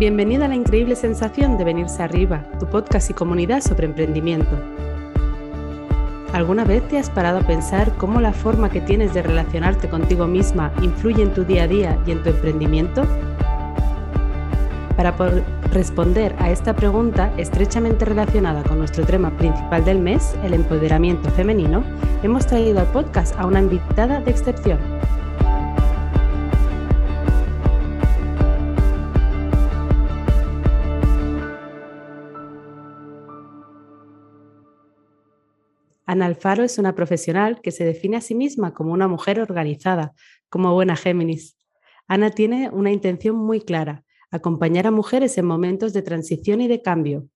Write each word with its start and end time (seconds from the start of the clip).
Bienvenida 0.00 0.46
a 0.46 0.48
la 0.48 0.54
increíble 0.54 0.96
sensación 0.96 1.58
de 1.58 1.64
venirse 1.64 2.02
arriba, 2.02 2.42
tu 2.58 2.64
podcast 2.64 3.10
y 3.10 3.12
comunidad 3.12 3.60
sobre 3.60 3.84
emprendimiento. 3.84 4.58
¿Alguna 6.32 6.64
vez 6.64 6.88
te 6.88 6.96
has 6.96 7.10
parado 7.10 7.40
a 7.40 7.46
pensar 7.46 7.94
cómo 7.98 8.18
la 8.18 8.32
forma 8.32 8.70
que 8.70 8.80
tienes 8.80 9.12
de 9.12 9.20
relacionarte 9.20 9.90
contigo 9.90 10.26
misma 10.26 10.72
influye 10.80 11.22
en 11.22 11.34
tu 11.34 11.44
día 11.44 11.64
a 11.64 11.68
día 11.68 11.98
y 12.06 12.12
en 12.12 12.22
tu 12.22 12.30
emprendimiento? 12.30 13.02
Para 14.96 15.14
responder 15.70 16.34
a 16.38 16.50
esta 16.50 16.74
pregunta 16.74 17.30
estrechamente 17.36 18.06
relacionada 18.06 18.62
con 18.62 18.78
nuestro 18.78 19.04
tema 19.04 19.36
principal 19.36 19.84
del 19.84 19.98
mes, 19.98 20.34
el 20.42 20.54
empoderamiento 20.54 21.28
femenino, 21.32 21.84
hemos 22.22 22.46
traído 22.46 22.80
al 22.80 22.86
podcast 22.86 23.38
a 23.38 23.44
una 23.44 23.60
invitada 23.60 24.22
de 24.22 24.30
excepción. 24.30 24.78
Ana 36.10 36.26
Alfaro 36.26 36.64
es 36.64 36.76
una 36.76 36.96
profesional 36.96 37.60
que 37.60 37.70
se 37.70 37.84
define 37.84 38.16
a 38.16 38.20
sí 38.20 38.34
misma 38.34 38.74
como 38.74 38.92
una 38.92 39.06
mujer 39.06 39.38
organizada, 39.38 40.12
como 40.48 40.74
buena 40.74 40.96
Géminis. 40.96 41.56
Ana 42.08 42.30
tiene 42.30 42.68
una 42.68 42.90
intención 42.90 43.36
muy 43.36 43.60
clara, 43.60 44.02
acompañar 44.32 44.88
a 44.88 44.90
mujeres 44.90 45.38
en 45.38 45.46
momentos 45.46 45.92
de 45.92 46.02
transición 46.02 46.62
y 46.62 46.66
de 46.66 46.82
cambio. 46.82 47.28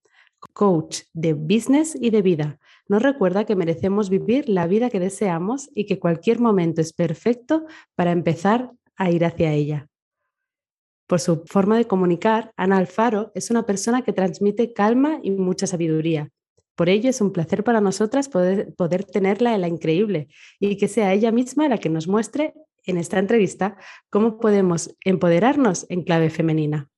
Coach 0.54 1.02
de 1.12 1.34
business 1.34 1.94
y 1.94 2.10
de 2.10 2.20
vida. 2.22 2.58
Nos 2.88 3.00
recuerda 3.00 3.44
que 3.44 3.54
merecemos 3.54 4.10
vivir 4.10 4.48
la 4.48 4.66
vida 4.66 4.90
que 4.90 4.98
deseamos 4.98 5.70
y 5.72 5.86
que 5.86 6.00
cualquier 6.00 6.40
momento 6.40 6.80
es 6.80 6.92
perfecto 6.92 7.66
para 7.94 8.10
empezar 8.10 8.72
a 8.96 9.08
ir 9.08 9.24
hacia 9.24 9.52
ella. 9.52 9.86
Por 11.06 11.20
su 11.20 11.44
forma 11.46 11.78
de 11.78 11.86
comunicar, 11.86 12.50
Ana 12.56 12.78
Alfaro 12.78 13.30
es 13.36 13.52
una 13.52 13.66
persona 13.66 14.02
que 14.02 14.12
transmite 14.12 14.72
calma 14.72 15.20
y 15.22 15.30
mucha 15.30 15.68
sabiduría. 15.68 16.33
Por 16.74 16.88
ello 16.88 17.10
es 17.10 17.20
un 17.20 17.32
placer 17.32 17.62
para 17.62 17.80
nosotras 17.80 18.28
poder, 18.28 19.04
tenerla 19.04 19.54
en 19.54 19.60
la 19.60 19.68
increíble 19.68 20.28
y 20.58 20.76
que 20.76 20.88
sea 20.88 21.12
ella 21.12 21.30
misma 21.30 21.68
la 21.68 21.78
que 21.78 21.88
nos 21.88 22.08
muestre 22.08 22.54
en 22.84 22.98
esta 22.98 23.18
entrevista 23.18 23.76
cómo 24.10 24.38
podemos 24.38 24.94
empoderarnos 25.04 25.86
en 25.88 26.02
clave 26.02 26.30
femenina. 26.30 26.88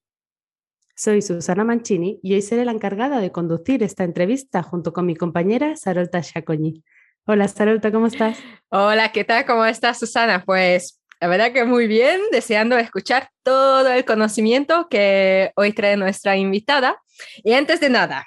Soy 0.95 1.21
Susana 1.21 1.63
Mancini 1.63 2.19
y 2.23 2.35
hoy 2.35 2.43
seré 2.43 2.65
la 2.65 2.73
encargada 2.73 3.21
de 3.21 3.31
conducir 3.31 3.83
esta 3.83 4.05
entrevista 4.05 4.63
junto 4.63 4.95
con 4.95 5.05
mi 5.05 5.15
compañera 5.15 5.77
Sarolta 5.77 6.23
Chacoñi. 6.23 6.83
Hola 7.27 7.47
Sarolta, 7.47 7.93
¿cómo 7.93 8.07
estás? 8.07 8.39
Hola, 8.71 9.13
¿qué 9.13 9.25
tal? 9.25 9.45
¿Cómo 9.45 9.67
estás 9.67 9.99
Susana? 9.99 10.43
Pues 10.47 11.03
la 11.21 11.29
verdad 11.29 11.53
que 11.53 11.65
muy 11.65 11.87
bien, 11.87 12.21
deseando 12.33 12.79
escuchar 12.79 13.29
todo 13.43 13.91
el 13.93 14.07
conocimiento 14.07 14.89
que 14.89 15.53
hoy 15.57 15.73
trae 15.73 15.99
nuestra 15.99 16.37
invitada. 16.37 17.03
Y 17.45 17.53
antes 17.53 17.81
de 17.81 17.91
nada, 17.91 18.27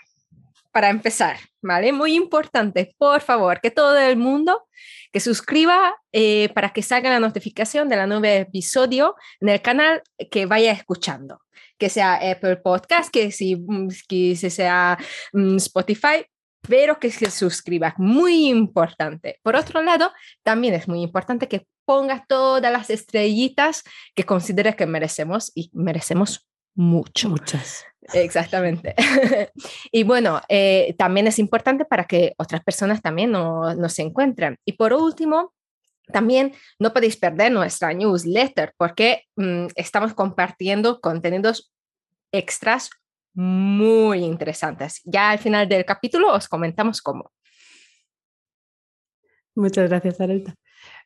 para 0.79 0.91
empezar, 0.91 1.35
¿vale? 1.61 1.91
Muy 1.91 2.15
importante, 2.15 2.95
por 2.97 3.19
favor, 3.19 3.59
que 3.59 3.69
todo 3.69 3.97
el 3.97 4.15
mundo 4.15 4.65
que 5.11 5.19
suscriba 5.19 5.93
eh, 6.13 6.47
para 6.55 6.69
que 6.69 6.81
salga 6.81 7.09
la 7.09 7.19
notificación 7.19 7.89
de 7.89 7.97
la 7.97 8.07
nuevo 8.07 8.23
episodio 8.23 9.15
en 9.41 9.49
el 9.49 9.61
canal 9.61 10.01
que 10.31 10.45
vaya 10.45 10.71
escuchando, 10.71 11.41
que 11.77 11.89
sea 11.89 12.13
Apple 12.31 12.55
Podcast, 12.63 13.11
que 13.11 13.29
si, 13.33 13.57
mm, 13.57 13.89
que 14.07 14.37
sea 14.37 14.97
mm, 15.33 15.57
Spotify, 15.57 16.25
pero 16.61 16.97
que 16.97 17.11
se 17.11 17.29
suscriba, 17.29 17.93
muy 17.97 18.47
importante. 18.47 19.37
Por 19.43 19.57
otro 19.57 19.81
lado, 19.81 20.13
también 20.43 20.75
es 20.75 20.87
muy 20.87 21.01
importante 21.01 21.49
que 21.49 21.67
ponga 21.83 22.23
todas 22.25 22.71
las 22.71 22.89
estrellitas 22.89 23.83
que 24.15 24.23
considere 24.23 24.77
que 24.77 24.85
merecemos 24.85 25.51
y 25.55 25.71
merecemos 25.73 26.48
mucho. 26.75 27.29
Muchas. 27.29 27.85
Exactamente. 28.13 28.95
y 29.91 30.03
bueno, 30.03 30.41
eh, 30.49 30.95
también 30.97 31.27
es 31.27 31.39
importante 31.39 31.85
para 31.85 32.05
que 32.05 32.33
otras 32.37 32.63
personas 32.63 33.01
también 33.01 33.31
nos 33.31 33.77
no 33.77 33.89
se 33.89 34.01
encuentren. 34.01 34.57
Y 34.65 34.73
por 34.73 34.93
último, 34.93 35.53
también 36.11 36.53
no 36.79 36.93
podéis 36.93 37.17
perder 37.17 37.51
nuestra 37.51 37.93
newsletter 37.93 38.73
porque 38.77 39.23
mm, 39.35 39.67
estamos 39.75 40.13
compartiendo 40.13 40.99
contenidos 41.01 41.71
extras 42.31 42.89
muy 43.33 44.19
interesantes. 44.19 45.01
Ya 45.05 45.31
al 45.31 45.39
final 45.39 45.69
del 45.69 45.85
capítulo 45.85 46.33
os 46.33 46.47
comentamos 46.47 47.01
cómo. 47.01 47.31
Muchas 49.55 49.89
gracias, 49.89 50.19
Arelta. 50.21 50.55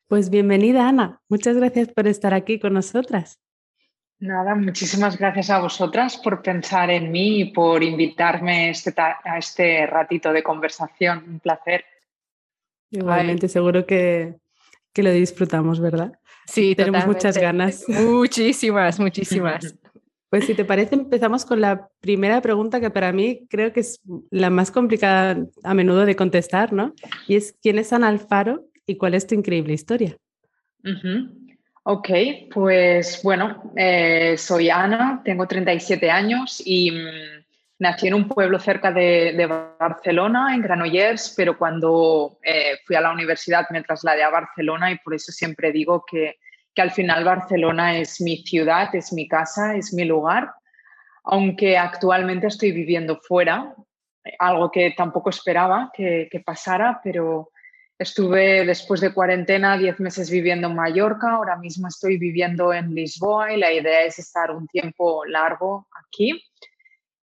Pues 0.07 0.29
bienvenida, 0.29 0.87
Ana. 0.87 1.21
Muchas 1.27 1.57
gracias 1.57 1.89
por 1.89 2.07
estar 2.07 2.33
aquí 2.33 2.59
con 2.59 2.73
nosotras. 2.73 3.39
Nada, 4.19 4.55
muchísimas 4.55 5.17
gracias 5.17 5.49
a 5.49 5.59
vosotras 5.59 6.17
por 6.17 6.41
pensar 6.41 6.89
en 6.89 7.11
mí 7.11 7.41
y 7.41 7.45
por 7.51 7.83
invitarme 7.83 8.69
este 8.69 8.93
a 8.97 9.37
este 9.37 9.85
ratito 9.85 10.31
de 10.31 10.41
conversación. 10.41 11.23
Un 11.27 11.39
placer. 11.39 11.83
Igualmente, 12.93 13.47
seguro 13.47 13.85
que, 13.85 14.35
lo 14.95 15.11
disfrutamos, 15.11 15.79
¿verdad? 15.79 16.13
Sí, 16.45 16.75
tenemos 16.75 17.07
muchas 17.07 17.37
ganas. 17.37 17.83
Muchísimas, 17.87 18.99
muchísimas. 18.99 19.75
Pues 20.29 20.45
si 20.45 20.55
te 20.55 20.65
parece, 20.65 20.95
empezamos 20.95 21.45
con 21.45 21.61
la 21.61 21.89
primera 21.99 22.41
pregunta 22.41 22.79
que 22.79 22.89
para 22.89 23.11
mí 23.11 23.45
creo 23.51 23.71
que 23.71 23.81
es 23.81 24.01
la 24.31 24.49
más 24.49 24.71
complicada 24.71 25.45
a 25.63 25.73
menudo 25.75 26.07
de 26.07 26.15
contestar, 26.15 26.73
¿no? 26.73 26.95
Y 27.27 27.35
es, 27.35 27.55
¿quién 27.61 27.77
es 27.77 27.93
Ana 27.93 28.07
Alfaro 28.07 28.65
y 28.87 28.97
cuál 28.97 29.13
es 29.13 29.27
tu 29.27 29.35
increíble 29.35 29.73
historia? 29.73 30.17
Ok, 31.85 32.09
pues 32.53 33.19
bueno, 33.23 33.73
eh, 33.75 34.37
soy 34.37 34.69
Ana, 34.69 35.21
tengo 35.25 35.45
37 35.45 36.09
años 36.09 36.63
y 36.65 36.91
mm, 36.91 37.43
nací 37.79 38.07
en 38.07 38.13
un 38.13 38.29
pueblo 38.29 38.57
cerca 38.57 38.89
de, 38.93 39.45
Barcelona, 39.77 40.55
en 40.55 40.61
Granollers, 40.61 41.33
pero 41.35 41.57
cuando 41.57 42.37
eh, 42.41 42.77
fui 42.85 42.95
a 42.95 43.01
la 43.01 43.11
universidad 43.11 43.65
me 43.69 43.83
trasladé 43.83 44.23
a 44.23 44.29
Barcelona 44.29 44.91
y 44.91 44.97
por 44.99 45.13
eso 45.13 45.33
siempre 45.33 45.73
digo 45.73 46.05
que, 46.09 46.37
que, 46.73 46.81
al 46.81 46.91
final 46.91 47.25
Barcelona 47.25 47.97
es 47.97 48.21
mi 48.21 48.37
ciudad, 48.37 48.95
es 48.95 49.11
mi 49.11 49.27
casa, 49.27 49.75
es 49.75 49.93
mi 49.93 50.05
lugar, 50.05 50.53
aunque 51.25 51.77
actualmente 51.77 52.47
estoy 52.47 52.71
viviendo 52.71 53.19
fuera, 53.19 53.75
algo 54.39 54.71
que 54.71 54.91
tampoco 54.95 55.31
esperaba 55.31 55.91
que, 55.93 56.29
que 56.31 56.39
pasara, 56.39 57.01
pero 57.03 57.49
Estuve 57.97 58.65
después 58.65 59.01
de 59.01 59.13
cuarentena 59.13 59.77
10 59.77 59.99
meses 59.99 60.29
viviendo 60.29 60.67
en 60.67 60.75
Mallorca, 60.75 61.33
ahora 61.33 61.57
mismo 61.57 61.87
estoy 61.87 62.17
viviendo 62.17 62.73
en 62.73 62.93
Lisboa 62.93 63.53
y 63.53 63.57
la 63.57 63.71
idea 63.71 64.01
es 64.03 64.19
estar 64.19 64.51
un 64.51 64.67
tiempo 64.67 65.23
largo 65.25 65.87
aquí. 65.91 66.43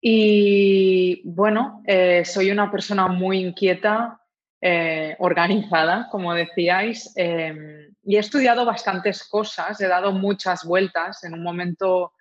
Y 0.01 1.23
bueno, 1.25 1.83
eh, 1.87 2.25
soy 2.25 2.51
una 2.51 2.71
persona 2.71 3.09
muy 3.09 3.41
inquieta, 3.41 4.21
eh, 4.63 5.17
organizada, 5.19 6.09
como 6.11 6.35
decíais, 6.35 7.13
em, 7.17 7.95
y 8.03 8.17
he 8.17 8.19
estudiado 8.19 8.65
bastantes 8.65 9.25
cosas, 9.25 9.81
he 9.81 9.89
dado 9.89 10.13
muchas 10.13 10.65
vueltas. 10.65 11.25
En 11.25 11.35
un 11.35 11.43
momento 11.43 12.13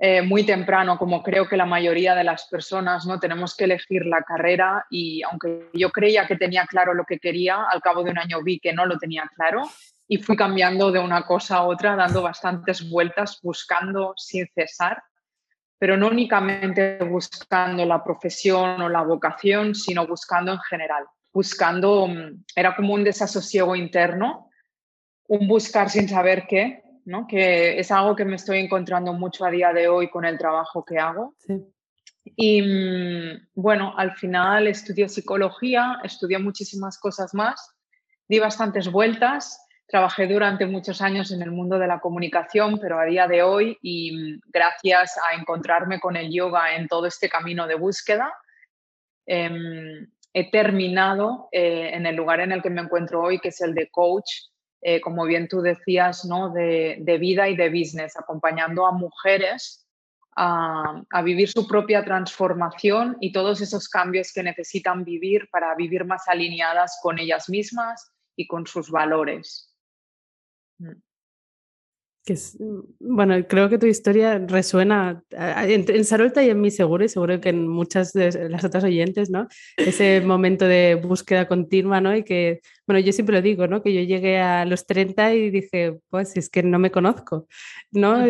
eh, 0.00 0.22
muy 0.22 0.46
temprano, 0.46 0.96
como 0.96 1.24
creo 1.24 1.48
que 1.48 1.56
la 1.56 1.66
mayoría 1.66 2.14
de 2.14 2.22
las 2.22 2.46
personas, 2.46 3.04
¿no? 3.04 3.18
Tenemos 3.18 3.56
que 3.56 3.64
elegir 3.64 4.06
la 4.06 4.22
carrera 4.22 4.86
y 4.90 5.22
aunque 5.24 5.70
yo 5.74 5.90
creía 5.90 6.24
que 6.24 6.36
tenía 6.36 6.66
claro 6.66 6.94
lo 6.94 7.04
que 7.04 7.18
quería, 7.18 7.64
al 7.64 7.80
cabo 7.80 8.04
de 8.04 8.12
un 8.12 8.18
año 8.18 8.40
vi 8.44 8.60
que 8.60 8.72
no 8.72 8.86
lo 8.86 8.96
tenía 8.96 9.28
claro 9.34 9.68
y 10.06 10.18
fui 10.18 10.36
cambiando 10.36 10.92
de 10.92 11.00
una 11.00 11.26
cosa 11.26 11.56
a 11.56 11.62
otra, 11.64 11.96
dando 11.96 12.22
bastantes 12.22 12.88
vueltas, 12.88 13.40
buscando 13.42 14.14
sin 14.16 14.46
cesar, 14.54 15.02
pero 15.80 15.96
no 15.96 16.06
únicamente 16.06 16.98
buscando 16.98 17.84
la 17.84 18.02
profesión 18.04 18.80
o 18.80 18.88
la 18.88 19.02
vocación, 19.02 19.74
sino 19.74 20.06
buscando 20.06 20.52
en 20.52 20.60
general, 20.60 21.06
buscando, 21.32 22.06
mm, 22.06 22.44
era 22.54 22.76
como 22.76 22.94
un 22.94 23.02
desasosiego 23.02 23.74
interno, 23.74 24.48
un 25.26 25.48
buscar 25.48 25.90
sin 25.90 26.08
saber 26.08 26.46
qué, 26.48 26.84
que 27.28 27.78
es 27.78 27.90
algo 27.90 28.14
que 28.14 28.24
me 28.24 28.36
estoy 28.36 28.58
encontrando 28.58 29.12
mucho 29.12 29.44
a 29.44 29.50
día 29.50 29.72
de 29.72 29.88
hoy 29.88 30.10
con 30.10 30.24
el 30.24 30.38
trabajo 30.38 30.84
que 30.84 30.98
hago. 30.98 31.34
Y 32.36 32.62
mm, 32.62 33.48
bueno, 33.54 33.94
al 33.96 34.12
final 34.12 34.66
estudié 34.66 35.08
psicología, 35.08 36.00
estudié 36.04 36.38
muchísimas 36.38 36.98
cosas 36.98 37.32
más, 37.34 37.74
di 38.28 38.38
bastantes 38.38 38.92
vueltas, 38.92 39.58
trabajé 39.86 40.26
durante 40.26 40.66
muchos 40.66 41.00
años 41.00 41.32
en 41.32 41.40
el 41.40 41.50
mundo 41.50 41.78
de 41.78 41.86
la 41.86 42.00
comunicación, 42.00 42.78
pero 42.78 43.00
a 43.00 43.06
día 43.06 43.26
de 43.26 43.42
hoy 43.42 43.78
y 43.80 44.12
mm, 44.12 44.40
gracias 44.52 45.16
a 45.18 45.34
encontrarme 45.34 46.00
con 46.00 46.16
el 46.16 46.30
yoga 46.30 46.76
en 46.76 46.88
todo 46.88 47.06
este 47.06 47.28
camino 47.30 47.66
de 47.66 47.76
búsqueda, 47.76 48.30
em, 49.26 50.06
he 50.34 50.50
terminado 50.50 51.48
eh, 51.52 51.90
en 51.94 52.04
el 52.04 52.16
lugar 52.16 52.40
en 52.40 52.52
el 52.52 52.60
que 52.60 52.70
me 52.70 52.82
encuentro 52.82 53.22
hoy, 53.22 53.38
que 53.38 53.48
es 53.48 53.60
el 53.62 53.74
de 53.74 53.88
coach 53.90 54.28
eh, 54.80 55.00
como 55.00 55.24
bien 55.24 55.48
tú 55.48 55.60
decías, 55.60 56.24
¿no? 56.24 56.50
de, 56.50 57.18
vida 57.20 57.48
y 57.48 57.56
de 57.56 57.68
business, 57.68 58.16
acompañando 58.16 58.86
a 58.86 58.92
mujeres 58.92 59.84
a, 60.36 61.22
vivir 61.24 61.48
su 61.48 61.66
propia 61.66 62.04
transformación 62.04 63.16
y 63.20 63.32
todos 63.32 63.60
esos 63.60 63.88
cambios 63.88 64.32
que 64.32 64.44
necesitan 64.44 65.04
vivir 65.04 65.48
para 65.50 65.74
vivir 65.74 66.04
más 66.04 66.28
alineadas 66.28 67.00
con 67.02 67.18
ellas 67.18 67.48
mismas 67.48 68.12
y 68.36 68.46
con 68.46 68.66
sus 68.66 68.88
valores. 68.90 69.74
Mm. 70.78 71.07
Mm, 72.32 72.80
bueno, 73.00 73.34
creo 73.46 73.68
que 73.68 73.78
tu 73.78 73.86
historia 73.86 74.38
resuena 74.38 75.22
en, 75.30 76.04
Sarolta 76.04 76.42
y 76.42 76.50
en 76.50 76.60
mí 76.60 76.70
seguro, 76.70 77.04
y 77.04 77.08
seguro 77.08 77.40
que 77.40 77.50
en 77.50 77.68
muchas 77.68 78.12
de 78.12 78.48
las 78.48 78.64
otras 78.64 78.84
oyentes, 78.84 79.30
¿no? 79.30 79.48
Ese 79.76 80.20
momento 80.24 80.66
de 80.66 80.94
búsqueda 80.96 81.48
continua, 81.48 82.00
¿no? 82.00 82.16
Y 82.16 82.24
que, 82.24 82.60
bueno, 82.86 83.00
yo 83.00 83.12
siempre 83.12 83.36
lo 83.36 83.42
digo, 83.42 83.66
¿no? 83.66 83.82
Que 83.82 83.94
yo 83.94 84.02
llegué 84.02 84.38
a 84.38 84.64
los 84.64 84.86
30 84.86 85.34
y 85.34 85.50
dije, 85.50 85.98
pues 86.10 86.36
es 86.36 86.50
que 86.50 86.62
no 86.62 86.78
me 86.78 86.90
conozco, 86.90 87.46
¿no? 87.92 88.24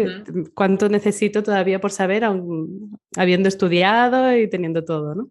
¿Cuánto 0.54 0.88
necesito 0.88 1.42
todavía 1.42 1.80
por 1.80 1.90
saber, 1.90 2.24
aún 2.24 2.98
habiendo 3.16 3.48
estudiado 3.48 4.36
y 4.36 4.48
teniendo 4.48 4.84
todo, 4.84 5.14
¿no? 5.14 5.30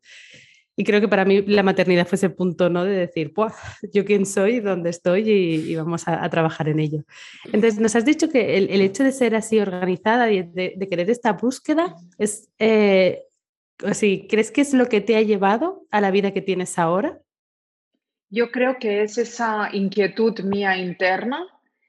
Y 0.79 0.83
creo 0.83 1.01
que 1.01 1.07
para 1.07 1.25
mí 1.25 1.41
la 1.41 1.63
maternidad 1.63 2.05
fue 2.05 2.17
ese 2.17 2.29
punto, 2.29 2.69
¿no? 2.69 2.83
De 2.83 2.95
decir, 2.95 3.33
pues, 3.33 3.51
yo 3.91 4.05
quién 4.05 4.27
soy, 4.27 4.59
dónde 4.59 4.91
estoy 4.91 5.27
y, 5.27 5.75
vamos 5.75 6.07
a, 6.07 6.29
trabajar 6.29 6.69
en 6.69 6.79
ello. 6.79 7.03
Entonces, 7.45 7.79
nos 7.79 7.95
has 7.95 8.05
dicho 8.05 8.29
que 8.29 8.57
el, 8.57 8.81
hecho 8.81 9.03
de 9.03 9.11
ser 9.11 9.35
así 9.35 9.59
organizada 9.59 10.31
y 10.31 10.43
de, 10.43 10.87
querer 10.87 11.09
esta 11.09 11.33
búsqueda 11.33 11.95
es, 12.19 12.51
eh, 12.59 13.23
¿crees 14.29 14.51
que 14.51 14.61
es 14.61 14.75
lo 14.75 14.85
que 14.85 15.01
te 15.01 15.15
ha 15.15 15.21
llevado 15.23 15.87
a 15.89 15.99
la 15.99 16.11
vida 16.11 16.31
que 16.31 16.43
tienes 16.43 16.77
ahora? 16.77 17.19
Yo 18.29 18.51
creo 18.51 18.77
que 18.77 19.01
es 19.01 19.17
esa 19.17 19.69
inquietud 19.73 20.41
mía 20.41 20.77
interna 20.77 21.43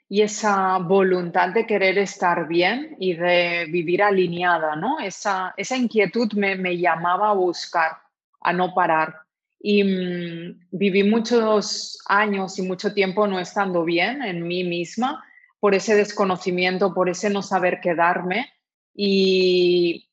y 0.09 0.23
esa 0.23 0.79
voluntad 0.79 1.51
de 1.51 1.67
querer 1.67 1.99
estar 1.99 2.49
bien 2.49 2.97
y 2.99 3.13
de 3.13 3.67
vivir 3.71 4.03
alineada, 4.03 4.77
¿no? 4.77 4.99
Esa, 4.99 5.53
esa 5.59 5.77
inquietud 5.77 6.33
me, 6.33 6.57
me 6.57 6.79
llamaba 6.79 7.31
a 7.31 7.35
buscar 7.35 8.08
a 8.41 8.53
no 8.53 8.75
parar. 8.75 9.15
Y 9.61 9.83
mm, 9.83 10.69
viví 10.71 11.03
muchos 11.05 11.99
años 12.07 12.59
y 12.59 12.63
mucho 12.63 12.95
tiempo 12.95 13.27
no 13.27 13.41
estando 13.41 13.85
bien 13.85 14.23
en 14.23 14.47
mí 14.47 14.65
misma 14.65 15.25
por 15.61 15.75
ese 15.75 15.97
desconocimiento, 15.97 16.95
por 16.95 17.09
ese 17.09 17.31
no 17.31 17.43
saber 17.43 17.81
quedarme. 17.81 18.53
Y 18.95 20.09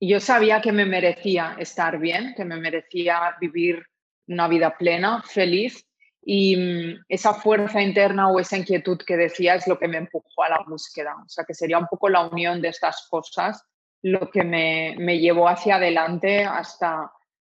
yo 0.00 0.20
sabía 0.20 0.60
que 0.60 0.72
me 0.72 0.84
merecía 0.84 1.56
estar 1.58 1.98
bien, 1.98 2.34
que 2.36 2.44
me 2.44 2.56
merecía 2.56 3.36
vivir 3.40 3.82
una 4.28 4.48
vida 4.48 4.76
plena, 4.76 5.22
feliz. 5.22 5.86
Y 6.22 6.56
mm, 6.56 7.04
esa 7.08 7.34
fuerza 7.34 7.80
interna 7.80 8.28
o 8.28 8.40
esa 8.40 8.58
inquietud 8.58 8.98
que 9.06 9.16
decía 9.16 9.54
es 9.54 9.66
lo 9.66 9.78
que 9.78 9.88
me 9.88 9.98
empujó 9.98 10.42
a 10.42 10.50
la 10.50 10.64
búsqueda. 10.66 11.14
O 11.24 11.28
sea, 11.28 11.44
que 11.44 11.54
sería 11.54 11.78
un 11.78 11.86
poco 11.86 12.08
la 12.08 12.28
unión 12.28 12.60
de 12.60 12.68
estas 12.68 13.06
cosas 13.08 13.62
lo 14.02 14.30
que 14.30 14.44
me, 14.44 14.94
me 14.98 15.18
llevó 15.18 15.48
hacia 15.48 15.76
adelante 15.76 16.44
hasta 16.44 17.10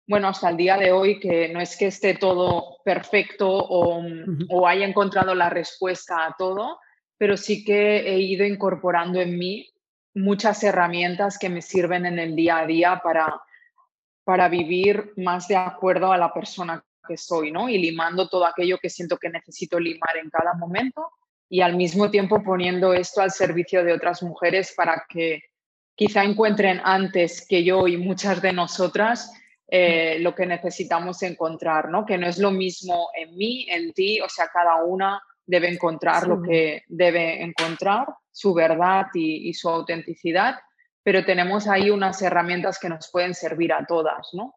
bueno, 0.06 0.28
hasta 0.28 0.50
el 0.50 0.56
día 0.56 0.76
de 0.76 0.92
hoy, 0.92 1.18
que 1.18 1.48
no 1.48 1.60
es 1.60 1.76
que 1.76 1.86
esté 1.86 2.14
todo 2.14 2.78
perfecto 2.84 3.48
o, 3.48 4.02
o, 4.50 4.66
haya 4.66 4.86
encontrado 4.86 5.34
la 5.34 5.50
respuesta 5.50 6.26
a 6.26 6.34
todo, 6.38 6.78
pero 7.18 7.36
sí 7.36 7.64
que 7.64 7.98
he 8.08 8.20
ido 8.20 8.44
incorporando 8.44 9.20
en 9.20 9.36
mí 9.36 9.68
muchas 10.14 10.62
herramientas 10.62 11.38
que 11.38 11.48
me 11.48 11.60
sirven 11.60 12.06
en 12.06 12.18
el 12.18 12.36
día 12.36 12.58
a 12.58 12.66
día 12.66 13.00
para, 13.02 13.40
para 14.24 14.48
vivir 14.48 15.12
más 15.16 15.48
de 15.48 15.56
acuerdo 15.56 16.12
a 16.12 16.18
la 16.18 16.32
persona 16.32 16.84
que 17.06 17.16
soy, 17.16 17.50
¿no? 17.50 17.68
Y 17.68 17.78
limando 17.78 18.28
todo 18.28 18.46
aquello 18.46 18.78
que 18.78 18.90
siento 18.90 19.18
que 19.18 19.28
necesito 19.28 19.78
limar 19.78 20.16
en 20.22 20.30
cada 20.30 20.54
momento 20.54 21.10
y 21.48 21.60
al 21.60 21.76
mismo 21.76 22.10
tiempo 22.10 22.42
poniendo 22.42 22.92
esto 22.92 23.20
al 23.20 23.30
servicio 23.30 23.84
de 23.84 23.92
otras 23.92 24.22
mujeres 24.22 24.72
para 24.76 25.04
que 25.08 25.42
quizá 25.94 26.24
encuentren 26.24 26.80
antes 26.84 27.46
que 27.46 27.64
yo 27.64 27.86
y 27.88 27.96
muchas 27.96 28.42
de 28.42 28.52
nosotras 28.52 29.32
eh, 29.68 30.18
lo 30.20 30.34
que 30.34 30.46
necesitamos 30.46 31.22
encontrar, 31.22 31.88
¿no? 31.88 32.06
Que 32.06 32.18
no 32.18 32.26
es 32.26 32.38
lo 32.38 32.50
mismo 32.50 33.10
en 33.16 33.36
mí, 33.36 33.66
en 33.68 33.92
ti, 33.92 34.20
o 34.20 34.28
sea, 34.28 34.48
cada 34.52 34.84
una 34.84 35.20
debe 35.44 35.68
encontrar 35.68 36.26
lo 36.26 36.42
que 36.42 36.82
debe 36.88 37.42
encontrar, 37.42 38.06
su 38.30 38.52
verdad 38.54 39.06
y, 39.14 39.52
su 39.54 39.68
autenticidad, 39.68 40.58
pero 41.02 41.24
tenemos 41.24 41.68
ahí 41.68 41.90
unas 41.90 42.20
herramientas 42.22 42.78
que 42.78 42.88
nos 42.88 43.10
pueden 43.10 43.34
servir 43.34 43.72
a 43.72 43.84
todas, 43.86 44.28
¿no? 44.34 44.54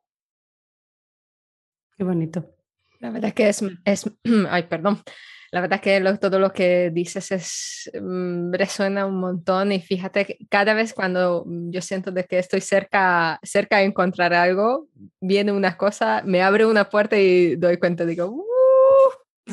Qué 1.95 2.03
bonito. 2.03 2.55
La 2.99 3.11
verdad 3.11 3.33
que 3.33 3.49
es, 3.49 3.63
es 3.85 4.11
ay, 4.49 4.63
perdón, 4.63 5.01
la 5.51 5.61
verdad 5.61 5.81
que 5.81 5.99
todo 6.19 6.39
lo 6.39 6.51
que 6.51 6.91
dices 6.91 7.31
es, 7.31 7.91
mm, 7.99 8.53
resuena 8.53 9.05
un 9.05 9.19
montón 9.19 9.71
y 9.71 9.81
fíjate 9.81 10.25
que 10.25 10.37
cada 10.49 10.73
vez 10.73 10.93
cuando 10.93 11.45
yo 11.47 11.81
siento 11.81 12.11
de 12.11 12.25
que 12.25 12.39
estoy 12.39 12.61
cerca, 12.61 13.39
cerca 13.43 13.77
de 13.77 13.85
encontrar 13.85 14.33
algo, 14.33 14.87
viene 15.21 15.51
una 15.51 15.77
cosa, 15.77 16.21
me 16.25 16.41
abre 16.41 16.65
una 16.65 16.89
puerta 16.89 17.17
y 17.17 17.55
doy 17.55 17.77
cuenta, 17.77 18.05
digo, 18.05 18.27
uh, 18.27 18.48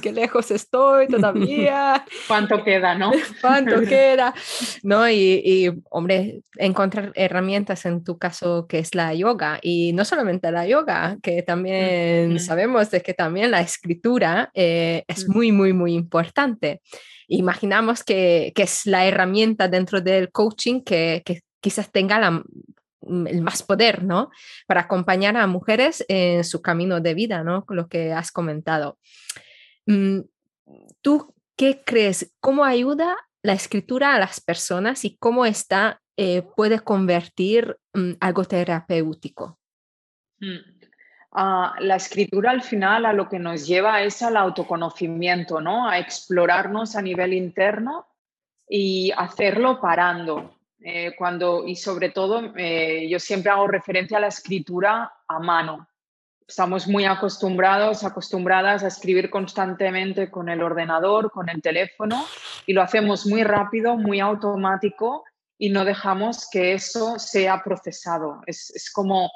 qué 0.01 0.13
lejos 0.13 0.51
estoy 0.51 1.09
todavía. 1.09 2.05
¿Cuánto 2.29 2.63
queda, 2.63 2.95
no? 2.95 3.13
¿Cuánto 3.41 3.81
queda? 3.89 4.35
¿No? 4.83 5.09
Y, 5.11 5.73
hombre, 5.91 6.43
encontrar 6.57 7.13
herramientas 7.15 7.87
en 7.87 8.05
tu 8.05 8.19
caso 8.19 8.67
que 8.67 8.79
es 8.79 8.95
la 8.95 9.15
yoga 9.15 9.59
y 9.63 9.93
no 9.93 10.05
solamente 10.05 10.51
la 10.51 10.67
yoga, 10.67 11.19
que 11.23 11.43
también 11.43 12.39
sabemos 12.41 12.91
de 12.91 13.03
que 13.03 13.15
también 13.15 13.51
la 13.51 13.61
escritura 13.61 14.51
eh, 14.55 15.05
es 15.09 15.29
muy, 15.29 15.53
muy, 15.53 15.73
muy 15.73 15.95
importante. 15.95 16.81
Imaginamos 17.29 18.05
que, 18.05 18.53
que, 18.55 18.63
es 18.63 18.87
la 18.87 19.05
herramienta 19.07 19.69
dentro 19.69 20.01
del 20.01 20.31
coaching 20.31 20.83
que, 20.83 21.23
que 21.25 21.41
quizás 21.61 21.91
tenga 21.91 22.21
la, 22.21 22.43
el 23.09 23.43
más 23.43 23.63
poder, 23.63 24.05
¿no? 24.05 24.31
Para 24.67 24.83
acompañar 24.83 25.37
a 25.37 25.47
mujeres 25.47 26.05
en 26.09 26.45
su 26.45 26.63
camino 26.63 27.01
de 27.01 27.15
vida, 27.15 27.43
¿no? 27.43 27.65
Lo 27.69 27.89
que 27.89 28.13
has 28.13 28.31
comentado. 28.31 28.99
Mm, 29.87 30.21
¿Tú 31.01 31.35
qué 31.57 31.83
crees? 31.85 32.35
¿Cómo 32.41 32.65
ayuda 32.65 33.17
la 33.43 33.53
escritura 33.53 34.15
a 34.15 34.19
las 34.19 34.41
personas 34.41 35.05
y 35.05 35.17
cómo 35.17 35.47
esta 35.47 36.01
eh, 36.17 36.43
puede 36.57 36.81
convertir 36.81 37.77
mm, 37.95 38.13
algo 38.21 38.45
terapéutico? 38.45 39.59
Mm. 40.41 40.77
Ah, 41.39 41.75
la 41.81 41.97
escritura 41.97 42.51
al 42.51 42.63
final 42.63 43.05
a 43.05 43.13
lo 43.13 43.29
que 43.29 43.39
nos 43.39 43.67
lleva 43.67 44.03
es 44.03 44.23
al 44.23 44.37
autoconocimiento, 44.37 45.61
¿no? 45.61 45.89
A 45.89 45.99
explorarnos 45.99 46.97
a 46.97 47.03
nivel 47.03 47.35
interno 47.35 48.07
y 48.69 49.13
hacerlo 49.17 49.79
parando. 49.81 50.57
Eh, 50.81 51.15
cuando, 51.17 51.67
y 51.67 51.77
sobre 51.77 52.11
todo, 52.11 52.53
eh, 52.57 53.07
yo 53.09 53.19
siempre 53.19 53.51
hago 53.51 53.67
referencia 53.67 54.19
a 54.19 54.21
la 54.21 54.29
escritura 54.29 55.13
a 55.29 55.39
mano, 55.39 55.89
estamos 56.49 56.87
muy 56.87 57.05
acostumbrados, 57.05 58.05
acostumbradas 58.05 58.85
a 58.85 58.89
escribir 58.89 59.31
constantemente 59.31 60.31
con 60.31 60.49
el 60.49 60.63
ordenador, 60.63 61.31
con 61.31 61.49
el 61.49 61.61
teléfono, 61.61 62.25
y 62.67 62.73
lo 62.73 62.83
hacemos 62.83 63.27
muy 63.27 63.43
rápido, 63.43 63.97
muy 63.97 64.21
automático, 64.21 65.25
y 65.59 65.71
no 65.71 65.85
dejamos 65.85 66.49
que 66.51 66.75
eso 66.75 67.19
sea 67.19 67.63
procesado. 67.65 68.43
Es, 68.47 68.91
como, 68.93 69.31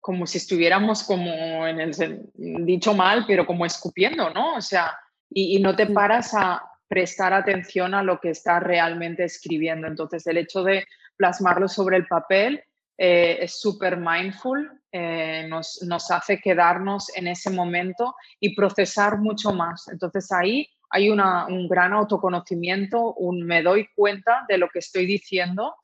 como 0.00 0.26
si 0.26 0.38
estuviéramos 0.38 1.04
como 1.04 1.66
en 1.66 1.80
el 1.80 2.30
dicho 2.66 2.94
mal, 2.94 3.24
pero 3.26 3.46
como 3.46 3.66
escupiendo, 3.66 4.30
¿no? 4.30 4.56
O 4.56 4.60
sea, 4.60 4.96
y, 5.30 5.56
y 5.56 5.62
no 5.62 5.76
te 5.76 5.86
paras 5.86 6.34
a 6.34 6.62
prestar 6.88 7.32
atención 7.32 7.94
a 7.94 8.02
lo 8.02 8.18
que 8.20 8.30
estás 8.30 8.62
realmente 8.62 9.24
escribiendo. 9.24 9.86
Entonces, 9.86 10.26
el 10.26 10.38
hecho 10.38 10.62
de 10.62 10.86
plasmarlo 11.16 11.68
sobre 11.68 11.96
el 11.96 12.06
papel 12.06 12.64
eh, 12.98 13.38
es 13.40 13.60
súper 13.60 13.96
mindful, 13.96 14.81
eh, 14.94 15.46
nos, 15.48 16.10
hace 16.10 16.38
quedarnos 16.38 17.16
en 17.16 17.26
ese 17.26 17.48
momento 17.48 18.14
y 18.38 18.54
procesar 18.54 19.18
mucho 19.18 19.52
más. 19.52 19.88
Entonces 19.88 20.30
ahí 20.30 20.68
hay 20.90 21.08
un 21.08 21.66
gran 21.68 21.94
autoconocimiento, 21.94 23.14
un 23.14 23.46
me 23.46 23.62
doy 23.62 23.88
cuenta 23.96 24.44
de 24.48 24.58
lo 24.58 24.68
que 24.68 24.80
estoy 24.80 25.06
diciendo, 25.06 25.74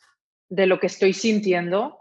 de 0.51 0.67
lo 0.67 0.79
que 0.79 0.89
estoy 0.89 1.15
sintiendo. 1.15 2.01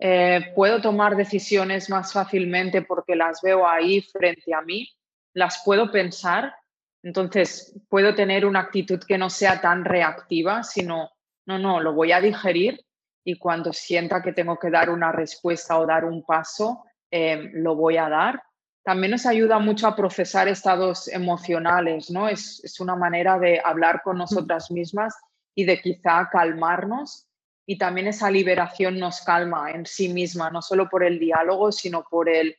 Eh, 0.00 0.52
puedo 0.54 0.80
tomar 0.80 1.16
decisiones 1.16 1.90
más 1.90 2.14
fácilmente 2.14 2.80
porque 2.80 3.16
las 3.16 3.42
veo 3.42 3.68
ahí 3.68 4.00
frente 4.00 4.54
a 4.54 4.62
mí, 4.62 4.88
las 5.34 5.62
puedo 5.62 5.92
pensar, 5.92 6.54
entonces 7.02 7.78
puedo 7.90 8.14
tener 8.14 8.46
una 8.46 8.60
actitud 8.60 9.00
que 9.06 9.18
no 9.18 9.28
sea 9.28 9.60
tan 9.60 9.84
reactiva, 9.84 10.62
sino, 10.62 11.10
no, 11.44 11.58
no, 11.58 11.80
lo 11.80 11.92
voy 11.92 12.12
a 12.12 12.20
digerir 12.22 12.80
y 13.26 13.36
cuando 13.38 13.72
sienta 13.72 14.22
que 14.22 14.32
tengo 14.32 14.56
que 14.56 14.70
dar 14.70 14.88
una 14.88 15.10
respuesta 15.10 15.76
o 15.80 15.84
dar 15.84 16.04
un 16.04 16.24
paso, 16.24 16.84
em, 17.10 17.50
lo 17.54 17.74
voy 17.74 17.96
a 17.96 18.08
dar. 18.08 18.40
También 18.84 19.10
nos 19.10 19.26
ayuda 19.26 19.58
mucho 19.58 19.88
a 19.88 19.96
procesar 19.96 20.46
estados 20.46 21.08
emocionales, 21.08 22.08
¿no? 22.08 22.28
Es, 22.28 22.62
es 22.62 22.78
una 22.78 22.94
manera 22.94 23.36
de 23.40 23.60
hablar 23.64 24.02
con 24.04 24.16
nosotras 24.16 24.70
mismas 24.70 25.12
y 25.56 25.64
de 25.64 25.80
quizá 25.80 26.28
calmarnos. 26.30 27.26
Y 27.66 27.78
también 27.78 28.06
esa 28.06 28.30
liberación 28.30 28.96
nos 28.96 29.20
calma 29.22 29.72
en 29.72 29.86
sí 29.86 30.08
misma, 30.08 30.50
no 30.50 30.62
solo 30.62 30.88
por 30.88 31.02
el 31.02 31.18
diálogo, 31.18 31.72
sino 31.72 32.04
por 32.08 32.28
el, 32.28 32.56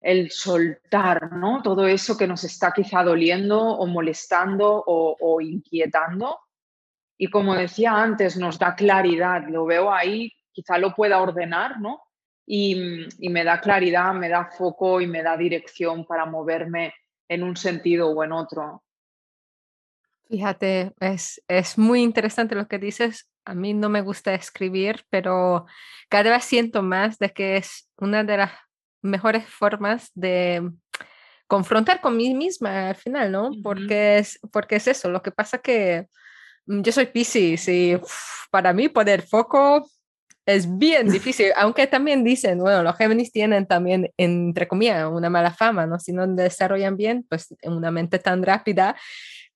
el 0.00 0.30
soltar, 0.30 1.30
¿no? 1.34 1.60
Todo 1.62 1.86
eso 1.86 2.16
que 2.16 2.26
nos 2.26 2.42
está 2.42 2.72
quizá 2.72 3.02
doliendo 3.02 3.60
o 3.60 3.86
molestando 3.86 4.82
o, 4.86 5.14
o 5.20 5.42
inquietando 5.42 6.38
y 7.18 7.28
como 7.28 7.54
decía 7.54 7.92
antes, 7.92 8.36
nos 8.36 8.58
da 8.58 8.74
claridad, 8.74 9.42
lo 9.48 9.64
veo 9.64 9.92
ahí, 9.92 10.32
quizá 10.52 10.78
lo 10.78 10.94
pueda 10.94 11.20
ordenar, 11.20 11.80
¿no? 11.80 12.02
Y, 12.46 13.06
y, 13.18 13.28
me 13.28 13.42
da 13.42 13.60
claridad, 13.60 14.14
me 14.14 14.28
da 14.28 14.46
foco 14.46 15.00
y 15.00 15.06
me 15.06 15.22
da 15.22 15.36
dirección 15.36 16.04
para 16.04 16.26
moverme 16.26 16.94
en 17.28 17.42
un 17.42 17.56
sentido 17.56 18.10
o 18.10 18.22
en 18.22 18.32
otro. 18.32 18.84
Fíjate, 20.28 20.92
es, 21.00 21.42
es 21.48 21.76
muy 21.76 22.02
interesante 22.02 22.54
lo 22.54 22.68
que 22.68 22.78
dices. 22.78 23.28
A 23.44 23.54
mí 23.54 23.74
no 23.74 23.88
me 23.88 24.00
gusta 24.00 24.34
escribir, 24.34 25.04
pero 25.10 25.66
cada 26.08 26.30
vez 26.30 26.44
siento 26.44 26.82
más 26.82 27.18
de 27.18 27.30
que 27.30 27.56
es 27.56 27.88
una 27.96 28.22
de 28.22 28.36
las 28.36 28.52
mejores 29.02 29.48
formas 29.48 30.10
de 30.14 30.70
confrontar 31.46 32.00
con 32.00 32.16
mí 32.16 32.34
misma 32.34 32.90
al 32.90 32.96
final, 32.96 33.30
¿no? 33.30 33.50
Porque 33.62 34.18
es, 34.18 34.38
porque 34.52 34.76
es 34.76 34.88
eso, 34.88 35.10
lo 35.10 35.22
que 35.22 35.30
pasa 35.30 35.58
que 35.58 36.08
yo 36.66 36.92
soy 36.92 37.06
Pisces 37.06 37.68
y 37.68 37.98
para 38.50 38.72
mí 38.72 38.88
poner 38.88 39.22
foco 39.22 39.88
es 40.46 40.78
bien 40.78 41.08
difícil, 41.10 41.52
aunque 41.56 41.86
también 41.86 42.24
dicen, 42.24 42.58
bueno, 42.58 42.82
los 42.82 42.96
Géminis 42.96 43.32
tienen 43.32 43.66
también, 43.66 44.12
entre 44.16 44.68
comillas, 44.68 45.08
una 45.10 45.28
mala 45.28 45.50
fama, 45.50 45.86
¿no? 45.86 45.98
Si 45.98 46.12
no 46.12 46.26
desarrollan 46.26 46.96
bien, 46.96 47.26
pues 47.28 47.54
una 47.64 47.90
mente 47.90 48.18
tan 48.18 48.42
rápida, 48.42 48.96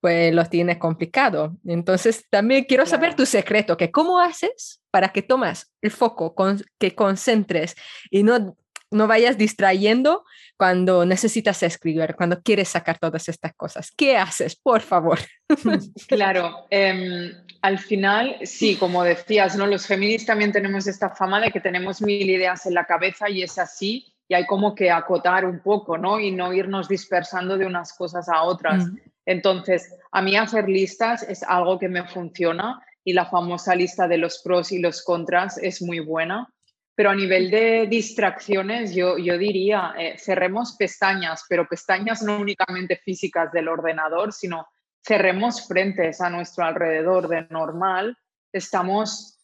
pues 0.00 0.34
los 0.34 0.50
tiene 0.50 0.78
complicado. 0.78 1.56
Entonces, 1.66 2.24
también 2.30 2.64
quiero 2.64 2.86
saber 2.86 3.14
tu 3.14 3.26
secreto, 3.26 3.76
que 3.76 3.90
cómo 3.90 4.18
haces 4.18 4.82
para 4.90 5.10
que 5.10 5.22
tomas 5.22 5.72
el 5.82 5.90
foco, 5.90 6.34
con, 6.34 6.60
que 6.78 6.94
concentres 6.94 7.76
y 8.10 8.22
no 8.22 8.56
no 8.90 9.06
vayas 9.06 9.38
distrayendo 9.38 10.24
cuando 10.56 11.06
necesitas 11.06 11.62
escribir, 11.62 12.14
cuando 12.16 12.42
quieres 12.42 12.68
sacar 12.68 12.98
todas 12.98 13.28
estas 13.28 13.54
cosas. 13.54 13.90
¿Qué 13.96 14.16
haces, 14.16 14.56
por 14.56 14.80
favor? 14.80 15.18
Claro, 16.06 16.66
em, 16.70 17.32
al 17.62 17.78
final, 17.78 18.36
sí, 18.44 18.76
como 18.76 19.02
decías, 19.02 19.56
¿no? 19.56 19.66
los 19.66 19.86
feministas 19.86 20.26
también 20.26 20.52
tenemos 20.52 20.86
esta 20.86 21.10
fama 21.10 21.40
de 21.40 21.50
que 21.50 21.60
tenemos 21.60 22.00
mil 22.00 22.28
ideas 22.28 22.66
en 22.66 22.74
la 22.74 22.84
cabeza 22.84 23.28
y 23.28 23.42
es 23.42 23.58
así, 23.58 24.14
y 24.28 24.34
hay 24.34 24.46
como 24.46 24.74
que 24.74 24.90
acotar 24.90 25.44
un 25.44 25.58
poco, 25.60 25.98
¿no? 25.98 26.20
Y 26.20 26.30
no 26.30 26.52
irnos 26.52 26.88
dispersando 26.88 27.58
de 27.58 27.66
unas 27.66 27.92
cosas 27.92 28.28
a 28.28 28.42
otras. 28.42 28.86
Mm. 28.86 28.98
Entonces, 29.26 29.92
a 30.12 30.22
mí 30.22 30.36
hacer 30.36 30.68
listas 30.68 31.24
es 31.24 31.42
algo 31.42 31.80
que 31.80 31.88
me 31.88 32.06
funciona 32.06 32.80
y 33.02 33.12
la 33.12 33.26
famosa 33.26 33.74
lista 33.74 34.06
de 34.06 34.18
los 34.18 34.38
pros 34.38 34.70
y 34.70 34.78
los 34.78 35.02
contras 35.02 35.58
es 35.58 35.82
muy 35.82 35.98
buena 35.98 36.48
pero 36.94 37.10
a 37.10 37.14
nivel 37.14 37.50
de 37.50 37.86
distracciones, 37.88 38.94
yo, 38.94 39.16
yo 39.16 39.38
diría, 39.38 39.94
eh, 39.98 40.16
cerremos 40.18 40.76
pestañas, 40.76 41.44
pero 41.48 41.66
pestañas 41.66 42.22
no 42.22 42.38
únicamente 42.38 42.96
físicas 42.96 43.52
del 43.52 43.68
ordenador, 43.68 44.32
sino 44.32 44.66
cerremos 45.02 45.66
frentes 45.66 46.20
a 46.20 46.30
nuestro 46.30 46.64
alrededor 46.64 47.28
de 47.28 47.46
normal. 47.48 48.16
Estamos 48.52 49.38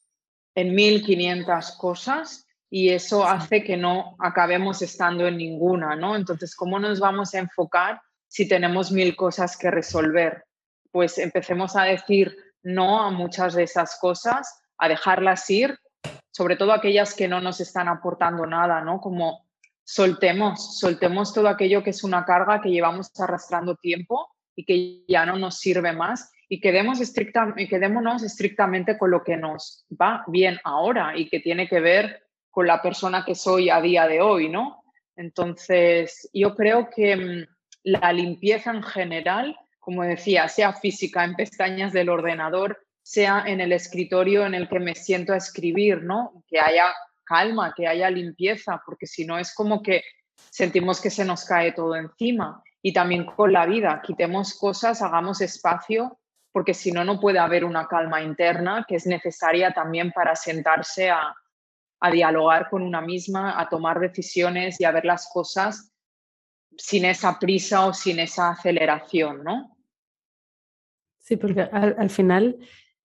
en 0.54 0.74
1500 0.74 1.72
cosas 1.78 2.46
y 2.68 2.90
eso 2.90 3.24
hace 3.24 3.62
que 3.62 3.76
no 3.76 4.16
acabemos 4.18 4.82
estando 4.82 5.26
en 5.26 5.36
ninguna, 5.36 5.94
¿no? 5.96 6.16
Entonces, 6.16 6.54
¿cómo 6.56 6.78
nos 6.78 6.98
vamos 7.00 7.34
a 7.34 7.38
enfocar 7.38 8.00
si 8.28 8.48
tenemos 8.48 8.90
mil 8.90 9.14
cosas 9.14 9.56
que 9.56 9.70
resolver? 9.70 10.44
Pues 10.90 11.18
empecemos 11.18 11.76
a 11.76 11.84
decir 11.84 12.36
no 12.62 13.02
a 13.02 13.10
muchas 13.10 13.54
de 13.54 13.62
esas 13.62 13.98
cosas, 14.00 14.60
a 14.78 14.88
dejarlas 14.88 15.48
ir 15.48 15.78
sobre 16.36 16.56
todo 16.56 16.72
aquellas 16.72 17.14
que 17.14 17.28
no 17.28 17.40
nos 17.40 17.62
están 17.62 17.88
aportando 17.88 18.44
nada, 18.44 18.82
¿no? 18.82 19.00
Como 19.00 19.46
soltemos, 19.82 20.78
soltemos 20.78 21.32
todo 21.32 21.48
aquello 21.48 21.82
que 21.82 21.88
es 21.88 22.04
una 22.04 22.26
carga 22.26 22.60
que 22.60 22.68
llevamos 22.68 23.10
arrastrando 23.18 23.76
tiempo 23.76 24.28
y 24.54 24.66
que 24.66 25.06
ya 25.08 25.24
no 25.24 25.38
nos 25.38 25.58
sirve 25.58 25.94
más 25.94 26.30
y 26.46 26.60
quedemos 26.60 27.00
quedémonos 27.10 28.22
estrictamente 28.22 28.98
con 28.98 29.12
lo 29.12 29.24
que 29.24 29.38
nos 29.38 29.86
va 29.90 30.24
bien 30.26 30.60
ahora 30.62 31.16
y 31.16 31.30
que 31.30 31.40
tiene 31.40 31.70
que 31.70 31.80
ver 31.80 32.24
con 32.50 32.66
la 32.66 32.82
persona 32.82 33.24
que 33.24 33.34
soy 33.34 33.70
a 33.70 33.80
día 33.80 34.06
de 34.06 34.20
hoy, 34.20 34.50
¿no? 34.50 34.84
Entonces, 35.16 36.28
yo 36.34 36.54
creo 36.54 36.90
que 36.90 37.16
mm, 37.16 37.46
la 37.84 38.12
limpieza 38.12 38.72
en 38.72 38.82
general, 38.82 39.56
como 39.80 40.02
decía, 40.02 40.48
sea 40.48 40.74
física 40.74 41.24
en 41.24 41.34
pestañas 41.34 41.94
del 41.94 42.10
ordenador, 42.10 42.85
sea 43.06 43.44
en 43.46 43.60
el 43.60 43.70
escritorio 43.70 44.44
en 44.46 44.54
el 44.56 44.68
que 44.68 44.80
me 44.80 44.96
siento 44.96 45.32
a 45.32 45.36
escribir, 45.36 46.02
¿no? 46.02 46.42
Que 46.48 46.58
haya 46.58 46.92
calma, 47.22 47.72
que 47.72 47.86
haya 47.86 48.10
limpieza, 48.10 48.82
porque 48.84 49.06
si 49.06 49.24
no 49.24 49.38
es 49.38 49.54
como 49.54 49.80
que 49.80 50.02
sentimos 50.50 51.00
que 51.00 51.08
se 51.08 51.24
nos 51.24 51.44
cae 51.44 51.70
todo 51.70 51.94
encima. 51.94 52.64
Y 52.82 52.92
también 52.92 53.24
con 53.24 53.52
la 53.52 53.64
vida, 53.64 54.02
quitemos 54.04 54.58
cosas, 54.58 55.02
hagamos 55.02 55.40
espacio, 55.40 56.18
porque 56.50 56.74
si 56.74 56.90
no, 56.90 57.04
no 57.04 57.20
puede 57.20 57.38
haber 57.38 57.64
una 57.64 57.86
calma 57.86 58.22
interna 58.22 58.84
que 58.88 58.96
es 58.96 59.06
necesaria 59.06 59.72
también 59.72 60.10
para 60.10 60.34
sentarse 60.34 61.08
a, 61.08 61.32
a 62.00 62.10
dialogar 62.10 62.68
con 62.68 62.82
una 62.82 63.02
misma, 63.02 63.60
a 63.60 63.68
tomar 63.68 64.00
decisiones 64.00 64.80
y 64.80 64.84
a 64.84 64.90
ver 64.90 65.04
las 65.04 65.30
cosas 65.32 65.92
sin 66.76 67.04
esa 67.04 67.38
prisa 67.38 67.86
o 67.86 67.94
sin 67.94 68.18
esa 68.18 68.50
aceleración, 68.50 69.44
¿no? 69.44 69.76
Sí, 71.20 71.36
porque 71.36 71.60
al 71.60 72.10
final 72.10 72.58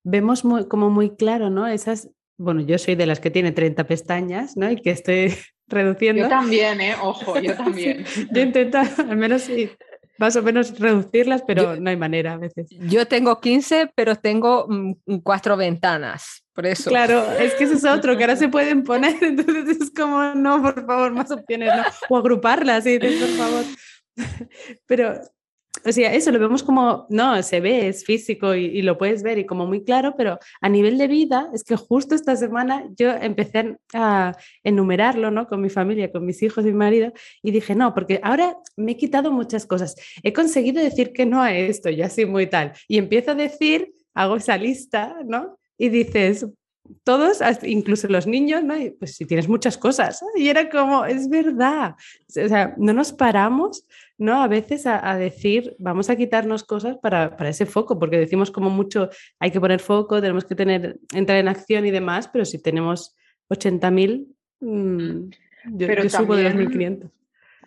vemos 0.03 0.43
como 0.67 0.89
muy 0.89 1.15
claro, 1.15 1.49
¿no? 1.49 1.67
Esas, 1.67 2.09
bueno, 2.37 2.61
yo 2.61 2.77
soy 2.77 2.95
de 2.95 3.05
las 3.05 3.19
que 3.19 3.31
tiene 3.31 3.51
30 3.51 3.85
pestañas, 3.85 4.57
¿no? 4.57 4.69
Y 4.71 4.77
que 4.81 4.91
estoy 4.91 5.33
reduciendo. 5.67 6.23
Yo 6.23 6.29
también, 6.29 6.81
¿eh? 6.81 6.95
Ojo, 7.01 7.39
yo 7.39 7.55
también. 7.57 8.05
yo 8.31 8.41
intento 8.41 8.79
al 8.97 9.17
menos 9.17 9.49
más 10.17 10.35
o 10.35 10.43
menos 10.43 10.77
reducirlas, 10.79 11.41
pero 11.47 11.77
no 11.77 11.89
hay 11.89 11.97
manera 11.97 12.33
a 12.33 12.37
veces. 12.37 12.67
Yo 12.69 13.07
tengo 13.07 13.41
15, 13.41 13.91
pero 13.95 14.15
tengo 14.15 14.67
mm, 14.69 15.17
cuatro 15.23 15.57
ventanas, 15.57 16.43
por 16.53 16.67
eso. 16.67 16.91
Claro, 16.91 17.23
es 17.39 17.55
que 17.55 17.63
ese 17.63 17.73
es 17.73 17.85
otro, 17.85 18.15
que 18.15 18.23
ahora 18.25 18.35
se 18.35 18.47
pueden 18.47 18.83
poner, 18.83 19.15
entonces 19.23 19.81
es 19.81 19.91
como, 19.91 20.35
no, 20.35 20.61
por 20.61 20.85
favor, 20.85 21.11
más 21.11 21.31
opciones, 21.31 21.71
¿no? 21.75 21.83
O 22.09 22.17
agruparlas, 22.17 22.83
sí, 22.83 22.99
por 22.99 23.29
favor. 23.29 23.65
Pero 24.85 25.19
o 25.83 25.91
sea, 25.91 26.13
eso 26.13 26.31
lo 26.31 26.39
vemos 26.39 26.63
como, 26.63 27.05
no, 27.09 27.41
se 27.43 27.59
ve, 27.59 27.87
es 27.87 28.05
físico 28.05 28.55
y, 28.55 28.81
lo 28.81 28.97
puedes 28.97 29.23
ver 29.23 29.37
y 29.37 29.45
como 29.45 29.65
muy 29.65 29.83
claro, 29.83 30.15
pero 30.17 30.39
a 30.59 30.69
nivel 30.69 30.97
de 30.97 31.07
vida, 31.07 31.49
es 31.53 31.63
que 31.63 31.75
justo 31.75 32.15
esta 32.15 32.35
semana 32.35 32.85
yo 32.95 33.11
empecé 33.11 33.77
a 33.93 34.35
enumerarlo, 34.63 35.31
¿no? 35.31 35.47
Con 35.47 35.61
mi 35.61 35.69
familia, 35.69 36.11
con 36.11 36.25
mis 36.25 36.41
hijos 36.43 36.65
mi 36.65 36.73
marido, 36.73 37.13
y 37.41 37.51
dije, 37.51 37.75
no, 37.75 37.93
porque 37.93 38.19
ahora 38.23 38.57
me 38.75 38.93
he 38.93 38.97
quitado 38.97 39.31
muchas 39.31 39.65
cosas. 39.65 39.95
He 40.23 40.33
conseguido 40.33 40.83
decir 40.83 41.13
que 41.13 41.25
no 41.25 41.41
a 41.41 41.53
esto, 41.53 41.89
y 41.89 42.01
así 42.01 42.25
muy 42.25 42.47
tal. 42.47 42.73
Y 42.87 42.97
empiezo 42.97 43.31
a 43.31 43.35
decir, 43.35 43.93
hago 44.13 44.37
esa 44.37 44.57
lista, 44.57 45.17
¿no? 45.25 45.57
Y 45.77 45.89
dices, 45.89 46.47
todos, 47.03 47.39
incluso 47.63 48.07
los 48.07 48.27
niños, 48.27 48.63
¿no? 48.63 48.75
pues 48.97 49.15
si 49.15 49.25
tienes 49.25 49.47
muchas 49.47 49.77
cosas. 49.77 50.23
Y 50.35 50.49
era 50.49 50.69
como, 50.69 51.05
es 51.05 51.29
verdad. 51.29 51.95
O 52.29 52.47
sea, 52.47 52.73
no 52.77 52.93
nos 52.93 53.13
paramos, 53.13 53.85
¿no? 54.17 54.41
A 54.41 54.47
veces 54.47 54.85
a, 54.85 55.15
decir, 55.15 55.75
vamos 55.79 56.09
a 56.09 56.15
quitarnos 56.15 56.63
cosas 56.63 56.97
para, 56.97 57.37
para, 57.37 57.49
ese 57.49 57.65
foco, 57.65 57.99
porque 57.99 58.17
decimos 58.17 58.51
como 58.51 58.69
mucho, 58.69 59.09
hay 59.39 59.51
que 59.51 59.59
poner 59.59 59.79
foco, 59.79 60.21
tenemos 60.21 60.45
que 60.45 60.55
tener, 60.55 60.99
entrar 61.13 61.37
en 61.37 61.47
acción 61.47 61.85
y 61.85 61.91
demás, 61.91 62.27
pero 62.27 62.45
si 62.45 62.61
tenemos 62.61 63.15
80.000, 63.49 64.27
mmm, 64.59 65.29
yo, 65.65 65.87
yo 65.87 66.09
subo 66.09 66.35
de 66.35 66.43
los 66.43 66.53
1.500 66.53 67.09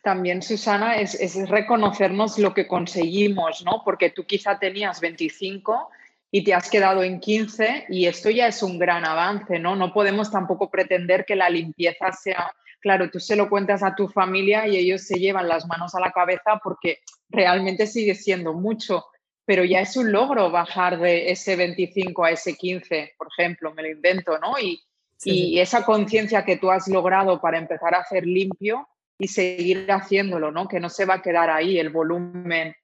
también, 0.03 0.43
Susana, 0.43 0.97
es, 0.97 1.15
es, 1.15 1.49
reconocernos 1.49 2.39
lo 2.39 2.53
que 2.53 2.69
conseguimos, 2.69 3.65
¿no? 3.65 3.81
Porque 3.83 4.11
tú 4.11 4.27
quizá 4.27 4.59
tenías 4.59 5.01
25 5.01 5.89
y 6.35 6.43
te 6.43 6.53
has 6.53 6.69
quedado 6.69 7.05
en 7.05 7.21
15 7.21 7.87
y 7.91 8.07
esto 8.07 8.29
ya 8.29 8.49
es 8.49 8.61
un 8.61 8.77
gran 8.77 9.05
avance, 9.05 9.61
¿no? 9.61 9.77
No 9.77 9.93
podemos 9.93 10.33
tampoco 10.33 10.69
pretender 10.69 11.25
que 11.25 11.37
la 11.37 11.49
limpieza 11.49 12.11
sea, 12.11 12.53
claro, 12.81 13.09
tú 13.09 13.21
se 13.21 13.37
lo 13.37 13.49
cuentas 13.49 13.85
a 13.85 13.95
tu 13.95 14.09
familia 14.09 14.67
y 14.67 14.77
ellos 14.77 15.03
se 15.03 15.21
llevan 15.21 15.47
las 15.47 15.65
manos 15.69 15.95
a 15.95 16.01
la 16.01 16.11
cabeza 16.11 16.61
porque 16.65 16.99
realmente 17.29 17.87
sigue 17.87 18.17
siendo 18.17 18.53
mucho, 18.53 19.05
pero 19.45 19.63
ya 19.63 19.79
es 19.79 19.97
un 19.97 20.11
logro 20.11 20.51
bajar 20.51 20.99
de 20.99 21.31
ese 21.31 21.55
25 21.55 22.25
a 22.25 22.33
ese 22.33 22.57
15, 22.57 23.15
por 23.17 23.29
ejemplo, 23.39 23.73
me 23.73 23.83
lo 23.83 23.91
invento, 23.91 24.37
¿no? 24.41 24.59
Y, 24.59 24.83
y 25.23 25.61
esa 25.61 25.85
conciencia 25.85 26.45
que 26.45 26.57
tú 26.57 26.73
has 26.73 26.89
logrado 26.89 27.41
para 27.41 27.59
empezar 27.59 27.95
a 27.95 28.01
hacer 28.01 28.27
limpio 28.27 28.89
y 29.21 29.29
seguir 29.29 29.87
haciéndolo, 29.89 30.51
¿no? 30.51 30.67
Que 30.67 30.81
no 30.81 30.91
se 30.91 31.05
va 31.05 31.15
a 31.15 31.23
quedar 31.23 31.49
ahí 31.49 31.79
el 31.79 31.91
volumen 31.91 32.75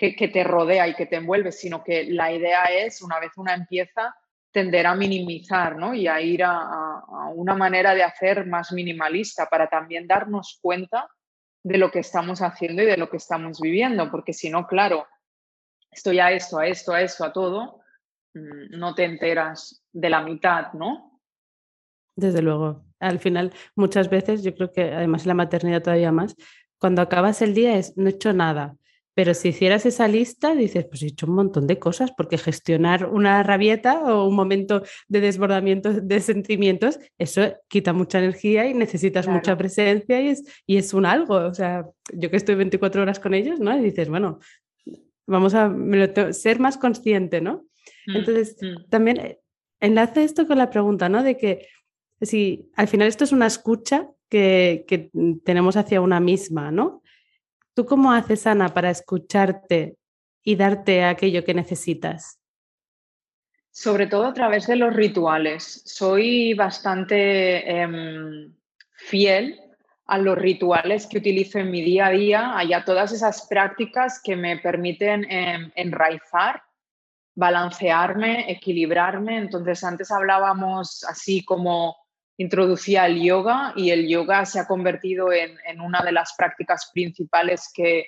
que, 0.00 0.28
te 0.28 0.44
rodea 0.44 0.88
y 0.88 0.94
que 0.94 1.04
te 1.04 1.16
envuelve, 1.16 1.52
sino 1.52 1.84
que 1.84 2.04
la 2.04 2.32
idea 2.32 2.64
es, 2.64 3.02
una 3.02 3.20
vez 3.20 3.32
una 3.36 3.52
empieza, 3.52 4.16
tender 4.50 4.86
a 4.86 4.94
minimizar 4.94 5.76
¿no? 5.76 5.92
y 5.92 6.08
a 6.08 6.20
ir 6.22 6.42
a, 6.42 7.04
una 7.34 7.54
manera 7.54 7.94
de 7.94 8.02
hacer 8.02 8.46
más 8.46 8.72
minimalista 8.72 9.46
para 9.46 9.68
también 9.68 10.06
darnos 10.06 10.58
cuenta 10.62 11.06
de 11.62 11.76
lo 11.76 11.90
que 11.90 11.98
estamos 11.98 12.40
haciendo 12.40 12.82
y 12.82 12.86
de 12.86 12.96
lo 12.96 13.10
que 13.10 13.18
estamos 13.18 13.60
viviendo, 13.60 14.10
porque 14.10 14.32
si 14.32 14.48
no, 14.48 14.66
claro, 14.66 15.06
estoy 15.90 16.18
a 16.18 16.32
esto, 16.32 16.58
a 16.58 16.66
esto, 16.66 16.94
a 16.94 17.02
esto, 17.02 17.24
a 17.24 17.32
todo, 17.32 17.82
mm, 18.32 18.78
no 18.78 18.94
te 18.94 19.04
enteras 19.04 19.84
de 19.92 20.08
la 20.08 20.22
mitad, 20.22 20.72
¿no? 20.72 21.20
Desde 22.16 22.40
luego. 22.40 22.84
Al 22.98 23.18
final, 23.18 23.52
muchas 23.74 24.08
veces, 24.08 24.42
yo 24.42 24.54
creo 24.54 24.72
que 24.72 24.94
además 24.94 25.22
en 25.22 25.28
la 25.28 25.34
maternidad 25.34 25.82
todavía 25.82 26.10
más, 26.10 26.34
cuando 26.78 27.02
acabas 27.02 27.42
el 27.42 27.52
día 27.52 27.76
es 27.76 27.96
no 27.98 28.08
he 28.08 28.12
hecho 28.12 28.32
nada, 28.32 28.76
pero 29.20 29.34
si 29.34 29.48
hicieras 29.48 29.84
esa 29.84 30.08
lista, 30.08 30.54
dices, 30.54 30.86
pues 30.86 31.02
he 31.02 31.08
hecho 31.08 31.26
un 31.26 31.34
montón 31.34 31.66
de 31.66 31.78
cosas, 31.78 32.10
porque 32.10 32.38
gestionar 32.38 33.04
una 33.04 33.42
rabieta 33.42 34.00
o 34.00 34.26
un 34.26 34.34
momento 34.34 34.82
de 35.08 35.20
desbordamiento 35.20 35.92
de 35.92 36.20
sentimientos, 36.20 36.98
eso 37.18 37.42
quita 37.68 37.92
mucha 37.92 38.18
energía 38.18 38.66
y 38.66 38.72
necesitas 38.72 39.28
mucha 39.28 39.58
presencia 39.58 40.22
y 40.22 40.28
es, 40.28 40.62
y 40.64 40.78
es 40.78 40.94
un 40.94 41.04
algo. 41.04 41.34
O 41.34 41.52
sea, 41.52 41.84
yo 42.14 42.30
que 42.30 42.38
estoy 42.38 42.54
24 42.54 43.02
horas 43.02 43.20
con 43.20 43.34
ellos, 43.34 43.60
¿no? 43.60 43.76
Y 43.76 43.82
dices, 43.82 44.08
bueno, 44.08 44.38
vamos 45.26 45.52
a 45.52 45.70
ser 46.32 46.58
más 46.58 46.78
consciente, 46.78 47.42
¿no? 47.42 47.66
Mm, 48.06 48.16
Entonces, 48.16 48.56
mm. 48.58 48.88
también 48.88 49.20
eh, 49.20 49.38
enlace 49.80 50.24
esto 50.24 50.46
con 50.46 50.56
la 50.56 50.70
pregunta, 50.70 51.10
¿no? 51.10 51.22
De 51.22 51.36
que 51.36 51.66
si 52.22 52.70
al 52.74 52.88
final 52.88 53.06
esto 53.06 53.24
es 53.24 53.32
una 53.32 53.48
escucha 53.48 54.08
que, 54.30 54.86
que 54.88 55.10
tenemos 55.44 55.76
hacia 55.76 56.00
una 56.00 56.20
misma, 56.20 56.70
¿no? 56.70 57.02
¿Tú 57.74 57.86
cómo 57.86 58.12
haces, 58.12 58.46
Ana, 58.46 58.68
para 58.68 58.90
escucharte 58.90 59.96
y 60.42 60.56
darte 60.56 61.04
aquello 61.04 61.44
que 61.44 61.54
necesitas? 61.54 62.40
Sobre 63.70 64.06
todo 64.06 64.26
a 64.26 64.34
través 64.34 64.66
de 64.66 64.76
los 64.76 64.92
rituales. 64.92 65.82
Soy 65.86 66.54
bastante 66.54 67.70
em, 67.70 68.52
fiel 68.96 69.60
a 70.06 70.18
los 70.18 70.36
rituales 70.36 71.06
que 71.06 71.18
utilizo 71.18 71.60
en 71.60 71.70
mi 71.70 71.82
día 71.82 72.06
a 72.06 72.10
día, 72.10 72.58
a 72.58 72.84
todas 72.84 73.12
esas 73.12 73.46
prácticas 73.46 74.20
que 74.22 74.34
me 74.34 74.58
permiten 74.58 75.24
em, 75.30 75.70
enraizar, 75.76 76.62
balancearme, 77.36 78.50
equilibrarme. 78.50 79.38
Entonces, 79.38 79.84
antes 79.84 80.10
hablábamos 80.10 81.04
así 81.04 81.44
como 81.44 81.96
introducía 82.40 83.04
el 83.04 83.22
yoga 83.22 83.74
y 83.76 83.90
el 83.90 84.08
yoga 84.08 84.46
se 84.46 84.58
ha 84.58 84.66
convertido 84.66 85.30
en, 85.30 85.58
en 85.66 85.80
una 85.82 86.02
de 86.02 86.12
las 86.12 86.32
prácticas 86.38 86.90
principales 86.94 87.70
que, 87.74 88.06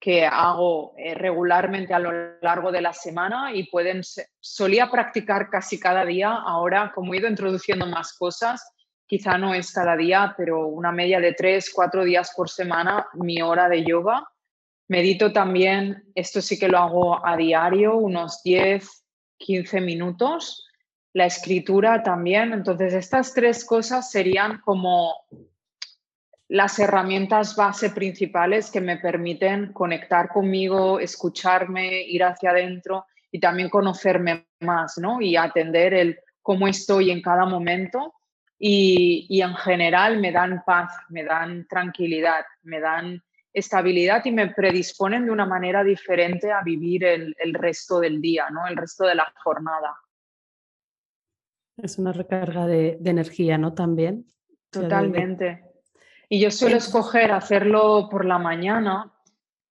que 0.00 0.24
hago 0.24 0.94
eh, 0.96 1.14
regularmente 1.14 1.92
a 1.92 1.98
lo 1.98 2.38
largo 2.40 2.72
de 2.72 2.80
la 2.80 2.94
semana 2.94 3.52
y 3.52 3.64
pueden 3.68 4.00
solía 4.40 4.90
practicar 4.90 5.50
casi 5.50 5.78
cada 5.78 6.06
día, 6.06 6.30
ahora 6.30 6.90
como 6.94 7.12
he 7.12 7.18
ido 7.18 7.28
introduciendo 7.28 7.86
más 7.86 8.14
cosas, 8.14 8.66
quizá 9.06 9.36
no 9.36 9.52
es 9.52 9.70
cada 9.72 9.94
día, 9.94 10.34
pero 10.38 10.68
una 10.68 10.90
media 10.90 11.20
de 11.20 11.34
tres, 11.34 11.70
cuatro 11.74 12.02
días 12.02 12.32
por 12.34 12.48
semana 12.48 13.06
mi 13.12 13.42
hora 13.42 13.68
de 13.68 13.84
yoga. 13.84 14.26
Medito 14.88 15.32
también, 15.32 16.04
esto 16.14 16.40
sí 16.40 16.58
que 16.58 16.68
lo 16.68 16.78
hago 16.78 17.26
a 17.26 17.36
diario, 17.36 17.96
unos 17.96 18.42
10, 18.42 19.04
15 19.36 19.80
minutos. 19.82 20.65
La 21.16 21.24
escritura 21.24 22.02
también. 22.02 22.52
Entonces, 22.52 22.92
estas 22.92 23.32
tres 23.32 23.64
cosas 23.64 24.10
serían 24.10 24.60
como 24.60 25.14
las 26.46 26.78
herramientas 26.78 27.56
base 27.56 27.88
principales 27.88 28.70
que 28.70 28.82
me 28.82 28.98
permiten 28.98 29.72
conectar 29.72 30.28
conmigo, 30.28 31.00
escucharme, 31.00 32.02
ir 32.02 32.22
hacia 32.22 32.50
adentro 32.50 33.06
y 33.32 33.40
también 33.40 33.70
conocerme 33.70 34.48
más, 34.60 34.98
¿no? 34.98 35.22
Y 35.22 35.36
atender 35.36 35.94
el 35.94 36.18
cómo 36.42 36.68
estoy 36.68 37.10
en 37.10 37.22
cada 37.22 37.46
momento 37.46 38.12
y, 38.58 39.26
y, 39.30 39.40
en 39.40 39.54
general 39.54 40.20
me 40.20 40.32
dan 40.32 40.64
paz, 40.66 40.92
me 41.08 41.24
dan 41.24 41.66
tranquilidad, 41.66 42.44
me 42.62 42.78
dan 42.78 43.22
estabilidad 43.54 44.22
y 44.26 44.32
me 44.32 44.48
predisponen 44.48 45.24
de 45.24 45.30
una 45.30 45.46
manera 45.46 45.82
diferente 45.82 46.52
a 46.52 46.60
vivir 46.62 47.04
el, 47.04 47.34
el 47.38 47.54
resto 47.54 48.00
del 48.00 48.20
día, 48.20 48.50
¿no? 48.50 48.66
El 48.66 48.76
resto 48.76 49.06
de 49.06 49.14
la 49.14 49.32
jornada. 49.42 49.96
Es 51.76 51.98
una 51.98 52.12
recarga 52.12 52.66
de, 52.66 52.96
de 53.00 53.10
energía, 53.10 53.58
¿no? 53.58 53.74
También. 53.74 54.26
Totalmente. 54.70 55.64
Y 56.28 56.40
yo 56.40 56.50
suelo 56.50 56.76
escoger 56.76 57.30
hacerlo 57.32 58.08
por 58.10 58.24
la 58.24 58.38
mañana 58.38 59.12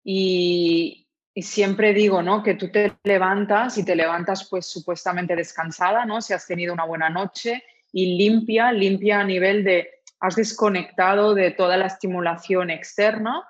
y, 0.02 1.08
y, 1.34 1.42
siempre 1.42 1.92
digo, 1.92 2.22
¿no? 2.22 2.42
Que 2.42 2.54
tú 2.54 2.70
te 2.70 2.96
levantas 3.04 3.76
y 3.76 3.84
te 3.84 3.96
levantas 3.96 4.48
pues 4.48 4.66
supuestamente 4.66 5.36
descansada, 5.36 6.06
¿no? 6.06 6.22
Si 6.22 6.32
has 6.32 6.46
tenido 6.46 6.72
una 6.72 6.86
buena 6.86 7.10
noche 7.10 7.62
y 7.92 8.16
limpia, 8.16 8.72
limpia 8.72 9.20
a 9.20 9.24
nivel 9.24 9.64
de 9.64 9.90
has 10.20 10.36
desconectado 10.36 11.34
de 11.34 11.50
toda 11.50 11.76
la 11.76 11.86
estimulación 11.86 12.70
externa 12.70 13.46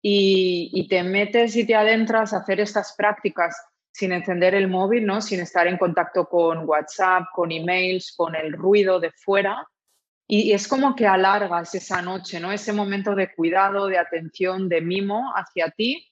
y, 0.00 0.70
y 0.72 0.88
te 0.88 1.02
metes 1.02 1.56
y 1.56 1.66
te 1.66 1.74
adentras 1.74 2.32
a 2.32 2.38
hacer 2.38 2.60
estas 2.60 2.94
prácticas 2.96 3.54
sin 3.96 4.12
encender 4.12 4.54
el 4.54 4.68
móvil, 4.68 5.06
¿no? 5.06 5.22
Sin 5.22 5.40
estar 5.40 5.66
en 5.66 5.78
contacto 5.78 6.28
con 6.28 6.68
WhatsApp, 6.68 7.28
con 7.32 7.50
emails, 7.50 8.12
con 8.14 8.36
el 8.36 8.52
ruido 8.52 9.00
de 9.00 9.10
fuera 9.10 9.66
y, 10.28 10.52
es 10.52 10.68
como 10.68 10.94
que 10.94 11.06
alargas 11.06 11.74
esa 11.74 12.02
noche, 12.02 12.38
¿no? 12.38 12.52
Ese 12.52 12.74
momento 12.74 13.14
de 13.14 13.32
cuidado, 13.32 13.86
de 13.86 13.96
atención, 13.96 14.68
de 14.68 14.82
mimo 14.82 15.32
hacia 15.34 15.70
ti 15.70 16.06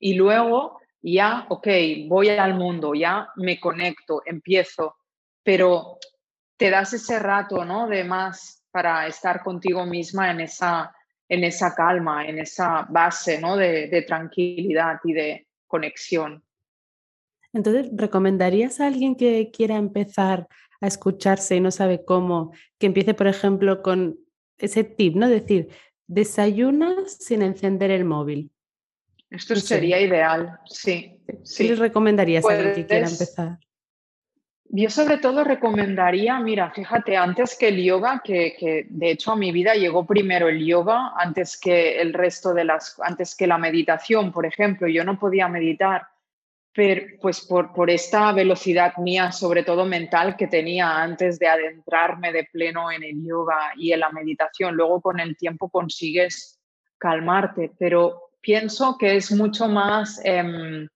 y 0.00 0.14
luego 0.14 0.80
ya, 1.02 1.46
ok, 1.48 1.68
voy 2.08 2.30
al 2.30 2.54
mundo, 2.54 2.94
ya 2.94 3.28
me 3.36 3.60
conecto, 3.60 4.22
empiezo, 4.26 4.96
pero 5.44 5.98
te 6.56 6.68
das 6.68 6.94
ese 6.94 7.20
rato, 7.20 7.64
¿no? 7.64 7.86
De 7.86 8.02
más 8.02 8.64
para 8.72 9.06
estar 9.06 9.44
contigo 9.44 9.86
misma 9.86 10.32
en 10.32 10.40
esa, 10.40 10.92
en 11.28 11.44
esa 11.44 11.76
calma, 11.76 12.26
en 12.26 12.40
esa 12.40 12.88
base, 12.88 13.40
¿no? 13.40 13.56
De, 13.56 13.86
de 13.86 14.02
tranquilidad 14.02 14.98
y 15.04 15.12
de 15.12 15.46
conexión. 15.68 16.42
Entonces, 17.52 17.90
¿recomendarías 17.92 18.80
a 18.80 18.86
alguien 18.86 19.16
que 19.16 19.50
quiera 19.50 19.76
empezar 19.76 20.46
a 20.80 20.86
escucharse 20.86 21.56
y 21.56 21.60
no 21.60 21.70
sabe 21.70 22.04
cómo, 22.04 22.52
que 22.78 22.86
empiece, 22.86 23.14
por 23.14 23.26
ejemplo, 23.26 23.82
con 23.82 24.18
ese 24.58 24.84
tip, 24.84 25.16
¿no? 25.16 25.28
Decir, 25.28 25.68
desayunas 26.06 27.12
sin 27.12 27.42
encender 27.42 27.90
el 27.90 28.04
móvil. 28.04 28.50
Esto 29.30 29.54
sería 29.56 30.00
ideal, 30.00 30.58
sí. 30.66 31.18
¿Qué 31.56 31.64
le 31.64 31.76
recomendarías 31.76 32.44
a 32.44 32.52
alguien 32.52 32.74
que 32.74 32.86
quiera 32.86 33.08
empezar? 33.08 33.58
Yo 34.72 34.88
sobre 34.88 35.18
todo 35.18 35.42
recomendaría, 35.42 36.38
mira, 36.38 36.70
fíjate, 36.70 37.16
antes 37.16 37.56
que 37.58 37.68
el 37.68 37.82
yoga, 37.82 38.22
que, 38.24 38.54
que, 38.58 38.86
de 38.88 39.10
hecho 39.10 39.32
a 39.32 39.36
mi 39.36 39.50
vida 39.50 39.74
llegó 39.74 40.06
primero 40.06 40.48
el 40.48 40.64
yoga, 40.64 41.12
antes 41.16 41.58
que 41.58 42.00
el 42.00 42.12
resto 42.12 42.54
de 42.54 42.64
las, 42.64 42.96
antes 43.02 43.34
que 43.34 43.48
la 43.48 43.58
meditación, 43.58 44.30
por 44.30 44.46
ejemplo, 44.46 44.86
yo 44.86 45.04
no 45.04 45.18
podía 45.18 45.48
meditar 45.48 46.06
pues 46.72 47.44
por, 47.46 47.72
por 47.72 47.90
esta 47.90 48.32
velocidad 48.32 48.96
mía, 48.98 49.32
sobre 49.32 49.64
todo 49.64 49.84
mental, 49.84 50.36
que 50.36 50.46
tenía 50.46 51.02
antes 51.02 51.38
de 51.38 51.48
adentrarme 51.48 52.32
de 52.32 52.44
pleno 52.44 52.90
en 52.92 53.02
el 53.02 53.26
yoga 53.26 53.72
y 53.76 53.92
en 53.92 54.00
la 54.00 54.10
meditación. 54.10 54.76
Luego 54.76 55.00
con 55.00 55.18
el 55.18 55.36
tiempo 55.36 55.68
consigues 55.68 56.60
calmarte, 56.98 57.72
pero 57.78 58.30
pienso 58.40 58.96
que 58.98 59.16
es 59.16 59.32
mucho 59.32 59.68
más, 59.68 60.20
em, 60.24 60.88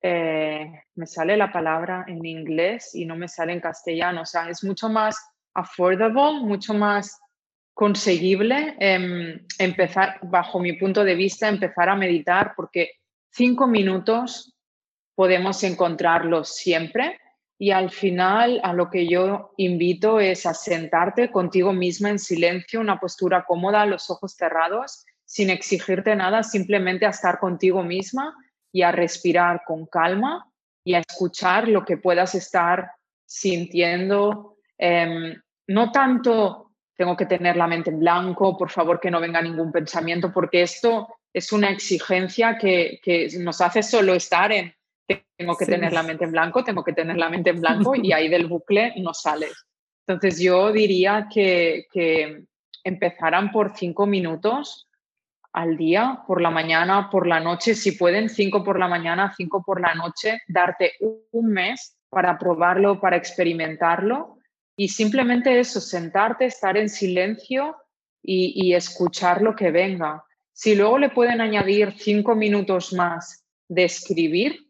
eh, 0.00 0.82
me 0.94 1.06
sale 1.06 1.36
la 1.36 1.50
palabra 1.50 2.04
en 2.06 2.24
inglés 2.24 2.94
y 2.94 3.04
no 3.04 3.16
me 3.16 3.28
sale 3.28 3.52
en 3.52 3.60
castellano, 3.60 4.22
o 4.22 4.26
sea, 4.26 4.48
es 4.48 4.62
mucho 4.64 4.88
más 4.88 5.16
affordable, 5.54 6.40
mucho 6.40 6.74
más 6.74 7.18
conseguible 7.74 8.76
em, 8.78 9.44
empezar, 9.58 10.18
bajo 10.22 10.60
mi 10.60 10.74
punto 10.74 11.04
de 11.04 11.14
vista, 11.14 11.48
empezar 11.48 11.88
a 11.88 11.96
meditar 11.96 12.52
porque 12.54 12.90
cinco 13.32 13.66
minutos 13.66 14.54
podemos 15.14 15.62
encontrarlos 15.64 16.54
siempre 16.54 17.18
y 17.58 17.70
al 17.70 17.90
final 17.90 18.60
a 18.64 18.72
lo 18.72 18.90
que 18.90 19.08
yo 19.08 19.52
invito 19.56 20.20
es 20.20 20.46
a 20.46 20.54
sentarte 20.54 21.30
contigo 21.30 21.72
misma 21.72 22.10
en 22.10 22.18
silencio, 22.18 22.80
una 22.80 22.98
postura 22.98 23.44
cómoda, 23.44 23.86
los 23.86 24.10
ojos 24.10 24.34
cerrados, 24.34 25.04
sin 25.24 25.48
exigirte 25.48 26.16
nada, 26.16 26.42
simplemente 26.42 27.06
a 27.06 27.10
estar 27.10 27.38
contigo 27.38 27.82
misma 27.82 28.34
y 28.72 28.82
a 28.82 28.90
respirar 28.90 29.62
con 29.64 29.86
calma 29.86 30.50
y 30.84 30.94
a 30.94 31.00
escuchar 31.00 31.68
lo 31.68 31.84
que 31.84 31.96
puedas 31.96 32.34
estar 32.34 32.90
sintiendo. 33.24 34.56
Em, 34.76 35.40
no 35.68 35.92
tanto 35.92 36.72
tengo 36.96 37.16
que 37.16 37.26
tener 37.26 37.56
la 37.56 37.68
mente 37.68 37.90
en 37.90 38.00
blanco, 38.00 38.56
por 38.58 38.70
favor 38.70 38.98
que 38.98 39.10
no 39.10 39.20
venga 39.20 39.40
ningún 39.40 39.70
pensamiento, 39.70 40.32
porque 40.32 40.62
esto 40.62 41.08
es 41.32 41.52
una 41.52 41.70
exigencia 41.70 42.58
que, 42.58 43.00
nos 43.38 43.60
hace 43.60 43.82
solo 43.82 44.14
estar 44.14 44.52
en, 44.52 44.74
tengo 45.36 45.56
que 45.56 45.66
tener 45.66 45.92
la 45.92 46.02
mente 46.02 46.24
en 46.24 46.32
blanco, 46.32 46.62
tengo 46.62 46.84
que 46.84 46.92
tener 46.92 47.16
la 47.16 47.28
mente 47.28 47.50
en 47.50 47.60
blanco 47.60 47.94
y 47.96 48.12
ahí 48.12 48.28
del 48.28 48.46
bucle 48.46 48.94
no 48.98 49.14
sales. 49.14 49.52
Entonces 50.06 50.40
yo 50.40 50.72
diría 50.72 51.28
que, 51.32 51.86
que 51.92 52.44
empezaran 52.84 53.50
por 53.50 53.76
cinco 53.76 54.06
minutos 54.06 54.88
al 55.52 55.76
día, 55.76 56.22
por 56.26 56.40
la 56.40 56.50
mañana, 56.50 57.08
por 57.10 57.26
la 57.26 57.40
noche, 57.40 57.74
si 57.74 57.92
pueden, 57.92 58.28
cinco 58.28 58.64
por 58.64 58.78
la 58.78 58.88
mañana, 58.88 59.32
cinco 59.36 59.62
por 59.62 59.80
la 59.80 59.94
noche, 59.94 60.42
darte 60.48 60.92
un 61.30 61.48
mes 61.48 61.96
para 62.08 62.38
probarlo, 62.38 63.00
para 63.00 63.16
experimentarlo 63.16 64.38
y 64.76 64.88
simplemente 64.88 65.58
eso, 65.60 65.80
sentarte, 65.80 66.46
estar 66.46 66.76
en 66.76 66.88
silencio 66.88 67.76
y 68.24 68.72
escuchar 68.74 69.42
lo 69.42 69.56
que 69.56 69.72
venga. 69.72 70.24
Si 70.52 70.74
luego 70.74 70.98
le 70.98 71.10
pueden 71.10 71.40
añadir 71.40 71.94
cinco 71.98 72.34
minutos 72.34 72.92
más 72.92 73.44
de 73.68 73.84
escribir, 73.84 74.68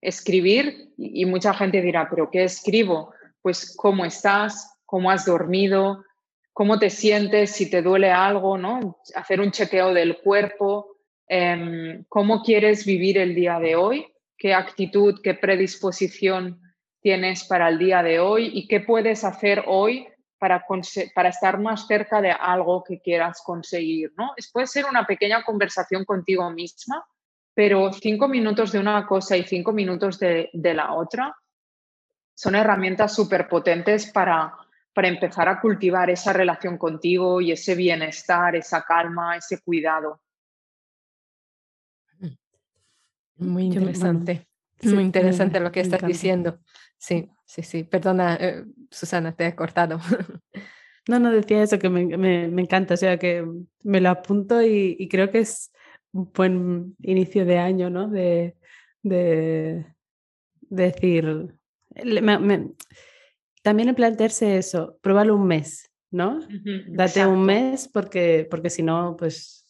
escribir, 0.00 0.92
y 0.96 1.24
mucha 1.26 1.52
gente 1.54 1.82
dirá, 1.82 2.08
pero 2.08 2.30
¿qué 2.30 2.44
escribo? 2.44 3.12
Pues 3.42 3.74
cómo 3.76 4.04
estás, 4.04 4.78
cómo 4.86 5.10
has 5.10 5.26
dormido, 5.26 6.04
cómo 6.52 6.78
te 6.78 6.90
sientes, 6.90 7.52
si 7.52 7.70
te 7.70 7.82
duele 7.82 8.10
algo, 8.10 8.58
¿no? 8.58 8.98
Hacer 9.14 9.40
un 9.40 9.52
chequeo 9.52 9.92
del 9.94 10.18
cuerpo, 10.18 10.96
em, 11.28 12.04
cómo 12.08 12.42
quieres 12.42 12.84
vivir 12.84 13.18
el 13.18 13.34
día 13.34 13.60
de 13.60 13.76
hoy, 13.76 14.06
qué 14.36 14.54
actitud, 14.54 15.20
qué 15.22 15.34
predisposición 15.34 16.60
tienes 17.00 17.44
para 17.44 17.68
el 17.68 17.78
día 17.78 18.02
de 18.02 18.18
hoy 18.18 18.50
y 18.52 18.66
qué 18.66 18.80
puedes 18.80 19.24
hacer 19.24 19.64
hoy 19.66 20.08
para, 20.38 20.64
para 21.14 21.28
estar 21.28 21.58
más 21.60 21.86
cerca 21.86 22.20
de 22.20 22.30
algo 22.30 22.84
que 22.84 23.00
quieras 23.00 23.42
conseguir, 23.44 24.12
¿no? 24.16 24.32
Es, 24.36 24.50
puede 24.50 24.66
ser 24.66 24.86
una 24.86 25.06
pequeña 25.06 25.42
conversación 25.42 26.04
contigo 26.04 26.50
misma, 26.50 27.04
pero 27.54 27.92
cinco 27.92 28.28
minutos 28.28 28.72
de 28.72 28.78
una 28.78 29.06
cosa 29.06 29.36
y 29.36 29.42
cinco 29.42 29.72
minutos 29.72 30.18
de, 30.18 30.50
la 30.52 30.94
otra 30.94 31.36
son 32.34 32.54
herramientas 32.54 33.14
súper 33.14 33.48
potentes 33.48 34.12
para, 34.12 34.54
para 34.94 35.08
empezar 35.08 35.48
a 35.48 35.60
cultivar 35.60 36.08
esa 36.08 36.32
relación 36.32 36.78
contigo 36.78 37.40
y 37.40 37.50
ese 37.50 37.74
bienestar, 37.74 38.54
esa 38.54 38.82
calma, 38.82 39.36
ese 39.36 39.60
cuidado. 39.60 40.20
Muy 43.38 43.64
interesante. 43.64 44.46
Muy 44.82 45.02
interesante 45.02 45.58
lo 45.58 45.72
que 45.72 45.80
estás 45.80 46.02
diciendo. 46.02 46.60
Sí, 46.96 47.28
sí, 47.48 47.62
sí. 47.62 47.82
Perdona, 47.82 48.36
eh, 48.36 48.64
Susana, 48.90 49.34
te 49.34 49.46
he 49.46 49.56
cortado. 49.56 49.98
No, 51.08 51.18
no, 51.18 51.32
decía 51.32 51.62
eso, 51.62 51.78
que 51.78 51.88
me, 51.88 52.18
me, 52.18 52.60
encanta, 52.60 52.92
o 52.92 52.96
sea, 52.98 53.16
que 53.18 53.42
me 53.82 53.98
lo 54.02 54.10
apunto 54.10 54.60
y, 54.60 55.08
creo 55.08 55.30
que 55.30 55.38
es 55.38 55.72
un 56.12 56.30
buen 56.34 56.96
inicio 57.00 57.46
de 57.46 57.56
año, 57.56 57.88
¿no? 57.88 58.08
De, 58.08 58.58
de, 59.02 59.86
decir, 60.68 61.54
también 63.62 63.88
en 63.88 63.94
plantearse 63.94 64.58
eso, 64.58 64.98
probarlo 65.00 65.34
un 65.34 65.46
mes, 65.46 65.90
¿no? 66.10 66.40
Date 66.88 67.26
un 67.26 67.42
mes 67.42 67.88
porque, 67.88 68.46
porque 68.50 68.68
si 68.68 68.82
no, 68.82 69.16
pues 69.18 69.66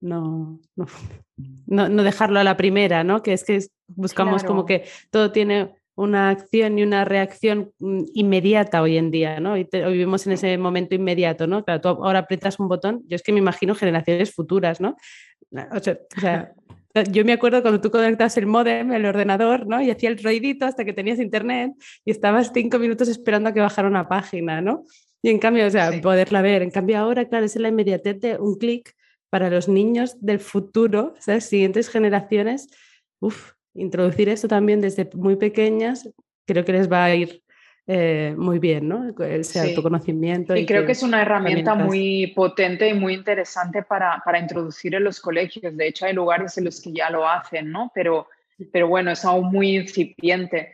no, 0.00 0.58
no, 1.66 1.88
no, 1.90 2.02
dejarlo 2.02 2.40
a 2.40 2.44
la 2.44 2.56
primera, 2.56 3.04
¿no? 3.04 3.22
Que 3.22 3.34
es 3.34 3.44
que 3.44 3.58
buscamos 3.88 4.42
como 4.42 4.64
que 4.64 4.86
todo 5.10 5.32
tiene 5.32 5.74
una 5.96 6.30
acción 6.30 6.78
y 6.78 6.82
una 6.82 7.04
reacción 7.04 7.72
mm, 7.78 8.02
inmediata 8.14 8.82
hoy 8.82 8.96
en 8.96 9.10
día, 9.10 9.40
¿no? 9.40 9.52
Hoy, 9.52 9.68
vivimos 9.72 10.26
en 10.26 10.32
ese 10.32 10.58
momento 10.58 10.94
inmediato, 10.94 11.46
¿no? 11.46 11.64
Claro, 11.64 11.80
tú 11.80 11.88
ahora 11.88 12.20
aprietas 12.20 12.58
un 12.58 12.68
botón, 12.68 13.02
yo 13.06 13.16
es 13.16 13.22
que 13.22 13.32
me 13.32 13.38
imagino 13.38 13.74
generaciones 13.74 14.34
futuras, 14.34 14.80
¿no? 14.80 14.96
O 15.72 15.80
sea, 15.80 15.98
yo 17.10 17.24
me 17.24 17.32
acuerdo 17.32 17.62
cuando 17.62 17.80
tú 17.80 17.90
conectas 17.90 18.36
el 18.36 18.46
modem, 18.46 18.92
el 18.92 19.06
ordenador, 19.06 19.66
¿no? 19.66 19.80
Y 19.80 19.90
hacía 19.90 20.10
el 20.10 20.22
ruidito 20.22 20.66
hasta 20.66 20.84
que 20.84 20.92
tenías 20.92 21.18
internet 21.18 21.72
y 22.04 22.10
estabas 22.10 22.50
cinco 22.52 22.78
minutos 22.78 23.08
esperando 23.08 23.48
a 23.50 23.52
que 23.52 23.60
bajara 23.60 23.88
una 23.88 24.08
página, 24.08 24.60
¿no? 24.60 24.84
Y 25.22 25.30
en 25.30 25.38
cambio, 25.38 25.66
o 25.66 25.70
sea, 25.70 25.90
poderla 26.02 26.42
ver. 26.42 26.62
En 26.62 26.70
cambio 26.70 26.98
ahora, 26.98 27.26
claro, 27.26 27.46
es 27.46 27.56
la 27.56 27.68
inmediatez 27.68 28.20
de 28.20 28.36
un 28.38 28.58
clic 28.58 28.94
para 29.30 29.48
los 29.48 29.68
niños 29.68 30.16
del 30.20 30.38
futuro, 30.38 31.14
¿sabes? 31.18 31.46
Siguientes 31.46 31.88
generaciones, 31.88 32.68
uff, 33.20 33.52
introducir 33.74 34.28
esto 34.28 34.48
también 34.48 34.80
desde 34.80 35.08
muy 35.14 35.36
pequeñas, 35.36 36.08
creo 36.46 36.64
que 36.64 36.72
les 36.72 36.90
va 36.90 37.04
a 37.04 37.14
ir 37.14 37.42
eh, 37.86 38.34
muy 38.38 38.58
bien, 38.58 38.88
¿no? 38.88 39.12
Ese 39.24 39.60
autoconocimiento. 39.60 40.56
Y, 40.56 40.64
creo 40.64 40.86
que, 40.86 40.92
es 40.92 41.02
una 41.02 41.20
herramienta 41.20 41.74
muy 41.74 42.28
potente 42.28 42.88
y 42.88 42.94
muy 42.94 43.12
interesante 43.12 43.82
para, 43.82 44.22
para, 44.24 44.38
introducir 44.38 44.94
en 44.94 45.04
los 45.04 45.20
colegios. 45.20 45.76
De 45.76 45.88
hecho, 45.88 46.06
hay 46.06 46.14
lugares 46.14 46.56
en 46.56 46.64
los 46.64 46.80
que 46.80 46.92
ya 46.92 47.10
lo 47.10 47.28
hacen, 47.28 47.70
¿no? 47.70 47.92
Pero, 47.94 48.28
pero 48.72 48.88
bueno, 48.88 49.10
es 49.10 49.24
aún 49.24 49.50
muy 49.50 49.76
incipiente. 49.76 50.72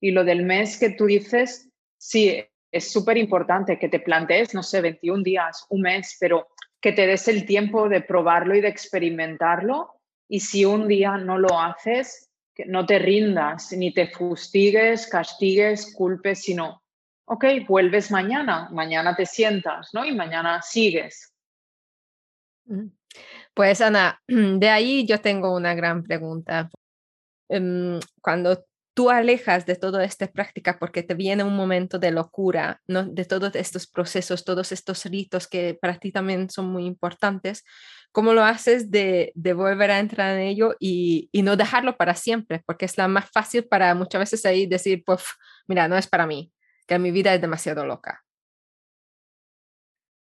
Y 0.00 0.10
lo 0.10 0.22
del 0.22 0.44
mes 0.44 0.78
que 0.78 0.90
tú 0.90 1.06
dices, 1.06 1.70
sí, 1.96 2.44
es 2.70 2.92
súper 2.92 3.16
importante 3.16 3.78
que 3.78 3.88
te 3.88 4.00
plantees, 4.00 4.52
no 4.52 4.62
sé, 4.62 4.82
21 4.82 5.22
días, 5.22 5.64
un 5.70 5.80
mes, 5.80 6.18
pero 6.20 6.48
que 6.82 6.92
te 6.92 7.06
des 7.06 7.26
el 7.28 7.46
tiempo 7.46 7.88
de 7.88 8.02
probarlo 8.02 8.54
y 8.54 8.60
de 8.60 8.68
experimentarlo 8.68 9.94
y 10.34 10.40
si 10.40 10.64
un 10.64 10.88
día 10.88 11.16
no 11.16 11.38
lo 11.38 11.60
haces, 11.60 12.28
no 12.66 12.84
te 12.84 12.98
rindas, 12.98 13.70
ni 13.70 13.94
te 13.94 14.08
fustigues, 14.08 15.06
castigues, 15.06 15.94
culpes, 15.94 16.42
sino, 16.42 16.82
ok, 17.26 17.44
vuelves 17.68 18.10
mañana, 18.10 18.68
mañana 18.72 19.14
te 19.14 19.26
sientas, 19.26 19.90
¿no? 19.94 20.04
Y 20.04 20.12
mañana 20.12 20.60
sigues. 20.60 21.32
Pues 23.54 23.80
Ana, 23.80 24.20
de 24.26 24.68
ahí 24.68 25.06
yo 25.06 25.20
tengo 25.20 25.54
una 25.54 25.72
gran 25.76 26.02
pregunta. 26.02 26.68
Em, 27.48 28.00
cuando 28.20 28.66
tú 28.94 29.10
alejas 29.10 29.66
de 29.66 29.74
toda 29.74 30.04
esta 30.04 30.28
práctica 30.28 30.78
porque 30.78 31.02
te 31.02 31.14
viene 31.14 31.42
un 31.42 31.56
momento 31.56 31.98
de 31.98 32.12
locura, 32.12 32.80
¿no? 32.86 33.04
de 33.04 33.24
todos 33.24 33.54
estos 33.56 33.88
procesos, 33.88 34.44
todos 34.44 34.70
estos 34.70 35.04
ritos 35.04 35.48
que 35.48 35.74
para 35.74 35.98
ti 35.98 36.12
también 36.12 36.48
son 36.48 36.66
muy 36.66 36.86
importantes, 36.86 37.64
¿cómo 38.12 38.32
lo 38.32 38.44
haces 38.44 38.92
de, 38.92 39.32
volver 39.34 39.90
a 39.90 39.98
entrar 39.98 40.36
en 40.36 40.42
ello 40.42 40.76
y, 40.78 41.28
y, 41.32 41.42
no 41.42 41.56
dejarlo 41.56 41.96
para 41.96 42.14
siempre? 42.14 42.62
Porque 42.64 42.84
es 42.84 42.96
la 42.96 43.08
más 43.08 43.28
fácil 43.30 43.64
para 43.64 43.94
muchas 43.96 44.20
veces 44.20 44.46
ahí 44.46 44.66
decir, 44.66 45.02
pues, 45.04 45.24
mira, 45.66 45.88
no 45.88 45.96
es 45.96 46.06
para 46.06 46.26
mí, 46.26 46.52
que 46.86 46.98
mi 46.98 47.10
vida 47.10 47.34
es 47.34 47.40
demasiado 47.40 47.84
loca. 47.84 48.22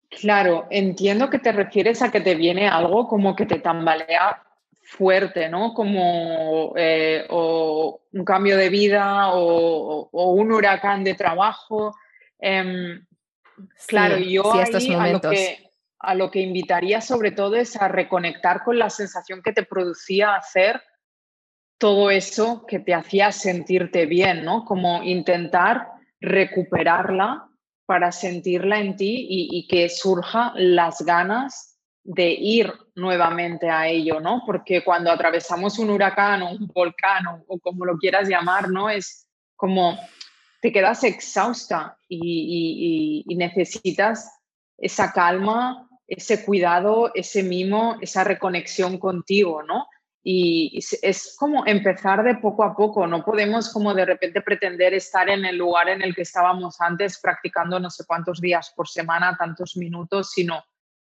Claro, 0.09 0.67
entiendo 0.69 1.29
que 1.29 1.39
te 1.39 1.51
refieres 1.51 2.01
a 2.01 2.11
que 2.11 2.21
te 2.21 2.35
viene 2.35 2.69
algo 2.69 3.07
como 3.07 3.35
que 3.35 3.45
te 3.45 3.59
tambalea 3.59 4.43
fuerte, 4.83 5.49
¿no? 5.49 5.73
Como 5.73 6.73
eh, 6.75 7.25
o 7.29 8.01
un 8.11 8.25
cambio 8.25 8.57
de 8.57 8.69
vida 8.69 9.33
o, 9.33 10.09
un 10.11 10.51
huracán 10.51 11.03
de 11.03 11.15
trabajo. 11.15 11.95
Em, 12.39 13.05
claro, 13.87 14.17
yo 14.17 14.53
ahí 14.53 14.93
a, 14.93 15.07
lo 15.07 15.21
que, 15.21 15.69
a 15.99 16.15
lo 16.15 16.31
que 16.31 16.41
invitaría 16.41 17.01
sobre 17.01 17.31
todo 17.31 17.55
es 17.55 17.75
a 17.75 17.87
reconectar 17.87 18.63
con 18.63 18.77
la 18.77 18.89
sensación 18.89 19.41
que 19.41 19.53
te 19.53 19.63
producía 19.63 20.35
hacer 20.35 20.81
todo 21.77 22.11
eso 22.11 22.65
que 22.65 22.79
te 22.79 22.93
hacía 22.93 23.31
sentirte 23.31 24.05
bien, 24.05 24.45
¿no? 24.45 24.63
Como 24.63 25.03
intentar 25.03 25.87
recuperarla 26.21 27.49
para 27.85 28.11
sentirla 28.11 28.79
en 28.79 28.95
ti 28.95 29.27
y, 29.29 29.49
y 29.51 29.67
que 29.67 29.89
surja 29.89 30.53
las 30.55 31.01
ganas 31.01 31.72
de 32.03 32.31
ir 32.31 32.73
nuevamente 32.95 33.69
a 33.69 33.87
ello, 33.87 34.19
¿no? 34.19 34.43
Porque 34.45 34.83
cuando 34.83 35.09
atravesamos 35.09 35.79
un 35.79 35.89
huracán 35.89 36.41
o 36.41 36.51
un 36.51 36.67
volcán 36.67 37.25
o, 37.47 37.59
como 37.59 37.85
lo 37.85 37.97
quieras 37.97 38.27
llamar, 38.27 38.69
¿no? 38.69 38.89
Es 38.89 39.27
como 39.55 39.97
te 40.61 40.71
quedas 40.71 41.03
exhausta 41.03 41.97
y, 42.07 43.23
necesitas 43.37 44.39
esa 44.77 45.11
calma, 45.11 45.89
ese 46.07 46.43
cuidado, 46.45 47.11
ese 47.15 47.41
mimo, 47.41 47.97
esa 48.01 48.23
reconexión 48.23 48.97
contigo, 48.97 49.63
¿no? 49.63 49.87
Y 50.25 50.79
es 51.01 51.35
como 51.37 51.65
empezar 51.65 52.23
de 52.23 52.35
poco 52.35 52.63
a 52.63 52.75
poco, 52.75 53.07
no 53.07 53.25
podemos 53.25 53.71
como 53.73 53.93
de 53.93 54.05
repente 54.05 54.41
pretender 54.41 54.93
estar 54.93 55.29
en 55.29 55.43
el 55.43 55.57
lugar 55.57 55.89
en 55.89 56.01
el 56.01 56.15
que 56.15 56.21
estábamos 56.21 56.79
antes 56.79 57.19
practicando 57.19 57.77
no 57.77 57.89
sé 57.89 58.05
cuántos 58.05 58.39
días 58.39 58.71
por 58.73 58.87
semana, 58.87 59.35
tantos 59.37 59.75
minutos, 59.75 60.31
sino 60.31 60.63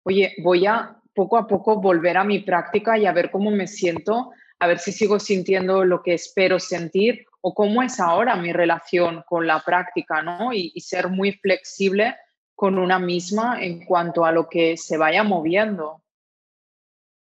oye, 0.06 0.34
voy 0.38 0.66
a 0.66 0.96
poco 1.12 1.36
a 1.36 1.48
poco 1.48 1.80
volver 1.80 2.16
a 2.16 2.24
mi 2.24 2.38
práctica 2.38 2.96
y 2.96 3.06
a 3.06 3.12
ver 3.12 3.30
cómo 3.30 3.50
me 3.50 3.66
siento, 3.66 4.30
a 4.60 4.66
ver 4.68 4.78
si 4.78 4.92
sigo 4.92 5.18
sintiendo 5.18 5.84
lo 5.84 6.02
que 6.02 6.14
espero 6.14 6.60
sentir 6.60 7.26
o 7.40 7.54
cómo 7.54 7.82
es 7.82 7.98
ahora 7.98 8.36
mi 8.36 8.52
relación 8.52 9.24
con 9.26 9.46
la 9.46 9.60
práctica, 9.60 10.22
¿no? 10.22 10.52
Y, 10.52 10.70
y 10.74 10.80
ser 10.80 11.08
muy 11.08 11.32
flexible 11.32 12.14
con 12.54 12.78
una 12.78 13.00
misma 13.00 13.60
en 13.60 13.84
cuanto 13.84 14.24
a 14.24 14.30
lo 14.30 14.48
que 14.48 14.76
se 14.76 14.96
vaya 14.96 15.24
moviendo. 15.24 16.02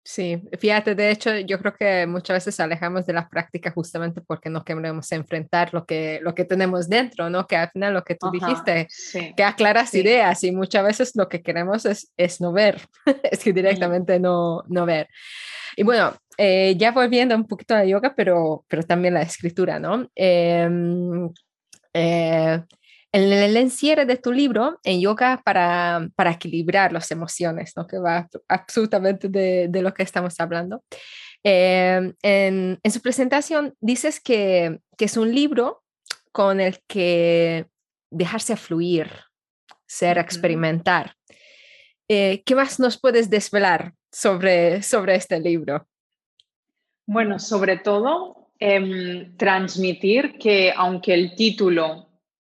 Sí, 0.07 0.39
fíjate, 0.59 0.93
de 0.93 1.09
hecho, 1.09 1.35
yo 1.35 1.57
creo 1.57 1.73
que 1.73 2.05
muchas 2.05 2.35
veces 2.35 2.59
alejamos 2.59 3.07
de 3.07 3.13
las 3.13 3.27
prácticas 3.27 3.73
justamente 3.73 4.21
porque 4.21 4.51
no 4.51 4.63
queremos 4.63 5.11
enfrentar 5.11 5.73
lo 5.73 5.87
que, 5.87 6.19
lo 6.21 6.35
que 6.35 6.45
tenemos 6.45 6.87
dentro, 6.87 7.31
¿no? 7.31 7.47
Que 7.47 7.55
al 7.57 7.71
final 7.71 7.95
lo 7.95 8.03
que 8.03 8.13
tú 8.13 8.29
dijiste, 8.29 8.87
que 9.35 9.43
aclaras 9.43 9.95
ideas 9.95 10.43
y 10.43 10.51
muchas 10.51 10.83
veces 10.85 11.13
lo 11.15 11.27
que 11.27 11.41
queremos 11.41 11.87
es, 11.87 12.11
es 12.17 12.39
no 12.39 12.53
ver, 12.53 12.81
es 13.23 13.43
que 13.43 13.51
directamente 13.51 14.19
no, 14.19 14.61
no 14.67 14.85
ver. 14.85 15.09
Y 15.75 15.81
bueno, 15.81 16.13
eh, 16.37 16.75
ya 16.77 16.91
volviendo 16.91 17.35
un 17.35 17.47
poquito 17.47 17.73
a 17.73 17.79
la 17.79 17.85
yoga, 17.85 18.13
pero, 18.15 18.63
pero 18.67 18.83
también 18.83 19.15
la 19.15 19.23
escritura, 19.23 19.79
¿no? 19.79 20.07
Em, 20.13 21.31
eh, 21.93 22.61
en 23.15 23.31
el 23.31 23.55
encierre 23.55 24.05
de 24.05 24.17
tu 24.17 24.33
libro, 24.33 24.77
en 24.83 24.99
yoga 24.99 25.41
para, 25.45 26.09
para 26.17 26.31
equilibrar 26.31 26.91
las 26.91 27.09
emociones, 27.11 27.71
¿no? 27.77 27.87
que 27.87 27.97
va 27.97 28.27
absolutamente 28.49 29.29
de, 29.29 29.67
de 29.69 29.81
lo 29.81 29.93
que 29.93 30.03
estamos 30.03 30.37
hablando. 30.41 30.83
Eh, 31.41 32.13
en, 32.21 32.79
en, 32.83 32.91
su 32.91 33.01
presentación 33.01 33.73
dices 33.79 34.19
que, 34.19 34.79
que, 34.97 35.05
es 35.05 35.15
un 35.15 35.33
libro 35.33 35.81
con 36.33 36.59
el 36.59 36.79
que 36.87 37.67
dejarse 38.11 38.57
fluir, 38.57 39.09
ser, 39.87 40.17
experimentar. 40.17 41.15
Eh, 42.09 42.43
¿Qué 42.45 42.53
más 42.53 42.81
nos 42.81 42.99
puedes 42.99 43.29
desvelar 43.29 43.93
sobre, 44.11 44.81
sobre 44.81 45.15
este 45.15 45.39
libro? 45.39 45.87
Bueno, 47.07 47.39
sobre 47.39 47.77
todo 47.77 48.49
em, 48.59 49.37
transmitir 49.37 50.37
que 50.37 50.73
aunque 50.75 51.13
el 51.13 51.33
título 51.35 52.04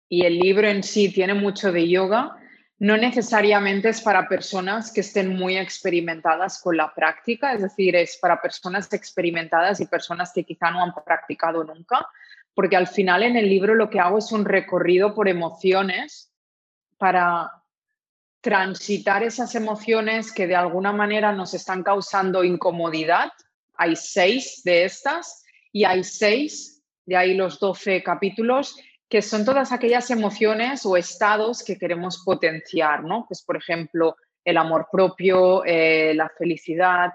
y 0.08 0.24
el 0.24 0.38
libro 0.38 0.68
en 0.68 0.82
sí 0.82 1.12
tiene 1.12 1.34
mucho 1.34 1.72
de 1.72 1.88
yoga, 1.88 2.36
no 2.78 2.96
necesariamente 2.96 3.88
es 3.88 4.02
para 4.02 4.28
personas 4.28 4.92
que 4.92 5.00
estén 5.00 5.34
muy 5.34 5.56
experimentadas 5.56 6.60
con 6.60 6.76
la 6.76 6.92
práctica, 6.94 7.54
es 7.54 7.62
decir, 7.62 7.96
es 7.96 8.18
para 8.18 8.40
personas 8.40 8.92
experimentadas 8.92 9.80
y 9.80 9.86
personas 9.86 10.32
que 10.34 10.44
quizá 10.44 10.70
no 10.70 10.82
han 10.82 10.92
practicado 10.92 11.64
nunca, 11.64 12.06
porque 12.54 12.76
al 12.76 12.86
final 12.86 13.22
en 13.22 13.36
el 13.36 13.48
libro 13.48 13.74
lo 13.74 13.88
que 13.88 14.00
hago 14.00 14.18
es 14.18 14.30
un 14.30 14.44
recorrido 14.44 15.14
por 15.14 15.28
emociones 15.28 16.32
para 16.98 17.50
transitar 18.42 19.22
esas 19.22 19.54
emociones 19.54 20.30
que 20.30 20.46
de 20.46 20.54
alguna 20.54 20.92
manera 20.92 21.32
nos 21.32 21.54
están 21.54 21.82
causando 21.82 22.44
incomodidad, 22.44 23.32
hay 23.74 23.96
seis 23.96 24.62
de 24.64 24.84
estas 24.84 25.44
y 25.72 25.84
hay 25.84 26.04
seis, 26.04 26.82
de 27.06 27.16
ahí 27.16 27.34
los 27.34 27.58
12 27.58 28.02
capítulos, 28.02 28.76
que 29.08 29.22
son 29.22 29.44
todas 29.44 29.72
aquellas 29.72 30.10
emociones 30.10 30.84
o 30.84 30.96
estados 30.96 31.62
que 31.62 31.78
queremos 31.78 32.22
potenciar, 32.24 33.04
¿no? 33.04 33.24
Pues, 33.26 33.42
por 33.42 33.56
ejemplo, 33.56 34.16
el 34.44 34.56
amor 34.56 34.88
propio, 34.90 35.64
eh, 35.64 36.12
la 36.14 36.28
felicidad. 36.28 37.12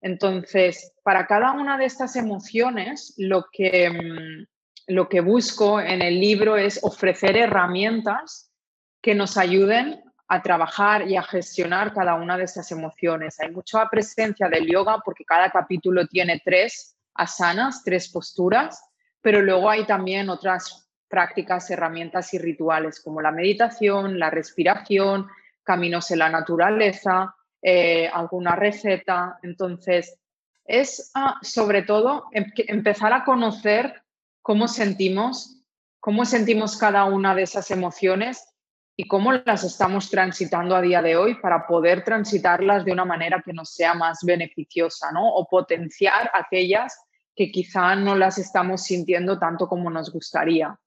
Entonces, 0.00 0.92
para 1.02 1.26
cada 1.26 1.52
una 1.52 1.78
de 1.78 1.86
estas 1.86 2.16
emociones, 2.16 3.14
lo 3.16 3.46
que, 3.52 3.90
mm, 3.90 4.46
lo 4.88 5.08
que 5.08 5.20
busco 5.20 5.80
en 5.80 6.02
el 6.02 6.20
libro 6.20 6.56
es 6.56 6.80
ofrecer 6.82 7.36
herramientas 7.36 8.52
que 9.00 9.14
nos 9.14 9.36
ayuden 9.36 10.02
a 10.28 10.42
trabajar 10.42 11.08
y 11.08 11.16
a 11.16 11.22
gestionar 11.22 11.92
cada 11.92 12.14
una 12.14 12.38
de 12.38 12.44
estas 12.44 12.70
emociones. 12.72 13.38
Hay 13.40 13.50
mucha 13.50 13.88
presencia 13.88 14.48
del 14.48 14.66
yoga 14.66 15.00
porque 15.04 15.24
cada 15.24 15.50
capítulo 15.50 16.06
tiene 16.06 16.40
tres 16.44 16.96
asanas, 17.14 17.82
tres 17.84 18.08
posturas, 18.10 18.82
pero 19.20 19.42
luego 19.42 19.68
hay 19.68 19.84
también 19.84 20.30
otras 20.30 20.88
prácticas, 21.12 21.70
herramientas 21.70 22.32
y 22.32 22.38
rituales 22.38 23.00
como 23.00 23.20
la 23.20 23.30
meditación, 23.30 24.18
la 24.18 24.30
respiración, 24.30 25.28
caminos 25.62 26.10
en 26.10 26.20
la 26.20 26.30
naturaleza, 26.30 27.36
eh, 27.60 28.08
alguna 28.08 28.56
receta. 28.56 29.38
Entonces, 29.42 30.18
es 30.64 31.10
ah, 31.14 31.38
sobre 31.42 31.82
todo 31.82 32.28
em, 32.32 32.46
empezar 32.56 33.12
a 33.12 33.24
conocer 33.24 34.02
cómo 34.40 34.68
sentimos, 34.68 35.62
cómo 36.00 36.24
sentimos 36.24 36.78
cada 36.78 37.04
una 37.04 37.34
de 37.34 37.42
esas 37.42 37.70
emociones 37.70 38.48
y 38.96 39.06
cómo 39.06 39.32
las 39.32 39.64
estamos 39.64 40.08
transitando 40.08 40.74
a 40.74 40.80
día 40.80 41.02
de 41.02 41.18
hoy 41.18 41.34
para 41.42 41.66
poder 41.66 42.04
transitarlas 42.04 42.86
de 42.86 42.92
una 42.92 43.04
manera 43.04 43.42
que 43.44 43.52
nos 43.52 43.74
sea 43.74 43.92
más 43.92 44.20
beneficiosa, 44.24 45.12
¿no? 45.12 45.28
O 45.28 45.46
potenciar 45.46 46.30
aquellas 46.32 46.98
que 47.36 47.50
quizá 47.50 47.96
no 47.96 48.14
las 48.14 48.38
estamos 48.38 48.82
sintiendo 48.82 49.38
tanto 49.38 49.68
como 49.68 49.90
nos 49.90 50.10
gustaría. 50.10 50.78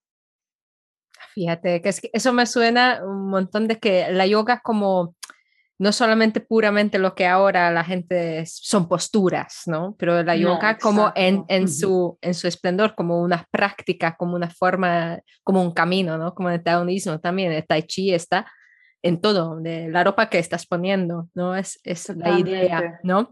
Fíjate, 1.36 1.82
que, 1.82 1.90
es 1.90 2.00
que 2.00 2.10
eso 2.14 2.32
me 2.32 2.46
suena 2.46 3.02
un 3.04 3.30
montón 3.30 3.68
de 3.68 3.78
que 3.78 4.08
la 4.10 4.26
yoga 4.26 4.62
como 4.64 5.16
no 5.78 5.92
solamente 5.92 6.40
puramente 6.40 6.98
lo 6.98 7.14
que 7.14 7.28
ahora 7.28 7.70
la 7.72 7.84
gente 7.84 8.46
son 8.46 8.88
posturas, 8.88 9.64
¿no? 9.66 9.98
Pero 10.00 10.24
la 10.24 10.38
yoga 10.38 10.78
como 10.78 11.12
en, 11.14 11.44
en, 11.50 11.68
su, 11.68 12.18
en 12.22 12.34
su 12.34 12.48
esplendor, 12.48 12.96
como 12.96 13.22
una 13.22 13.46
práctica, 13.52 14.16
como 14.16 14.38
una 14.38 14.50
forma, 14.50 15.20
como 15.44 15.62
un 15.62 15.74
camino, 15.74 16.18
¿no? 16.18 16.34
Como 16.34 16.50
el 16.50 16.64
taoísmo 16.64 17.20
también, 17.20 17.52
el 17.52 17.68
tai 17.68 17.84
chi 17.84 18.14
está 18.14 18.50
en 19.02 19.22
todo, 19.22 19.60
de 19.60 19.88
la 19.90 20.04
ropa 20.04 20.30
que 20.30 20.40
estás 20.40 20.66
poniendo, 20.66 21.30
¿no? 21.36 21.56
Es, 21.56 21.80
es 21.84 22.10
la 22.10 22.40
idea, 22.40 23.00
¿no? 23.04 23.32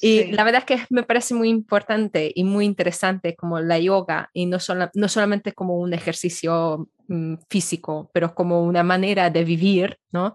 Y 0.00 0.32
la 0.32 0.44
verdad 0.44 0.64
es 0.66 0.76
que 0.76 0.84
me 0.90 1.02
parece 1.02 1.34
muy 1.34 1.48
importante 1.48 2.30
y 2.34 2.44
muy 2.44 2.66
interesante 2.66 3.34
como 3.34 3.58
la 3.60 3.78
yoga 3.78 4.30
y 4.34 4.46
no, 4.46 4.60
solo, 4.60 4.90
no 4.94 5.08
solamente 5.08 5.52
como 5.52 5.78
un 5.78 5.94
ejercicio 5.94 6.88
mm, 7.08 7.36
físico, 7.48 8.10
pero 8.12 8.34
como 8.34 8.64
una 8.64 8.82
manera 8.82 9.30
de 9.30 9.44
vivir, 9.44 9.98
¿no? 10.12 10.34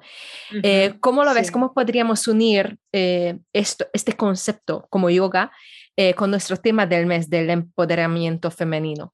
Eh, 0.64 0.96
¿Cómo 1.00 1.24
lo 1.24 1.34
ves? 1.34 1.52
¿Cómo 1.52 1.74
podríamos 1.74 2.28
unir 2.28 2.78
eh, 2.92 3.38
esto, 3.54 3.86
este 3.94 4.14
concepto 4.14 4.88
como 4.90 5.10
yoga 5.10 5.52
eh, 5.96 6.16
con 6.16 6.32
nuestro 6.32 6.58
tema 6.58 6.88
del 6.88 7.06
mes 7.06 7.30
del 7.30 7.50
empoderamiento 7.52 8.50
femenino? 8.50 9.14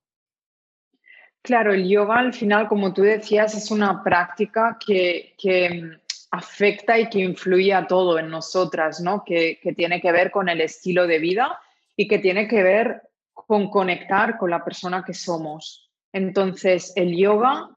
Claro, 1.45 1.73
el 1.73 1.87
yoga 1.87 2.17
al 2.17 2.33
final, 2.33 2.67
como 2.67 2.91
tú 2.91 3.03
decías, 3.03 3.53
es 3.53 3.69
una 3.69 4.03
práctica 4.03 4.79
que, 4.83 5.35
afecta 6.31 6.97
y 6.97 7.07
que 7.07 7.19
influye 7.19 7.71
a 7.71 7.85
todo 7.85 8.17
en 8.17 8.29
nosotras, 8.29 8.99
¿no? 8.99 9.23
Que, 9.23 9.59
tiene 9.77 10.01
que 10.01 10.11
ver 10.11 10.31
con 10.31 10.49
el 10.49 10.59
estilo 10.59 11.05
de 11.05 11.19
vida 11.19 11.59
y 11.95 12.07
que 12.07 12.17
tiene 12.17 12.47
que 12.47 12.63
ver 12.63 13.03
con 13.31 13.69
conectar 13.69 14.39
con 14.39 14.49
la 14.49 14.65
persona 14.65 15.03
que 15.05 15.13
somos. 15.13 15.91
Entonces, 16.11 16.91
el 16.95 17.15
yoga 17.15 17.69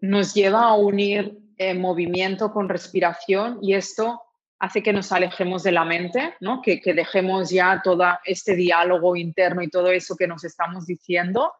nos 0.00 0.32
lleva 0.32 0.62
a 0.62 0.74
unir 0.74 1.38
eh, 1.58 1.74
movimiento 1.74 2.52
con 2.54 2.70
respiración 2.70 3.58
y 3.60 3.74
esto 3.74 4.22
hace 4.60 4.82
que 4.82 4.94
nos 4.94 5.12
alejemos 5.12 5.62
de 5.62 5.72
la 5.72 5.84
mente, 5.84 6.36
¿no? 6.40 6.62
que, 6.62 6.80
que 6.80 6.94
dejemos 6.94 7.50
ya 7.50 7.82
todo 7.84 8.04
este 8.24 8.56
diálogo 8.56 9.14
interno 9.14 9.60
y 9.60 9.68
todo 9.68 9.90
eso 9.90 10.16
que 10.16 10.26
nos 10.26 10.42
estamos 10.44 10.86
diciendo 10.86 11.52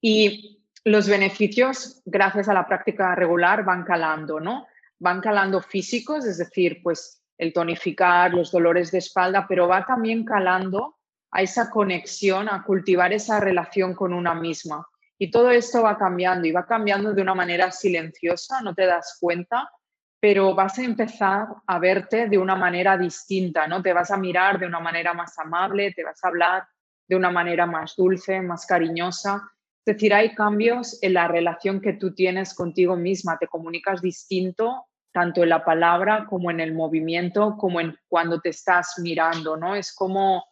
y 0.00 0.60
los 0.84 1.08
beneficios, 1.08 2.02
gracias 2.04 2.48
a 2.48 2.54
la 2.54 2.66
práctica 2.66 3.14
regular, 3.14 3.64
van 3.64 3.84
calando, 3.84 4.40
¿no? 4.40 4.66
Van 4.98 5.20
calando 5.20 5.60
físicos, 5.60 6.24
es 6.24 6.38
decir, 6.38 6.80
pues 6.82 7.22
el 7.36 7.52
tonificar, 7.52 8.32
los 8.32 8.50
dolores 8.50 8.90
de 8.90 8.98
espalda, 8.98 9.46
pero 9.48 9.68
va 9.68 9.84
también 9.84 10.24
calando 10.24 10.98
a 11.30 11.42
esa 11.42 11.70
conexión, 11.70 12.48
a 12.48 12.64
cultivar 12.64 13.12
esa 13.12 13.40
relación 13.40 13.94
con 13.94 14.12
una 14.12 14.34
misma. 14.34 14.86
Y 15.18 15.30
todo 15.30 15.50
esto 15.50 15.82
va 15.82 15.98
cambiando 15.98 16.46
y 16.46 16.52
va 16.52 16.66
cambiando 16.66 17.12
de 17.12 17.22
una 17.22 17.34
manera 17.34 17.70
silenciosa, 17.70 18.62
no 18.62 18.74
te 18.74 18.86
das 18.86 19.18
cuenta, 19.20 19.70
pero 20.18 20.54
vas 20.54 20.78
a 20.78 20.82
empezar 20.82 21.46
a 21.66 21.78
verte 21.78 22.28
de 22.28 22.38
una 22.38 22.56
manera 22.56 22.96
distinta, 22.96 23.66
¿no? 23.66 23.82
Te 23.82 23.92
vas 23.92 24.10
a 24.10 24.16
mirar 24.16 24.58
de 24.58 24.66
una 24.66 24.80
manera 24.80 25.14
más 25.14 25.38
amable, 25.38 25.92
te 25.92 26.04
vas 26.04 26.22
a 26.22 26.28
hablar 26.28 26.66
de 27.06 27.16
una 27.16 27.30
manera 27.30 27.66
más 27.66 27.94
dulce, 27.96 28.40
más 28.40 28.66
cariñosa 28.66 29.50
es 29.84 29.94
decir, 29.94 30.12
hay 30.12 30.34
cambios 30.34 30.98
en 31.02 31.14
la 31.14 31.26
relación 31.26 31.80
que 31.80 31.94
tú 31.94 32.14
tienes 32.14 32.54
contigo 32.54 32.96
misma, 32.96 33.38
te 33.38 33.46
comunicas 33.46 34.02
distinto 34.02 34.86
tanto 35.12 35.42
en 35.42 35.48
la 35.48 35.64
palabra 35.64 36.26
como 36.28 36.50
en 36.50 36.60
el 36.60 36.74
movimiento, 36.74 37.56
como 37.58 37.80
en 37.80 37.96
cuando 38.08 38.40
te 38.40 38.50
estás 38.50 38.94
mirando, 38.98 39.56
¿no? 39.56 39.74
Es 39.74 39.92
como, 39.92 40.44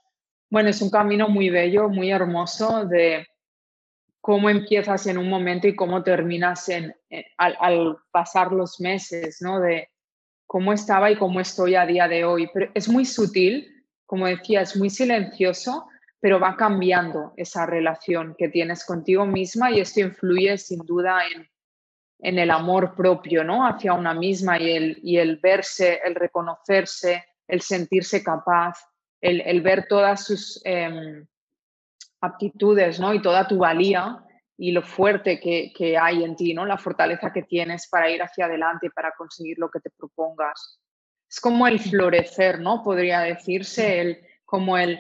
bueno, 0.51 0.69
es 0.69 0.83
un 0.83 0.91
camino 0.91 1.29
muy 1.29 1.51
bello, 1.51 1.89
muy 1.89 2.11
hermoso 2.11 2.85
de 2.87 3.27
cómo 4.21 4.51
empiezas 4.51 5.07
en 5.07 5.19
un 5.19 5.29
momento 5.29 5.69
y 5.69 5.77
cómo 5.77 6.03
terminas 6.03 6.69
en, 6.69 6.95
al, 7.37 7.57
al, 7.61 7.97
pasar 8.11 8.53
los 8.53 8.81
meses, 8.81 9.39
¿no? 9.41 9.61
De 9.61 9.91
cómo 10.47 10.73
estaba 10.73 11.11
y 11.11 11.17
cómo 11.17 11.41
estoy 11.41 11.77
a 11.77 11.87
día 11.87 12.09
de 12.09 12.25
hoy. 12.25 12.51
Pero 12.53 12.71
es 12.75 12.89
muy 12.89 13.05
sutil, 13.05 13.69
como 14.07 14.27
decía, 14.27 14.63
es 14.63 14.77
muy 14.77 14.91
silencioso, 14.91 15.87
pero 16.21 16.41
va 16.41 16.57
cambiando 16.57 17.33
esa 17.37 17.67
relación 17.67 18.35
que 18.37 18.49
tienes 18.49 18.85
contigo 18.85 19.25
misma 19.25 19.71
y 19.71 19.81
esto 19.81 20.01
influye 20.01 20.59
sin 20.59 20.81
duda 20.81 21.21
en, 21.33 21.49
en 22.21 22.39
el 22.39 22.51
amor 22.51 22.95
propio, 22.95 23.45
¿no? 23.45 23.67
Hacia 23.67 23.93
una 23.93 24.15
misma 24.15 24.59
y 24.59 24.71
el, 24.73 24.99
y 25.03 25.19
el 25.19 25.37
verse, 25.37 26.01
el 26.05 26.15
reconocerse, 26.15 27.25
el 27.47 27.61
sentirse 27.61 28.23
capaz, 28.23 28.79
el, 29.21 29.41
el 29.43 29.61
ver 29.61 29.87
todas 29.89 30.25
sus 30.25 30.61
em, 30.65 31.27
aptitudes, 32.21 32.99
¿no? 32.99 33.15
Y 33.15 33.23
toda 33.23 33.47
tu 33.47 33.59
valía 33.59 34.25
y 34.57 34.73
lo 34.73 34.83
fuerte 34.83 35.39
que, 35.39 35.73
que, 35.73 35.97
hay 35.97 36.25
en 36.25 36.35
ti, 36.35 36.53
¿no? 36.53 36.67
La 36.67 36.79
fortaleza 36.79 37.33
que 37.33 37.43
tienes 37.43 37.89
para 37.89 38.11
ir 38.11 38.21
hacia 38.23 38.47
adelante 38.47 38.87
y 38.87 38.91
para 38.91 39.13
conseguir 39.13 39.57
lo 39.59 39.71
que 39.71 39.79
te 39.79 39.91
propongas. 39.91 40.81
Es 41.31 41.39
como 41.41 41.69
el 41.69 41.79
florecer, 41.79 42.59
¿no? 42.59 42.83
Podría 42.83 43.21
decirse, 43.21 44.01
el, 44.01 44.19
como 44.45 44.77
el 44.77 44.99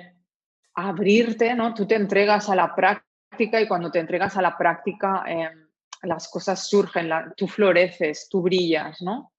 abrirte, 0.86 1.54
¿no? 1.54 1.74
Tú 1.74 1.86
te 1.86 1.96
entregas 1.96 2.48
a 2.48 2.54
la 2.54 2.74
práctica 2.74 3.60
y 3.60 3.66
cuando 3.66 3.90
te 3.90 3.98
entregas 3.98 4.36
a 4.36 4.42
la 4.42 4.56
práctica, 4.56 5.24
em, 5.26 5.66
las 6.02 6.28
cosas 6.28 6.68
surgen, 6.68 7.10
tú 7.36 7.48
floreces, 7.48 8.28
tú 8.30 8.42
brillas, 8.42 9.02
¿no? 9.02 9.32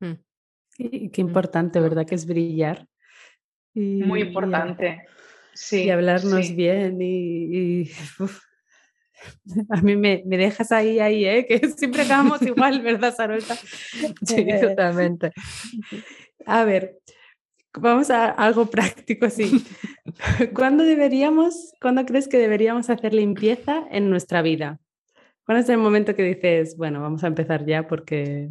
Mm. 0.00 0.12
qué 0.76 1.22
mm. 1.22 1.26
importante, 1.26 1.80
¿verdad? 1.80 2.06
Que 2.06 2.14
es 2.14 2.26
brillar. 2.26 2.86
Muy 3.74 4.22
importante. 4.22 5.06
Sí. 5.54 5.84
Y 5.84 5.90
hablarnos 5.90 6.54
bien 6.54 6.98
y, 7.00 7.90
a 9.70 9.80
mí 9.82 9.96
me, 9.96 10.22
me, 10.26 10.36
dejas 10.36 10.72
ahí, 10.72 11.00
ahí, 11.00 11.24
¿eh? 11.24 11.46
que 11.46 11.58
siempre 11.76 12.02
acabamos 12.02 12.42
igual, 12.42 12.80
¿verdad, 12.82 13.14
Sarolta? 13.14 13.56
Sí, 14.26 14.46
totalmente. 14.60 15.32
A 16.46 16.64
ver, 16.64 16.98
vamos 17.74 18.10
a 18.10 18.30
algo 18.30 18.66
práctico 18.66 19.26
así. 19.26 19.64
¿Cuándo 20.54 20.84
deberíamos, 20.84 21.72
cuándo 21.80 22.04
crees 22.04 22.28
que 22.28 22.38
deberíamos 22.38 22.90
hacer 22.90 23.14
limpieza 23.14 23.84
en 23.90 24.10
nuestra 24.10 24.42
vida? 24.42 24.78
¿Cuándo 25.44 25.62
es 25.62 25.68
el 25.68 25.78
momento 25.78 26.14
que 26.14 26.22
dices, 26.22 26.76
bueno, 26.76 27.00
vamos 27.00 27.24
a 27.24 27.28
empezar 27.28 27.64
ya 27.66 27.86
porque... 27.86 28.48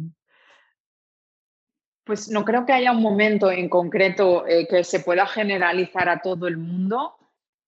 Pues 2.04 2.28
no 2.28 2.44
creo 2.44 2.66
que 2.66 2.72
haya 2.72 2.92
un 2.92 3.02
momento 3.02 3.50
en 3.50 3.68
concreto 3.68 4.46
eh, 4.46 4.66
que 4.68 4.82
se 4.84 5.00
pueda 5.00 5.26
generalizar 5.26 6.08
a 6.08 6.20
todo 6.20 6.48
el 6.48 6.56
mundo, 6.56 7.16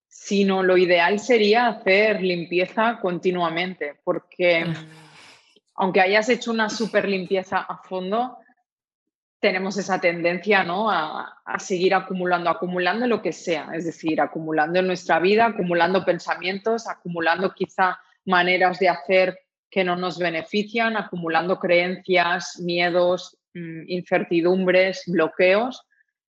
sino 0.08 0.62
lo 0.62 0.76
ideal 0.76 1.20
sería 1.20 1.68
hacer 1.68 2.22
limpieza 2.22 2.98
continuamente, 3.00 4.00
porque 4.04 4.64
mm. 4.64 4.74
aunque 5.76 6.00
hayas 6.00 6.28
hecho 6.28 6.50
una 6.50 6.68
super 6.68 7.08
limpieza 7.08 7.58
a 7.58 7.78
fondo, 7.78 8.38
tenemos 9.42 9.76
esa 9.76 10.00
tendencia 10.00 10.62
¿no? 10.62 10.88
a, 10.88 11.36
seguir 11.58 11.94
acumulando, 11.94 12.48
acumulando 12.48 13.08
lo 13.08 13.20
que 13.20 13.32
sea, 13.32 13.70
es 13.74 13.84
decir, 13.84 14.20
acumulando 14.20 14.78
en 14.78 14.86
nuestra 14.86 15.18
vida, 15.18 15.46
acumulando 15.46 16.04
pensamientos, 16.04 16.86
acumulando 16.86 17.52
quizá 17.52 17.98
maneras 18.24 18.78
de 18.78 18.88
hacer 18.88 19.36
que 19.68 19.82
no 19.82 19.96
nos 19.96 20.20
benefician, 20.20 20.96
acumulando 20.96 21.58
creencias, 21.58 22.60
miedos, 22.60 23.36
mm, 23.54 23.82
incertidumbres, 23.88 25.02
bloqueos. 25.08 25.82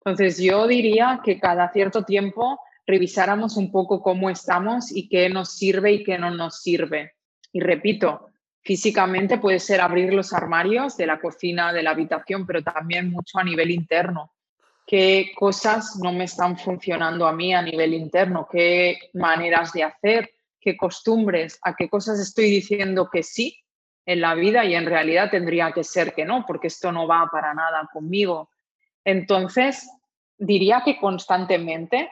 Entonces 0.00 0.38
yo 0.38 0.66
diría 0.66 1.20
que 1.24 1.38
cada 1.38 1.70
cierto 1.70 2.02
tiempo 2.02 2.58
revisáramos 2.88 3.56
un 3.56 3.70
poco 3.70 4.02
cómo 4.02 4.30
estamos 4.30 4.90
y 4.90 5.08
qué 5.08 5.28
nos 5.28 5.56
sirve 5.56 5.92
y 5.92 6.02
qué 6.02 6.18
no 6.18 6.32
nos 6.32 6.60
sirve. 6.60 7.12
Y 7.52 7.60
repito, 7.60 8.30
físicamente 8.66 9.38
puede 9.38 9.60
ser 9.60 9.80
abrir 9.80 10.12
los 10.12 10.32
armarios 10.32 10.96
de 10.96 11.06
la 11.06 11.20
cocina, 11.20 11.72
de 11.72 11.84
la 11.84 11.90
habitación, 11.90 12.44
pero 12.44 12.64
también 12.64 13.12
mucho 13.12 13.38
a 13.38 13.44
nivel 13.44 13.70
interno. 13.70 14.32
¿Qué 14.84 15.30
cosas 15.36 15.96
no 16.02 16.12
me 16.12 16.24
están 16.24 16.58
funcionando 16.58 17.28
a 17.28 17.32
mí 17.32 17.54
a 17.54 17.62
nivel 17.62 17.94
interno? 17.94 18.48
¿Qué 18.50 18.98
maneras 19.14 19.72
de 19.72 19.84
hacer? 19.84 20.30
¿Qué 20.60 20.76
costumbres? 20.76 21.60
¿A 21.62 21.76
qué 21.76 21.88
cosas 21.88 22.18
estoy 22.18 22.50
diciendo 22.50 23.08
que 23.08 23.22
sí 23.22 23.56
en 24.04 24.20
la 24.20 24.34
vida 24.34 24.64
y 24.64 24.74
en 24.74 24.86
realidad 24.86 25.30
tendría 25.30 25.70
que 25.70 25.84
ser 25.84 26.12
que 26.12 26.24
no, 26.24 26.44
porque 26.44 26.66
esto 26.66 26.90
no 26.90 27.06
va 27.06 27.28
para 27.30 27.54
nada 27.54 27.88
conmigo? 27.92 28.50
Entonces, 29.04 29.88
diría 30.38 30.82
que 30.84 30.98
constantemente 30.98 32.10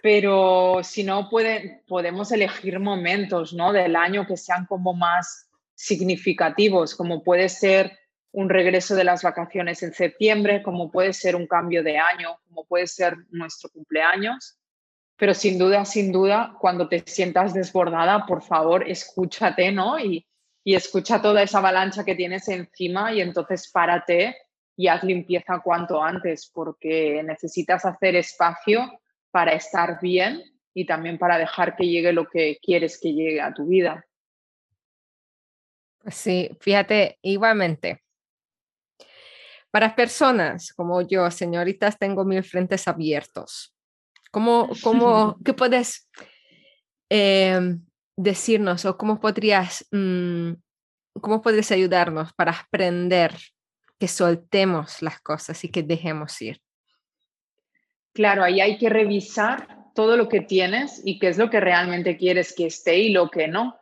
pero 0.00 0.80
si 0.82 1.02
no, 1.02 1.28
puede, 1.28 1.82
podemos 1.88 2.30
elegir 2.30 2.78
momentos 2.78 3.52
¿no? 3.52 3.72
del 3.72 3.96
año 3.96 4.26
que 4.26 4.36
sean 4.36 4.66
como 4.66 4.94
más 4.94 5.48
significativos, 5.82 6.94
como 6.94 7.24
puede 7.24 7.48
ser 7.48 7.98
un 8.30 8.48
regreso 8.48 8.94
de 8.94 9.02
las 9.02 9.22
vacaciones 9.24 9.82
en 9.82 9.92
septiembre, 9.92 10.62
como 10.62 10.92
puede 10.92 11.12
ser 11.12 11.34
un 11.34 11.48
cambio 11.48 11.82
de 11.82 11.98
año, 11.98 12.38
como 12.46 12.64
puede 12.64 12.86
ser 12.86 13.16
nuestro 13.30 13.68
cumpleaños. 13.68 14.58
Pero 15.16 15.34
sin 15.34 15.58
duda, 15.58 15.84
sin 15.84 16.12
duda, 16.12 16.54
cuando 16.60 16.88
te 16.88 17.00
sientas 17.00 17.52
desbordada, 17.52 18.26
por 18.26 18.42
favor, 18.42 18.88
escúchate, 18.88 19.72
¿no? 19.72 19.98
Y, 19.98 20.24
y 20.62 20.76
escucha 20.76 21.20
toda 21.20 21.42
esa 21.42 21.58
avalancha 21.58 22.04
que 22.04 22.14
tienes 22.14 22.48
encima 22.48 23.12
y 23.12 23.20
entonces 23.20 23.68
párate 23.70 24.36
y 24.76 24.86
haz 24.86 25.02
limpieza 25.02 25.60
cuanto 25.64 26.00
antes, 26.00 26.48
porque 26.54 27.22
necesitas 27.24 27.84
hacer 27.84 28.14
espacio 28.14 29.00
para 29.32 29.52
estar 29.52 30.00
bien 30.00 30.42
y 30.72 30.86
también 30.86 31.18
para 31.18 31.38
dejar 31.38 31.74
que 31.74 31.88
llegue 31.88 32.12
lo 32.12 32.28
que 32.28 32.58
quieres 32.62 33.00
que 33.00 33.12
llegue 33.12 33.40
a 33.40 33.52
tu 33.52 33.66
vida. 33.66 34.06
Sí, 36.10 36.50
fíjate, 36.60 37.18
igualmente. 37.22 38.02
Para 39.70 39.94
personas 39.96 40.72
como 40.72 41.00
yo, 41.02 41.30
señoritas, 41.30 41.98
tengo 41.98 42.24
mil 42.24 42.42
frentes 42.42 42.86
abiertos. 42.88 43.74
¿Cómo, 44.30 44.68
cómo 44.82 45.38
qué 45.44 45.54
puedes 45.54 46.08
em, 47.08 47.84
decirnos 48.16 48.84
o 48.84 48.96
cómo 48.96 49.20
podrías, 49.20 49.86
mm, 49.90 50.52
cómo 51.20 51.40
puedes 51.40 51.70
ayudarnos 51.70 52.32
para 52.34 52.52
aprender 52.52 53.34
que 53.98 54.08
soltemos 54.08 55.00
las 55.00 55.20
cosas 55.20 55.62
y 55.64 55.70
que 55.70 55.82
dejemos 55.82 56.40
ir? 56.42 56.60
Claro, 58.12 58.44
ahí 58.44 58.60
hay 58.60 58.76
que 58.76 58.90
revisar 58.90 59.82
todo 59.94 60.16
lo 60.16 60.28
que 60.28 60.40
tienes 60.40 61.00
y 61.04 61.18
qué 61.18 61.28
es 61.28 61.38
lo 61.38 61.48
que 61.50 61.60
realmente 61.60 62.16
quieres 62.16 62.54
que 62.54 62.66
esté 62.66 62.98
y 62.98 63.10
lo 63.10 63.30
que 63.30 63.48
no. 63.48 63.78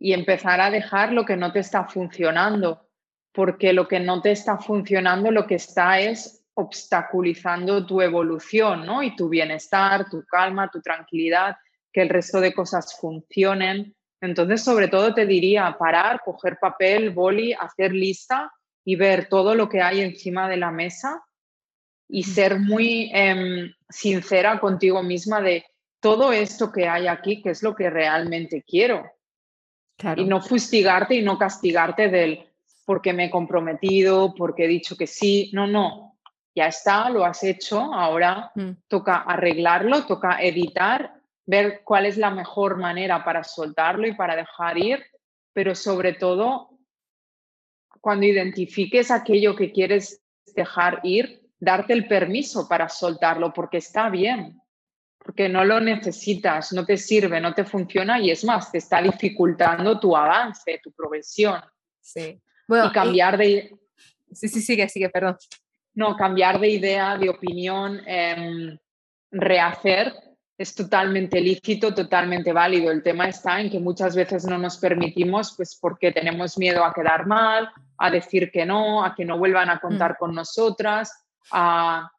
Y 0.00 0.14
empezar 0.14 0.60
a 0.60 0.70
dejar 0.70 1.12
lo 1.12 1.24
que 1.24 1.36
no 1.36 1.52
te 1.52 1.60
está 1.60 1.84
funcionando, 1.84 2.88
porque 3.32 3.72
lo 3.72 3.86
que 3.86 4.00
no 4.00 4.20
te 4.20 4.32
está 4.32 4.58
funcionando 4.58 5.30
lo 5.30 5.46
que 5.46 5.54
está 5.56 6.00
es 6.00 6.44
obstaculizando 6.54 7.86
tu 7.86 8.00
evolución, 8.00 8.84
¿no? 8.84 9.02
Y 9.02 9.14
tu 9.14 9.28
bienestar, 9.28 10.08
tu 10.10 10.24
calma, 10.24 10.70
tu 10.70 10.80
tranquilidad, 10.80 11.56
que 11.92 12.02
el 12.02 12.08
resto 12.08 12.40
de 12.40 12.52
cosas 12.52 12.98
funcionen. 12.98 13.94
Entonces, 14.20 14.62
sobre 14.62 14.88
todo 14.88 15.14
te 15.14 15.26
diría 15.26 15.76
parar, 15.78 16.20
coger 16.24 16.58
papel, 16.58 17.10
boli, 17.10 17.52
hacer 17.52 17.92
lista 17.92 18.52
y 18.84 18.96
ver 18.96 19.28
todo 19.28 19.54
lo 19.54 19.68
que 19.68 19.80
hay 19.80 20.00
encima 20.00 20.48
de 20.48 20.56
la 20.56 20.70
mesa 20.70 21.22
y 22.08 22.24
ser 22.24 22.58
muy 22.58 23.10
em, 23.14 23.72
sincera 23.88 24.58
contigo 24.58 25.02
misma 25.02 25.40
de 25.40 25.64
todo 26.00 26.32
esto 26.32 26.72
que 26.72 26.88
hay 26.88 27.06
aquí, 27.06 27.42
que 27.42 27.50
es 27.50 27.62
lo 27.62 27.74
que 27.74 27.88
realmente 27.88 28.64
quiero. 28.66 29.04
Y 30.16 30.24
no 30.24 30.40
fustigarte 30.40 31.14
y 31.14 31.22
no 31.22 31.38
castigarte 31.38 32.08
del 32.08 32.46
porque 32.84 33.12
me 33.12 33.26
he 33.26 33.30
comprometido, 33.30 34.34
porque 34.34 34.64
he 34.64 34.68
dicho 34.68 34.96
que 34.96 35.06
sí. 35.06 35.50
No, 35.52 35.66
no. 35.66 36.18
Ya 36.54 36.66
está, 36.66 37.08
lo 37.08 37.24
has 37.24 37.44
hecho. 37.44 37.80
Ahora 37.80 38.50
mm. 38.54 38.70
toca 38.88 39.18
arreglarlo, 39.18 40.06
toca 40.06 40.42
editar, 40.42 41.14
ver 41.46 41.82
cuál 41.84 42.06
es 42.06 42.16
la 42.16 42.30
mejor 42.30 42.78
manera 42.78 43.24
para 43.24 43.44
soltarlo 43.44 44.06
y 44.06 44.14
para 44.14 44.34
dejar 44.34 44.78
ir. 44.78 45.04
Pero 45.52 45.74
sobre 45.74 46.14
todo, 46.14 46.70
cuando 48.00 48.26
identifiques 48.26 49.10
aquello 49.10 49.54
que 49.54 49.70
quieres 49.72 50.22
dejar 50.54 51.00
ir, 51.04 51.40
darte 51.60 51.92
el 51.92 52.08
permiso 52.08 52.68
para 52.68 52.88
soltarlo 52.88 53.52
porque 53.52 53.76
está 53.76 54.08
bien, 54.08 54.59
porque 55.22 55.48
no 55.48 55.64
lo 55.64 55.80
necesitas, 55.80 56.72
no 56.72 56.84
te 56.84 56.96
sirve, 56.96 57.40
no 57.40 57.54
te 57.54 57.64
funciona 57.64 58.18
y 58.18 58.30
es 58.30 58.44
más, 58.44 58.72
te 58.72 58.78
está 58.78 59.02
dificultando 59.02 60.00
tu 60.00 60.16
avance, 60.16 60.80
tu 60.82 60.90
progresión. 60.92 61.60
Sí. 62.00 62.40
Bueno, 62.66 62.86
y 62.86 62.92
cambiar 62.92 63.36
de... 63.36 63.76
Sí, 64.32 64.48
sí, 64.48 64.60
sigue, 64.60 64.88
sigue, 64.88 65.10
perdón. 65.10 65.36
No, 65.94 66.16
cambiar 66.16 66.58
de 66.58 66.68
idea, 66.68 67.18
de 67.18 67.28
opinión, 67.28 68.00
em, 68.06 68.78
rehacer 69.30 70.14
es 70.56 70.74
totalmente 70.74 71.40
lícito, 71.40 71.94
totalmente 71.94 72.52
válido. 72.52 72.90
El 72.90 73.02
tema 73.02 73.28
está 73.28 73.60
en 73.60 73.70
que 73.70 73.80
muchas 73.80 74.14
veces 74.14 74.44
no 74.44 74.58
nos 74.58 74.76
permitimos, 74.76 75.54
pues 75.56 75.74
porque 75.74 76.12
tenemos 76.12 76.58
miedo 76.58 76.84
a 76.84 76.92
quedar 76.92 77.26
mal, 77.26 77.70
a 77.96 78.10
decir 78.10 78.50
que 78.50 78.66
no, 78.66 79.04
a 79.04 79.14
que 79.14 79.24
no 79.24 79.38
vuelvan 79.38 79.70
a 79.70 79.80
contar 79.80 80.12
mm. 80.12 80.16
con 80.18 80.34
nosotras, 80.34 81.24
a 81.50 82.10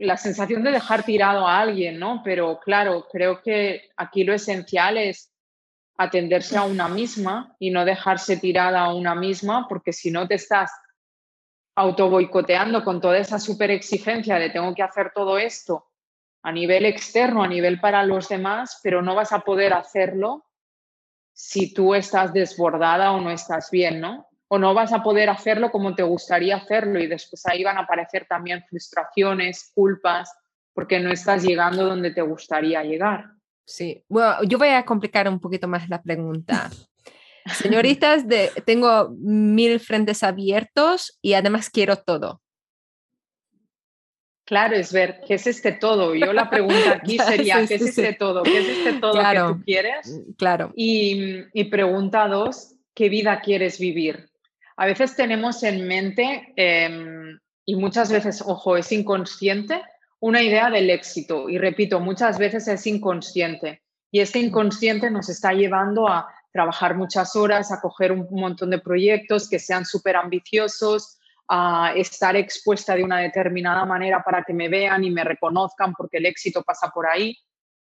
la 0.00 0.16
sensación 0.16 0.64
de 0.64 0.72
dejar 0.72 1.02
tirado 1.02 1.46
a 1.46 1.60
alguien, 1.60 1.98
¿no? 1.98 2.22
Pero 2.24 2.58
claro, 2.58 3.06
creo 3.10 3.42
que 3.42 3.90
aquí 3.96 4.24
lo 4.24 4.32
esencial 4.32 4.96
es 4.96 5.32
atenderse 5.98 6.56
a 6.56 6.62
una 6.62 6.88
misma 6.88 7.54
y 7.58 7.70
no 7.70 7.84
dejarse 7.84 8.38
tirada 8.38 8.80
a 8.80 8.94
una 8.94 9.14
misma, 9.14 9.66
porque 9.68 9.92
si 9.92 10.10
no 10.10 10.26
te 10.26 10.36
estás 10.36 10.72
auto 11.76 12.08
boicoteando 12.08 12.82
con 12.82 13.00
toda 13.00 13.18
esa 13.18 13.38
super 13.38 13.70
exigencia 13.70 14.38
de 14.38 14.50
tengo 14.50 14.74
que 14.74 14.82
hacer 14.82 15.12
todo 15.14 15.38
esto 15.38 15.86
a 16.42 16.50
nivel 16.50 16.86
externo, 16.86 17.42
a 17.42 17.48
nivel 17.48 17.78
para 17.80 18.02
los 18.04 18.28
demás, 18.28 18.80
pero 18.82 19.02
no 19.02 19.14
vas 19.14 19.32
a 19.32 19.40
poder 19.40 19.74
hacerlo 19.74 20.46
si 21.34 21.74
tú 21.74 21.94
estás 21.94 22.32
desbordada 22.32 23.12
o 23.12 23.20
no 23.20 23.30
estás 23.30 23.70
bien, 23.70 24.00
¿no? 24.00 24.29
O 24.52 24.58
no 24.58 24.74
vas 24.74 24.92
a 24.92 25.02
poder 25.02 25.30
hacerlo 25.30 25.70
como 25.70 25.94
te 25.94 26.02
gustaría 26.02 26.56
hacerlo 26.56 26.98
y 26.98 27.06
después 27.06 27.46
ahí 27.46 27.62
van 27.62 27.78
a 27.78 27.82
aparecer 27.82 28.26
también 28.28 28.64
frustraciones, 28.68 29.70
culpas, 29.72 30.32
porque 30.74 30.98
no 30.98 31.12
estás 31.12 31.44
llegando 31.44 31.86
donde 31.86 32.10
te 32.10 32.20
gustaría 32.20 32.82
llegar. 32.82 33.26
Sí, 33.64 34.04
bueno, 34.08 34.42
yo 34.42 34.58
voy 34.58 34.70
a 34.70 34.84
complicar 34.84 35.28
un 35.28 35.38
poquito 35.38 35.68
más 35.68 35.88
la 35.88 36.02
pregunta. 36.02 36.68
Señoritas, 37.46 38.26
de, 38.26 38.50
tengo 38.66 39.10
mil 39.20 39.78
frentes 39.78 40.24
abiertos 40.24 41.16
y 41.22 41.34
además 41.34 41.70
quiero 41.70 41.96
todo. 41.96 42.42
Claro, 44.44 44.74
es 44.74 44.92
ver 44.92 45.20
qué 45.28 45.34
es 45.34 45.46
este 45.46 45.70
todo. 45.70 46.12
Yo 46.16 46.32
la 46.32 46.50
pregunta 46.50 46.94
aquí 47.00 47.18
sería, 47.20 47.64
¿qué 47.68 47.76
es 47.76 47.82
este 47.82 48.14
todo? 48.14 48.42
¿Qué 48.42 48.58
es 48.58 48.78
este 48.78 48.92
todo 48.94 49.12
que 49.12 49.38
tú 49.38 49.64
quieres? 49.64 50.22
Claro. 50.36 50.72
Y, 50.74 51.44
y 51.52 51.64
pregunta 51.66 52.26
dos, 52.26 52.74
¿qué 52.94 53.08
vida 53.08 53.40
quieres 53.42 53.78
vivir? 53.78 54.29
A 54.80 54.86
veces 54.86 55.14
tenemos 55.14 55.62
en 55.62 55.86
mente, 55.86 56.54
em, 56.56 57.38
y 57.66 57.76
muchas 57.76 58.10
veces, 58.10 58.42
ojo, 58.46 58.78
es 58.78 58.90
inconsciente, 58.92 59.82
una 60.20 60.40
idea 60.40 60.70
del 60.70 60.88
éxito. 60.88 61.50
Y 61.50 61.58
repito, 61.58 62.00
muchas 62.00 62.38
veces 62.38 62.66
es 62.66 62.86
inconsciente. 62.86 63.82
Y 64.10 64.20
este 64.20 64.38
inconsciente 64.38 65.10
nos 65.10 65.28
está 65.28 65.52
llevando 65.52 66.08
a 66.08 66.26
trabajar 66.50 66.94
muchas 66.94 67.36
horas, 67.36 67.70
a 67.70 67.82
coger 67.82 68.10
un 68.10 68.26
montón 68.30 68.70
de 68.70 68.78
proyectos 68.78 69.50
que 69.50 69.58
sean 69.58 69.84
súper 69.84 70.16
ambiciosos, 70.16 71.18
a 71.46 71.92
estar 71.94 72.34
expuesta 72.36 72.94
de 72.94 73.04
una 73.04 73.18
determinada 73.18 73.84
manera 73.84 74.22
para 74.24 74.44
que 74.44 74.54
me 74.54 74.70
vean 74.70 75.04
y 75.04 75.10
me 75.10 75.24
reconozcan, 75.24 75.92
porque 75.92 76.16
el 76.16 76.24
éxito 76.24 76.62
pasa 76.62 76.88
por 76.88 77.06
ahí, 77.06 77.36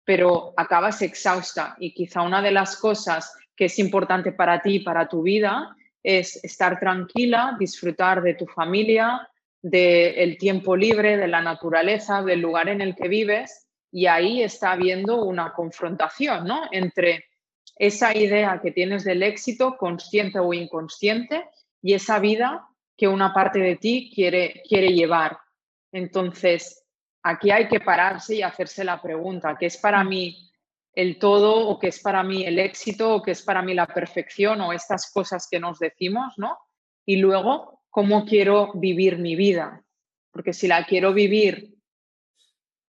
pero 0.05 0.53
acabas 0.59 1.01
exhausta. 1.01 1.77
Y 1.79 1.95
quizá 1.95 2.21
una 2.21 2.43
de 2.43 2.51
las 2.51 2.77
cosas 2.77 3.35
que 3.57 3.65
es 3.65 3.79
importante 3.79 4.33
para 4.33 4.61
ti 4.61 4.75
y 4.75 4.81
para 4.81 5.09
tu 5.09 5.23
vida 5.23 5.75
es 6.05 6.45
estar 6.45 6.79
tranquila, 6.79 7.57
disfrutar 7.59 8.23
de 8.23 8.35
tu 8.35 8.47
familia, 8.47 9.27
del 9.63 10.37
tiempo 10.37 10.77
libre, 10.77 11.17
de 11.17 11.27
la 11.27 11.41
naturaleza, 11.41 12.23
del 12.23 12.41
lugar 12.41 12.69
en 12.69 12.83
el 12.83 12.95
que 12.95 13.09
vives, 13.09 13.67
y 13.91 14.07
ahí 14.07 14.43
está 14.43 14.73
habiendo 14.73 15.25
una 15.25 15.55
confrontación 15.55 16.47
¿no? 16.47 16.65
entre 16.71 17.25
esa 17.77 18.15
idea 18.15 18.61
que 18.63 18.73
tienes 18.73 19.05
del 19.05 19.23
éxito, 19.23 19.77
consciente 19.79 20.39
o 20.39 20.53
inconsciente, 20.53 21.45
y 21.81 21.95
esa 21.95 22.19
vida 22.19 22.69
que 22.97 23.09
una 23.09 23.33
parte 23.33 23.59
de 23.59 23.77
ti 23.77 24.13
quiere, 24.15 24.63
quiere 24.69 24.89
llevar. 24.89 25.39
Entonces, 25.91 26.85
aquí 27.23 27.51
hay 27.51 27.67
que 27.67 27.81
pararse 27.81 28.37
y 28.37 28.43
hacerse 28.43 28.85
la 28.85 29.01
pregunta, 29.01 29.57
¿qué 29.59 29.67
es 29.67 29.79
para 29.79 30.05
mí 30.05 30.51
el 30.95 31.19
todo 31.19 31.69
o 31.69 31.79
que 31.79 31.89
es 31.89 32.01
para 32.01 32.23
mí 32.23 32.45
el 32.45 32.59
éxito 32.59 33.17
o 33.17 33.23
que 33.23 33.33
es 33.33 33.43
para 33.43 33.63
mí 33.63 33.75
la 33.75 33.87
perfección 33.87 34.61
o 34.61 34.73
estas 34.73 35.11
cosas 35.13 35.49
que 35.51 35.61
nos 35.61 35.79
decimos, 35.79 36.35
¿no? 36.37 36.59
Y 37.05 37.17
luego, 37.17 37.83
¿cómo 37.91 38.25
quiero 38.25 38.73
vivir 38.75 39.19
mi 39.19 39.37
vida? 39.37 39.85
porque 40.35 40.53
si 40.53 40.67
la 40.67 40.85
quiero 40.85 41.15
vivir 41.15 41.77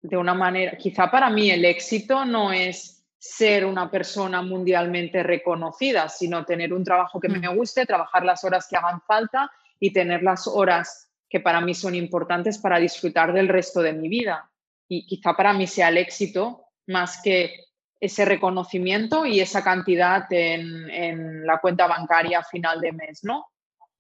de 0.04 0.16
una 0.16 0.36
manera, 0.36 0.78
quizá 0.78 1.10
para 1.10 1.28
mí 1.32 1.50
el 1.50 1.66
éxito 1.66 2.24
no 2.24 2.54
es 2.54 3.04
ser 3.18 3.66
una 3.66 3.90
persona 3.90 4.44
mundialmente 4.44 5.24
reconocida, 5.24 6.08
sino 6.08 6.46
tener 6.46 6.72
un 6.72 6.84
trabajo 6.84 7.20
que 7.20 7.30
me 7.30 7.40
mm. 7.40 7.56
guste, 7.56 7.88
trabajar 7.88 8.24
las 8.24 8.44
horas 8.44 8.68
que 8.70 8.78
hagan 8.78 9.02
falta 9.02 9.52
y 9.80 9.92
tener 9.92 10.22
las 10.22 10.48
horas 10.48 11.12
que 11.28 11.40
para 11.40 11.62
mí 11.62 11.74
son 11.74 11.96
importantes 11.96 12.60
para 12.60 12.78
disfrutar 12.78 13.34
del 13.34 13.48
resto 13.48 13.82
de 13.82 13.94
mi 13.94 14.08
vida. 14.08 14.52
Y 14.88 15.08
quizá 15.08 15.36
para 15.36 15.54
mí 15.54 15.66
sea 15.66 15.90
el 15.90 15.98
éxito 15.98 16.66
más 16.88 17.22
que 17.24 17.56
ese 18.02 18.26
reconocimiento 18.26 19.28
y 19.28 19.40
esa 19.40 19.64
cantidad 19.64 20.26
en, 20.32 21.46
la 21.46 21.60
cuenta 21.60 21.86
bancaria 21.86 22.40
a 22.40 22.44
final 22.44 22.82
de 22.82 22.92
mes, 22.92 23.24
¿no? 23.24 23.46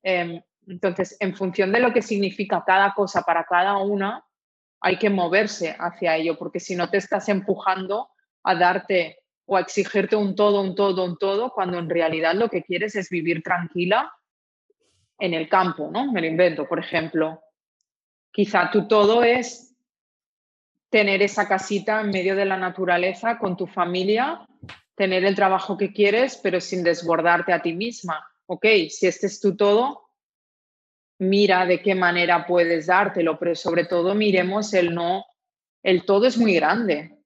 Em, 0.01 0.41
entonces, 0.65 1.15
en 1.19 1.35
función 1.35 1.71
de 1.71 1.79
lo 1.79 1.93
que 1.93 2.01
significa 2.01 2.63
cada 2.65 2.93
cosa 2.95 3.21
para 3.21 3.43
cada 3.43 3.77
una, 3.77 4.25
hay 4.79 4.97
que 4.97 5.11
moverse 5.11 5.75
hacia 5.77 6.17
ello, 6.17 6.35
porque 6.37 6.59
si 6.59 6.75
no 6.75 6.89
te 6.89 6.97
estás 6.97 7.29
empujando 7.29 8.09
a 8.43 8.55
darte 8.55 9.19
o 9.45 9.55
a 9.55 9.61
exigirte 9.61 10.15
un 10.15 10.35
todo, 10.35 10.61
un 10.61 10.73
todo, 10.73 11.05
un 11.05 11.17
todo, 11.17 11.51
cuando 11.51 11.77
en 11.77 11.89
realidad 11.89 12.33
lo 12.33 12.49
que 12.49 12.63
quieres 12.63 12.95
es 12.95 13.09
vivir 13.09 13.43
tranquila 13.43 14.11
en 15.19 15.35
el 15.35 15.47
campo, 15.47 15.91
¿no? 15.91 16.11
Me 16.11 16.21
lo 16.21 16.27
invento, 16.27 16.67
por 16.67 16.79
ejemplo. 16.79 17.43
Quizá 18.31 18.71
tu 18.71 18.87
todo 18.87 19.23
es 19.23 19.70
tener 20.91 21.21
esa 21.23 21.47
casita 21.47 22.01
en 22.01 22.09
medio 22.09 22.35
de 22.35 22.45
la 22.45 22.57
naturaleza 22.57 23.39
con 23.39 23.55
tu 23.55 23.65
familia, 23.65 24.45
tener 24.93 25.23
el 25.23 25.35
trabajo 25.35 25.77
que 25.77 25.93
quieres, 25.93 26.37
pero 26.43 26.59
sin 26.59 26.83
desbordarte 26.83 27.53
a 27.53 27.61
ti 27.61 27.73
misma. 27.73 28.27
Ok, 28.45 28.65
si 28.89 29.07
este 29.07 29.27
es 29.27 29.39
tu 29.39 29.55
todo, 29.55 30.09
mira 31.17 31.65
de 31.65 31.81
qué 31.81 31.95
manera 31.95 32.45
puedes 32.45 32.87
dártelo, 32.87 33.39
pero 33.39 33.55
sobre 33.55 33.85
todo 33.85 34.13
miremos 34.13 34.73
el 34.73 34.93
no, 34.93 35.25
el 35.81 36.03
todo 36.03 36.27
es 36.27 36.37
muy 36.37 36.55
grande. 36.55 37.17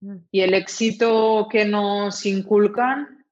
Mm. 0.00 0.18
Y 0.30 0.40
el 0.42 0.54
éxito 0.54 1.48
que 1.50 1.64
nos 1.64 2.24
inculcan 2.24 3.26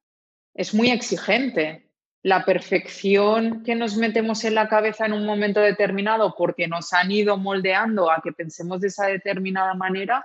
es 0.53 0.75
muy 0.75 0.91
exigente 0.91 1.90
la 2.23 2.45
perfección 2.45 3.63
que 3.63 3.75
nos 3.75 3.97
metemos 3.97 4.45
en 4.45 4.55
la 4.55 4.69
cabeza 4.69 5.07
en 5.07 5.15
un 5.15 5.25
momento 5.25 5.61
determinado 5.61 6.35
porque 6.37 6.69
nos 6.69 6.93
han 6.93 7.11
ido 7.11 7.39
moldeando 7.39 8.11
a 8.11 8.21
que 8.23 8.33
pensemos 8.33 8.81
de 8.81 8.89
esa 8.89 9.07
determinada 9.07 9.75
manera, 9.75 10.25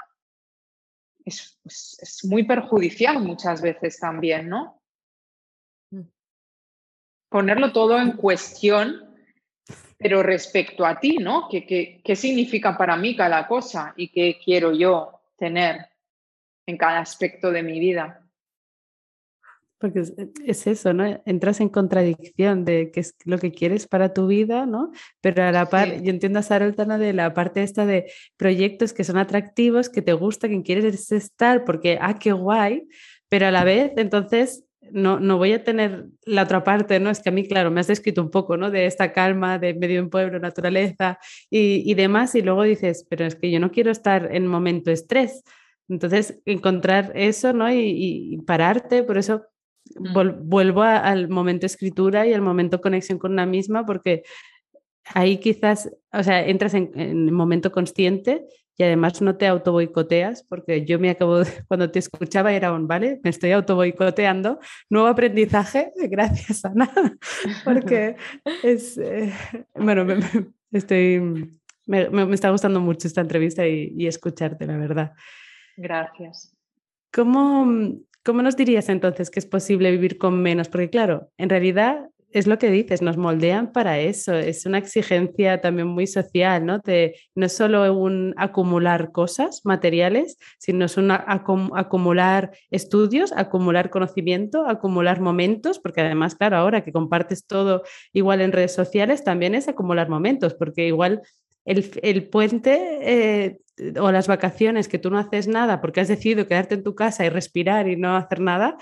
es, 1.24 1.58
muy 2.24 2.44
perjudicial 2.44 3.20
muchas 3.20 3.62
veces 3.62 3.98
también, 3.98 4.50
¿no? 4.50 4.82
Mm. 5.92 6.02
Ponerlo 7.30 7.72
todo 7.72 7.98
en 7.98 8.12
cuestión, 8.12 9.16
pero 9.98 10.22
respecto 10.22 10.86
a 10.86 11.00
ti, 11.00 11.18
¿no? 11.18 11.48
¿Qué, 11.50 12.02
qué 12.04 12.16
significa 12.16 12.78
para 12.78 12.98
mí 12.98 13.16
cada 13.16 13.48
cosa 13.48 13.94
y 13.96 14.10
qué 14.10 14.38
quiero 14.44 14.74
yo 14.74 15.22
tener 15.38 15.90
en 16.66 16.78
cada 16.78 17.00
aspecto 17.00 17.52
de 17.52 17.64
mi 17.64 17.80
vida? 17.80 18.25
Porque 19.78 20.04
es, 20.46 20.68
eso, 20.68 20.94
¿no? 20.94 21.22
Entras 21.26 21.60
en 21.60 21.70
contradicción 21.70 22.64
de 22.64 22.92
qué 22.92 23.02
es 23.02 23.16
lo 23.26 23.38
que 23.38 23.52
quieres 23.52 23.88
para 23.88 24.14
tu 24.14 24.28
vida, 24.28 24.66
¿no? 24.66 24.92
Pero 25.22 25.44
a 25.44 25.52
la 25.52 25.66
par, 25.66 26.02
yo 26.02 26.10
entiendo 26.10 26.40
a 26.40 26.44
Sara 26.44 26.72
de 26.72 27.14
la 27.14 27.34
parte 27.34 27.62
esta 27.62 27.86
de 27.86 28.10
proyectos 28.38 28.94
que 28.94 29.04
son 29.04 29.18
atractivos, 29.18 29.90
que 29.90 30.02
te 30.02 30.14
gusta, 30.14 30.48
que 30.48 30.64
quieres 30.64 31.12
estar, 31.12 31.66
porque, 31.66 31.98
ah, 32.00 32.18
qué 32.18 32.32
guay, 32.32 32.88
pero 33.28 33.48
a 33.48 33.52
la 33.52 33.64
vez, 33.64 33.92
entonces, 33.98 34.66
no, 34.92 35.20
no 35.20 35.38
voy 35.38 35.54
a 35.54 35.64
tener 35.64 36.06
la 36.26 36.44
otra 36.44 36.64
parte, 36.64 37.00
¿no? 37.00 37.10
Es 37.10 37.20
que 37.20 37.30
a 37.30 37.32
mí, 37.32 37.48
claro, 37.48 37.72
me 37.72 37.80
has 37.80 37.88
descrito 37.88 38.22
un 38.22 38.32
poco, 38.32 38.58
¿no? 38.58 38.72
De 38.72 38.86
esta 38.86 39.12
calma, 39.14 39.60
de 39.60 39.74
medio 39.74 40.00
en 40.00 40.10
pueblo, 40.10 40.40
naturaleza 40.40 41.18
y, 41.50 41.90
y 41.90 41.94
demás, 41.96 42.36
y 42.36 42.42
luego 42.42 42.64
dices, 42.64 43.06
pero 43.10 43.26
es 43.26 43.36
que 43.36 43.52
yo 43.52 43.60
no 43.60 43.72
quiero 43.72 43.92
estar 43.92 44.30
en 44.34 44.48
momento 44.48 44.92
estrés. 44.92 45.44
Entonces, 45.88 46.42
encontrar 46.46 47.12
eso, 47.16 47.54
¿no? 47.54 47.72
Y, 47.72 48.34
y 48.34 48.38
pararte, 48.38 49.04
por 49.04 49.18
eso 49.18 49.46
vuelvo 49.96 50.82
al 50.82 51.30
momento 51.30 51.66
escritura 51.66 52.26
y 52.28 52.34
al 52.34 52.42
momento 52.42 52.82
conexión 52.82 53.20
con 53.20 53.34
una 53.34 53.46
misma, 53.46 53.86
porque 53.86 54.24
ahí 55.14 55.38
quizás, 55.38 55.90
o 56.12 56.24
sea, 56.24 56.46
entras 56.46 56.74
en, 56.74 56.92
en 57.00 57.34
momento 57.34 57.72
consciente 57.72 58.46
y 58.78 58.84
además 58.84 59.22
no 59.22 59.38
te 59.38 59.48
auto 59.48 59.72
boicoteas, 59.72 60.44
porque 60.44 60.86
yo 60.86 61.00
me 61.00 61.10
acabo, 61.10 61.42
cuando 61.68 61.90
te 61.92 62.00
escuchaba 62.00 62.52
era 62.54 62.74
un, 62.74 62.88
¿vale? 62.88 63.20
Me 63.24 63.30
estoy 63.30 63.52
auto 63.52 63.76
boicoteando. 63.76 64.60
Nuevo 64.90 65.08
aprendizaje, 65.08 65.94
gracias 66.10 66.66
Ana, 66.66 66.92
porque 67.64 68.16
es, 68.64 68.98
eh, 68.98 69.34
bueno, 69.74 70.04
me, 70.04 70.20
estoy, 70.72 71.58
me, 71.86 72.10
me, 72.10 72.34
está 72.34 72.50
gustando 72.50 72.82
mucho 72.82 73.08
esta 73.08 73.22
entrevista 73.22 73.66
y, 73.68 73.94
y 73.98 74.08
escucharte, 74.08 74.66
la 74.66 74.78
verdad. 74.78 75.14
Gracias. 75.78 76.54
¿Cómo, 77.14 77.96
¿Cómo 78.26 78.42
nos 78.42 78.58
dirías 78.58 78.90
entonces 78.90 79.30
que 79.30 79.38
es 79.38 79.46
posible 79.46 79.92
vivir 79.92 80.18
con 80.18 80.42
menos? 80.42 80.68
Porque 80.68 80.90
claro, 80.90 81.30
en 81.38 81.48
realidad 81.48 82.10
es 82.32 82.48
lo 82.48 82.58
que 82.58 82.72
dices, 82.72 83.04
nos 83.04 83.18
moldean 83.18 83.72
para 83.72 84.00
eso, 84.00 84.34
es 84.34 84.66
una 84.66 84.80
exigencia 84.80 85.62
también 85.62 85.88
muy 85.88 86.08
social, 86.08 86.66
¿no? 86.66 86.82
no 87.36 87.46
es 87.46 87.54
solo 87.56 87.94
un 87.94 88.34
acumular 88.36 89.12
cosas 89.12 89.62
materiales, 89.64 90.40
sino 90.58 90.86
es 90.86 90.98
un 90.98 91.12
acumular 91.12 92.52
estudios, 92.72 93.32
acumular 93.32 93.92
conocimiento, 93.92 94.68
acumular 94.68 95.22
momentos, 95.22 95.78
porque 95.78 96.02
además, 96.02 96.34
claro, 96.34 96.58
ahora 96.58 96.84
que 96.84 96.92
compartes 96.92 97.46
todo 97.46 97.84
igual 98.12 98.42
en 98.42 98.52
redes 98.52 98.74
sociales, 98.74 99.24
también 99.24 99.54
es 99.54 99.68
acumular 99.68 100.10
momentos, 100.10 100.56
porque 100.56 100.88
igual 100.88 101.22
el, 101.66 102.30
puente 102.30 103.00
eh, 103.02 103.58
o 104.00 104.12
las 104.12 104.28
vacaciones 104.28 104.88
que 104.88 105.00
tú 105.00 105.10
no 105.10 105.18
haces 105.18 105.48
nada 105.48 105.82
porque 105.82 106.00
has 106.00 106.08
decidido 106.08 106.48
quedarte 106.48 106.76
en 106.76 106.84
tu 106.84 106.96
casa 106.96 107.26
y 107.26 107.30
respirar 107.30 107.88
y 107.88 107.98
no 107.98 108.16
hacer 108.16 108.40
nada, 108.40 108.78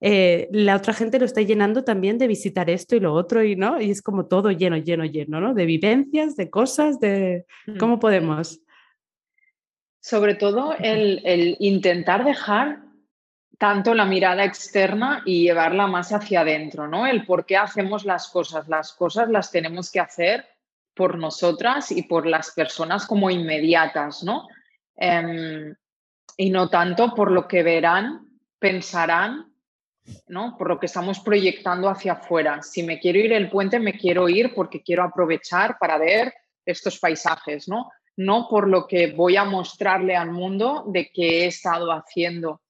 eh, 0.00 0.48
la 0.52 0.76
otra 0.76 0.94
gente 0.94 1.18
lo 1.18 1.24
está 1.24 1.42
llenando 1.42 1.82
también 1.82 2.18
de 2.18 2.28
visitar 2.28 2.70
esto 2.70 2.94
y 2.94 3.00
lo 3.00 3.12
otro 3.12 3.42
y 3.42 3.56
no, 3.56 3.80
y 3.80 3.90
es 3.90 4.00
como 4.00 4.26
todo 4.26 4.52
lleno, 4.52 4.76
lleno, 4.76 5.04
lleno, 5.04 5.40
¿no? 5.40 5.54
De 5.54 5.66
vivencias, 5.66 6.36
de 6.36 6.48
cosas, 6.48 7.00
de 7.00 7.46
cómo 7.80 7.96
mm. 7.96 8.00
podemos. 8.00 8.60
Sobre 10.00 10.36
todo 10.36 10.74
el, 10.78 11.20
el 11.24 11.56
intentar 11.58 12.24
dejar 12.24 12.82
tanto 13.58 13.92
la 13.92 14.04
mirada 14.04 14.44
externa 14.44 15.22
y 15.26 15.42
llevarla 15.42 15.88
más 15.88 16.12
hacia 16.12 16.42
adentro, 16.42 16.86
¿no? 16.86 17.04
El 17.08 17.26
por 17.26 17.44
qué 17.44 17.56
hacemos 17.56 18.04
las 18.04 18.28
cosas. 18.28 18.68
Las 18.68 18.92
cosas 18.92 19.28
las 19.28 19.50
tenemos 19.50 19.90
que 19.90 19.98
hacer 19.98 20.46
por 20.98 21.16
nosotras 21.16 21.92
y 21.92 22.02
por 22.02 22.26
las 22.26 22.50
personas 22.50 23.06
como 23.06 23.30
inmediatas, 23.30 24.24
¿no? 24.24 24.48
Em, 24.96 25.72
y 26.36 26.50
no 26.50 26.68
tanto 26.68 27.14
por 27.14 27.30
lo 27.30 27.46
que 27.46 27.62
verán, 27.62 28.26
pensarán, 28.58 29.54
¿no? 30.26 30.56
Por 30.58 30.68
lo 30.68 30.80
que 30.80 30.86
estamos 30.86 31.20
proyectando 31.20 31.88
hacia 31.88 32.14
afuera. 32.14 32.62
Si 32.62 32.82
me 32.82 32.98
quiero 32.98 33.20
ir 33.20 33.32
el 33.32 33.48
puente, 33.48 33.78
me 33.78 33.96
quiero 33.96 34.28
ir 34.28 34.52
porque 34.54 34.82
quiero 34.82 35.04
aprovechar 35.04 35.78
para 35.78 35.98
ver 35.98 36.34
estos 36.66 36.98
paisajes, 36.98 37.68
¿no? 37.68 37.92
No 38.16 38.48
por 38.50 38.66
lo 38.68 38.88
que 38.88 39.12
voy 39.12 39.36
a 39.36 39.44
mostrarle 39.44 40.16
al 40.16 40.32
mundo 40.32 40.84
de 40.88 41.12
qué 41.14 41.44
he 41.44 41.46
estado 41.46 41.92
haciendo. 41.92 42.60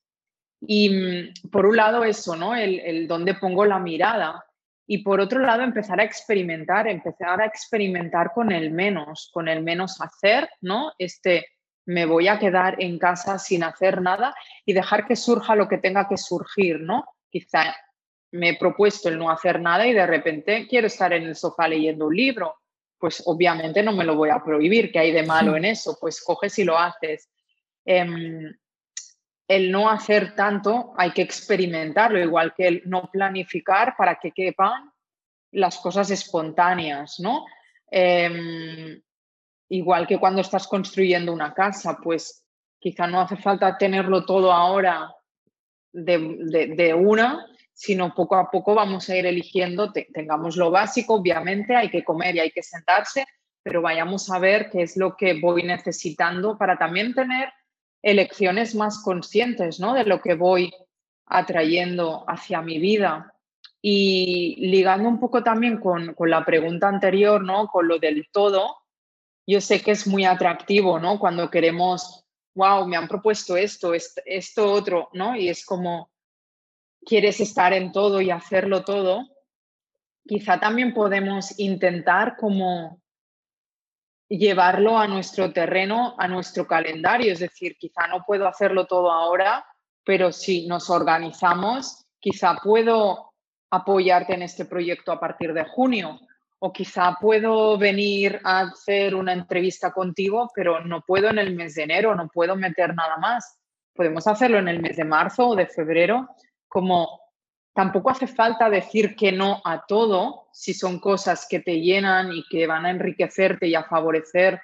Y 0.60 0.90
mm, 0.90 1.48
por 1.50 1.64
un 1.64 1.76
lado 1.76 2.04
eso, 2.04 2.36
¿no? 2.36 2.54
El, 2.54 2.78
el 2.80 3.08
dónde 3.08 3.34
pongo 3.34 3.64
la 3.64 3.78
mirada 3.78 4.44
y 4.90 4.98
por 5.02 5.20
otro 5.20 5.40
lado 5.40 5.62
empezar 5.62 6.00
a 6.00 6.04
experimentar, 6.04 6.88
empezar 6.88 7.42
a 7.42 7.44
experimentar 7.44 8.32
con 8.32 8.50
el 8.50 8.70
menos, 8.70 9.30
con 9.34 9.46
el 9.46 9.62
menos 9.62 10.00
hacer, 10.00 10.48
¿no? 10.62 10.92
Este, 10.96 11.44
me 11.84 12.06
voy 12.06 12.26
a 12.26 12.38
quedar 12.38 12.82
en 12.82 12.98
casa 12.98 13.38
sin 13.38 13.64
hacer 13.64 14.00
nada 14.00 14.34
y 14.64 14.72
dejar 14.72 15.06
que 15.06 15.14
surja 15.14 15.54
lo 15.54 15.68
que 15.68 15.76
tenga 15.76 16.08
que 16.08 16.16
surgir, 16.16 16.80
¿no? 16.80 17.04
Quizá 17.28 17.76
me 18.32 18.50
he 18.50 18.58
propuesto 18.58 19.10
el 19.10 19.18
no 19.18 19.30
hacer 19.30 19.60
nada 19.60 19.86
y 19.86 19.92
de 19.92 20.06
repente 20.06 20.66
quiero 20.66 20.86
estar 20.86 21.12
en 21.12 21.24
el 21.24 21.36
sofá 21.36 21.68
leyendo 21.68 22.06
un 22.06 22.16
libro. 22.16 22.56
Pues 22.98 23.22
obviamente 23.26 23.82
no 23.82 23.92
me 23.92 24.04
lo 24.04 24.16
voy 24.16 24.30
a 24.30 24.42
prohibir, 24.42 24.90
¿qué 24.90 25.00
hay 25.00 25.12
de 25.12 25.22
malo 25.22 25.54
en 25.54 25.66
eso? 25.66 25.98
Pues 26.00 26.22
coges 26.24 26.58
y 26.58 26.64
lo 26.64 26.78
haces. 26.78 27.28
Em, 27.84 28.56
el 29.48 29.72
no 29.72 29.88
hacer 29.88 30.34
tanto 30.34 30.92
hay 30.96 31.10
que 31.12 31.22
experimentarlo, 31.22 32.20
igual 32.20 32.52
que 32.54 32.68
el 32.68 32.82
no 32.84 33.10
planificar 33.10 33.96
para 33.96 34.20
que 34.20 34.32
quepan 34.32 34.92
las 35.52 35.78
cosas 35.78 36.10
espontáneas, 36.10 37.18
¿no? 37.18 37.46
Em, 37.90 39.00
igual 39.70 40.06
que 40.06 40.18
cuando 40.18 40.42
estás 40.42 40.68
construyendo 40.68 41.32
una 41.32 41.54
casa, 41.54 41.98
pues 42.02 42.44
quizá 42.78 43.06
no 43.06 43.22
hace 43.22 43.36
falta 43.36 43.78
tenerlo 43.78 44.26
todo 44.26 44.52
ahora 44.52 45.10
de, 45.92 46.94
una, 46.94 47.46
sino 47.72 48.14
poco 48.14 48.36
a 48.36 48.50
poco 48.50 48.74
vamos 48.74 49.08
a 49.08 49.16
ir 49.16 49.24
eligiendo, 49.24 49.90
tengamos 49.92 50.56
lo 50.56 50.70
básico, 50.70 51.14
obviamente 51.14 51.74
hay 51.74 51.88
que 51.88 52.04
comer 52.04 52.36
y 52.36 52.40
hay 52.40 52.50
que 52.50 52.62
sentarse, 52.62 53.24
pero 53.62 53.80
vayamos 53.80 54.30
a 54.30 54.38
ver 54.38 54.68
qué 54.70 54.82
es 54.82 54.98
lo 54.98 55.16
que 55.16 55.40
voy 55.40 55.62
necesitando 55.62 56.58
para 56.58 56.76
también 56.76 57.14
tener 57.14 57.50
elecciones 58.10 58.74
más 58.74 59.02
conscientes 59.02 59.80
¿no? 59.80 59.94
de 59.94 60.04
lo 60.04 60.20
que 60.20 60.34
voy 60.34 60.72
atrayendo 61.26 62.24
hacia 62.26 62.62
mi 62.62 62.78
vida. 62.78 63.34
Y 63.80 64.56
ligando 64.68 65.08
un 65.08 65.20
poco 65.20 65.44
también 65.44 65.78
con, 65.78 66.14
la 66.18 66.44
pregunta 66.44 66.88
anterior, 66.88 67.42
¿no? 67.44 67.68
con 67.68 67.86
lo 67.86 67.98
del 67.98 68.28
todo, 68.32 68.76
yo 69.46 69.60
sé 69.60 69.80
que 69.80 69.92
es 69.92 70.06
muy 70.06 70.26
atractivo, 70.26 70.98
¿no? 70.98 71.18
Cuando 71.18 71.48
queremos, 71.48 72.22
wow, 72.54 72.86
me 72.86 72.98
han 72.98 73.08
propuesto 73.08 73.56
esto, 73.56 73.94
esto, 73.94 74.70
otro, 74.70 75.08
¿no? 75.14 75.36
Y 75.36 75.48
es 75.48 75.64
como, 75.64 76.10
quieres 77.06 77.40
estar 77.40 77.72
en 77.72 77.90
todo 77.90 78.20
y 78.20 78.30
hacerlo 78.30 78.84
todo. 78.84 79.26
Quizá 80.26 80.60
también 80.60 80.92
podemos 80.92 81.58
intentar 81.58 82.36
como 82.36 83.00
llevarlo 84.28 84.98
a 84.98 85.06
nuestro 85.06 85.52
terreno, 85.52 86.14
a 86.18 86.28
nuestro 86.28 86.66
calendario. 86.66 87.32
Es 87.32 87.40
decir, 87.40 87.76
quizá 87.78 88.06
no 88.06 88.24
puedo 88.26 88.46
hacerlo 88.46 88.86
todo 88.86 89.10
ahora, 89.10 89.64
pero 90.04 90.32
si 90.32 90.66
nos 90.66 90.90
organizamos, 90.90 92.06
quizá 92.20 92.56
puedo 92.62 93.32
apoyarte 93.70 94.34
en 94.34 94.42
este 94.42 94.64
proyecto 94.64 95.12
a 95.12 95.20
partir 95.20 95.52
de 95.52 95.64
junio. 95.64 96.20
O 96.60 96.72
quizá 96.72 97.16
puedo 97.20 97.78
venir 97.78 98.40
a 98.42 98.60
hacer 98.60 99.14
una 99.14 99.32
entrevista 99.32 99.92
contigo, 99.92 100.50
pero 100.54 100.80
no 100.80 101.02
puedo 101.02 101.28
en 101.30 101.38
el 101.38 101.54
mes 101.54 101.76
de 101.76 101.84
enero, 101.84 102.16
no 102.16 102.28
puedo 102.28 102.56
meter 102.56 102.94
nada 102.94 103.16
más. 103.16 103.60
Podemos 103.94 104.26
hacerlo 104.26 104.58
en 104.58 104.68
el 104.68 104.80
mes 104.80 104.96
de 104.96 105.04
marzo 105.04 105.48
o 105.48 105.56
de 105.56 105.66
febrero, 105.66 106.28
como 106.66 107.20
tampoco 107.78 108.10
hace 108.10 108.26
falta 108.26 108.68
decir 108.68 109.14
que 109.14 109.30
no 109.30 109.62
a 109.64 109.86
todo 109.86 110.48
si 110.50 110.74
son 110.74 110.98
cosas 110.98 111.46
que 111.48 111.60
te 111.60 111.80
llenan 111.80 112.32
y 112.32 112.42
que 112.48 112.66
van 112.66 112.84
a 112.86 112.90
enriquecerte 112.90 113.68
y 113.68 113.76
a 113.76 113.84
favorecer 113.84 114.60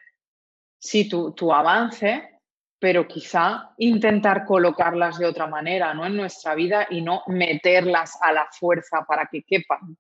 sí, 0.81 1.09
tu, 1.09 1.31
tu 1.31 1.53
avance, 1.53 2.41
pero 2.77 3.07
quizá 3.07 3.73
intentar 3.79 4.45
colocarlas 4.45 5.17
de 5.17 5.27
otra 5.27 5.47
manera 5.47 5.95
¿no? 5.95 6.05
en 6.05 6.17
nuestra 6.17 6.57
vida 6.57 6.89
y 6.91 7.03
no 7.03 7.23
meterlas 7.29 8.19
a 8.21 8.33
la 8.33 8.49
fuerza 8.51 9.05
para 9.07 9.29
que 9.31 9.45
quepan. 9.45 9.97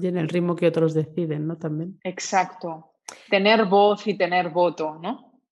Y 0.00 0.06
en 0.06 0.16
el 0.16 0.30
ritmo 0.30 0.56
que 0.56 0.66
otros 0.66 0.94
deciden, 0.94 1.46
¿no? 1.46 1.58
También. 1.58 2.00
Exacto. 2.04 2.94
Tener 3.28 3.66
voz 3.66 4.06
y 4.06 4.16
tener 4.16 4.48
voto, 4.48 4.98
¿no? 4.98 5.42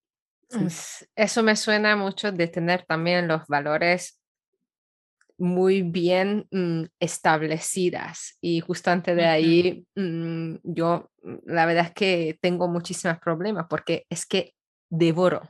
Eso 1.15 1.43
me 1.43 1.55
suena 1.55 1.97
mucho 1.97 2.33
de 2.33 2.49
tener 2.49 2.87
también 2.87 3.29
los 3.29 3.47
valores 3.47 4.24
muy 5.39 5.83
bien 5.83 6.47
mm, 6.51 6.85
establecidas 7.01 8.37
y 8.41 8.61
justo 8.61 8.91
antes 8.91 9.17
de 9.17 9.25
ahí 9.25 9.87
mm, 9.97 10.57
yo 10.63 11.11
mm, 11.23 11.35
la 11.47 11.67
verdad 11.67 11.87
es 11.87 11.93
que 11.93 12.39
tengo 12.41 12.69
muchísimos 12.69 13.19
problemas 13.19 13.67
porque 13.69 14.07
es 14.09 14.27
que 14.27 14.55
devoro 14.89 15.43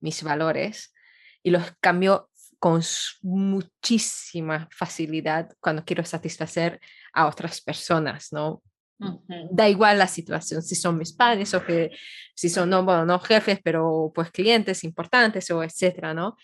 mis 0.00 0.22
valores 0.22 0.92
y 1.42 1.50
los 1.50 1.72
cambio 1.80 2.28
con 2.58 2.80
muchísima 3.22 4.68
facilidad 4.70 5.50
cuando 5.60 5.84
quiero 5.84 6.04
satisfacer 6.04 6.80
a 7.12 7.26
otras 7.26 7.60
personas, 7.60 8.32
¿no? 8.32 8.62
Da 9.50 9.68
igual 9.68 9.98
la 9.98 10.06
situación, 10.06 10.62
si 10.62 10.76
son 10.76 10.96
mis 10.96 11.12
padres 11.12 11.52
o 11.54 11.64
que 11.64 11.90
si 12.36 12.48
son, 12.48 12.70
no, 12.70 12.84
bueno, 12.84 13.04
no 13.04 13.18
jefes, 13.18 13.58
pero 13.64 14.12
pues 14.14 14.30
clientes 14.30 14.84
importantes 14.84 15.50
o 15.50 15.64
etcétera, 15.64 16.14
¿no? 16.14 16.36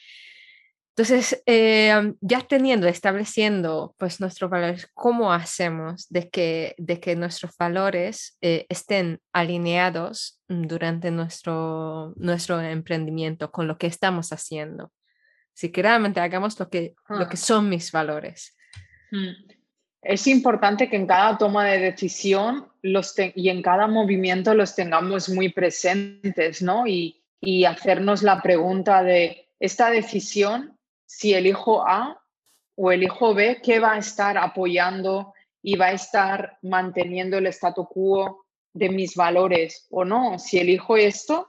Entonces, 0.98 1.40
eh, 1.46 2.12
ya 2.20 2.40
teniendo, 2.40 2.88
estableciendo 2.88 3.94
pues 3.98 4.18
nuestros 4.18 4.50
valores, 4.50 4.90
¿cómo 4.94 5.32
hacemos 5.32 6.08
de 6.08 6.28
que, 6.28 6.74
de 6.76 6.98
que 6.98 7.14
nuestros 7.14 7.56
valores 7.56 8.36
eh, 8.40 8.66
estén 8.68 9.20
alineados 9.32 10.40
durante 10.48 11.12
nuestro, 11.12 12.14
nuestro 12.16 12.60
emprendimiento 12.60 13.52
con 13.52 13.68
lo 13.68 13.78
que 13.78 13.86
estamos 13.86 14.32
haciendo? 14.32 14.90
Si 15.54 15.70
que 15.70 15.82
realmente 15.82 16.18
hagamos 16.18 16.58
lo 16.58 16.68
que, 16.68 16.96
lo 17.08 17.28
que 17.28 17.34
ah. 17.34 17.44
son 17.44 17.68
mis 17.68 17.92
valores. 17.92 18.56
Mm. 19.12 19.52
Es 20.02 20.26
importante 20.26 20.90
que 20.90 20.96
en 20.96 21.06
cada 21.06 21.38
toma 21.38 21.64
de 21.66 21.78
decisión 21.78 22.72
los 22.82 23.14
y 23.36 23.50
en 23.50 23.62
cada 23.62 23.86
movimiento 23.86 24.52
los 24.52 24.74
tengamos 24.74 25.28
muy 25.28 25.50
presentes, 25.50 26.60
¿no? 26.60 26.88
Y, 26.88 27.22
y 27.40 27.66
hacernos 27.66 28.24
la 28.24 28.42
pregunta 28.42 29.04
de, 29.04 29.48
¿esta 29.60 29.90
decisión 29.90 30.77
si 31.08 31.32
elijo 31.32 31.88
A 31.88 32.20
o 32.76 32.92
elijo 32.92 33.34
B, 33.34 33.60
¿qué 33.62 33.80
va 33.80 33.94
a 33.94 33.98
estar 33.98 34.36
apoyando 34.36 35.32
y 35.62 35.76
va 35.76 35.86
a 35.86 35.92
estar 35.92 36.58
manteniendo 36.62 37.38
el 37.38 37.46
statu 37.46 37.88
quo 37.88 38.44
de 38.74 38.90
mis 38.90 39.14
valores 39.16 39.86
o 39.90 40.04
no? 40.04 40.38
Si 40.38 40.58
elijo 40.58 40.98
esto, 40.98 41.48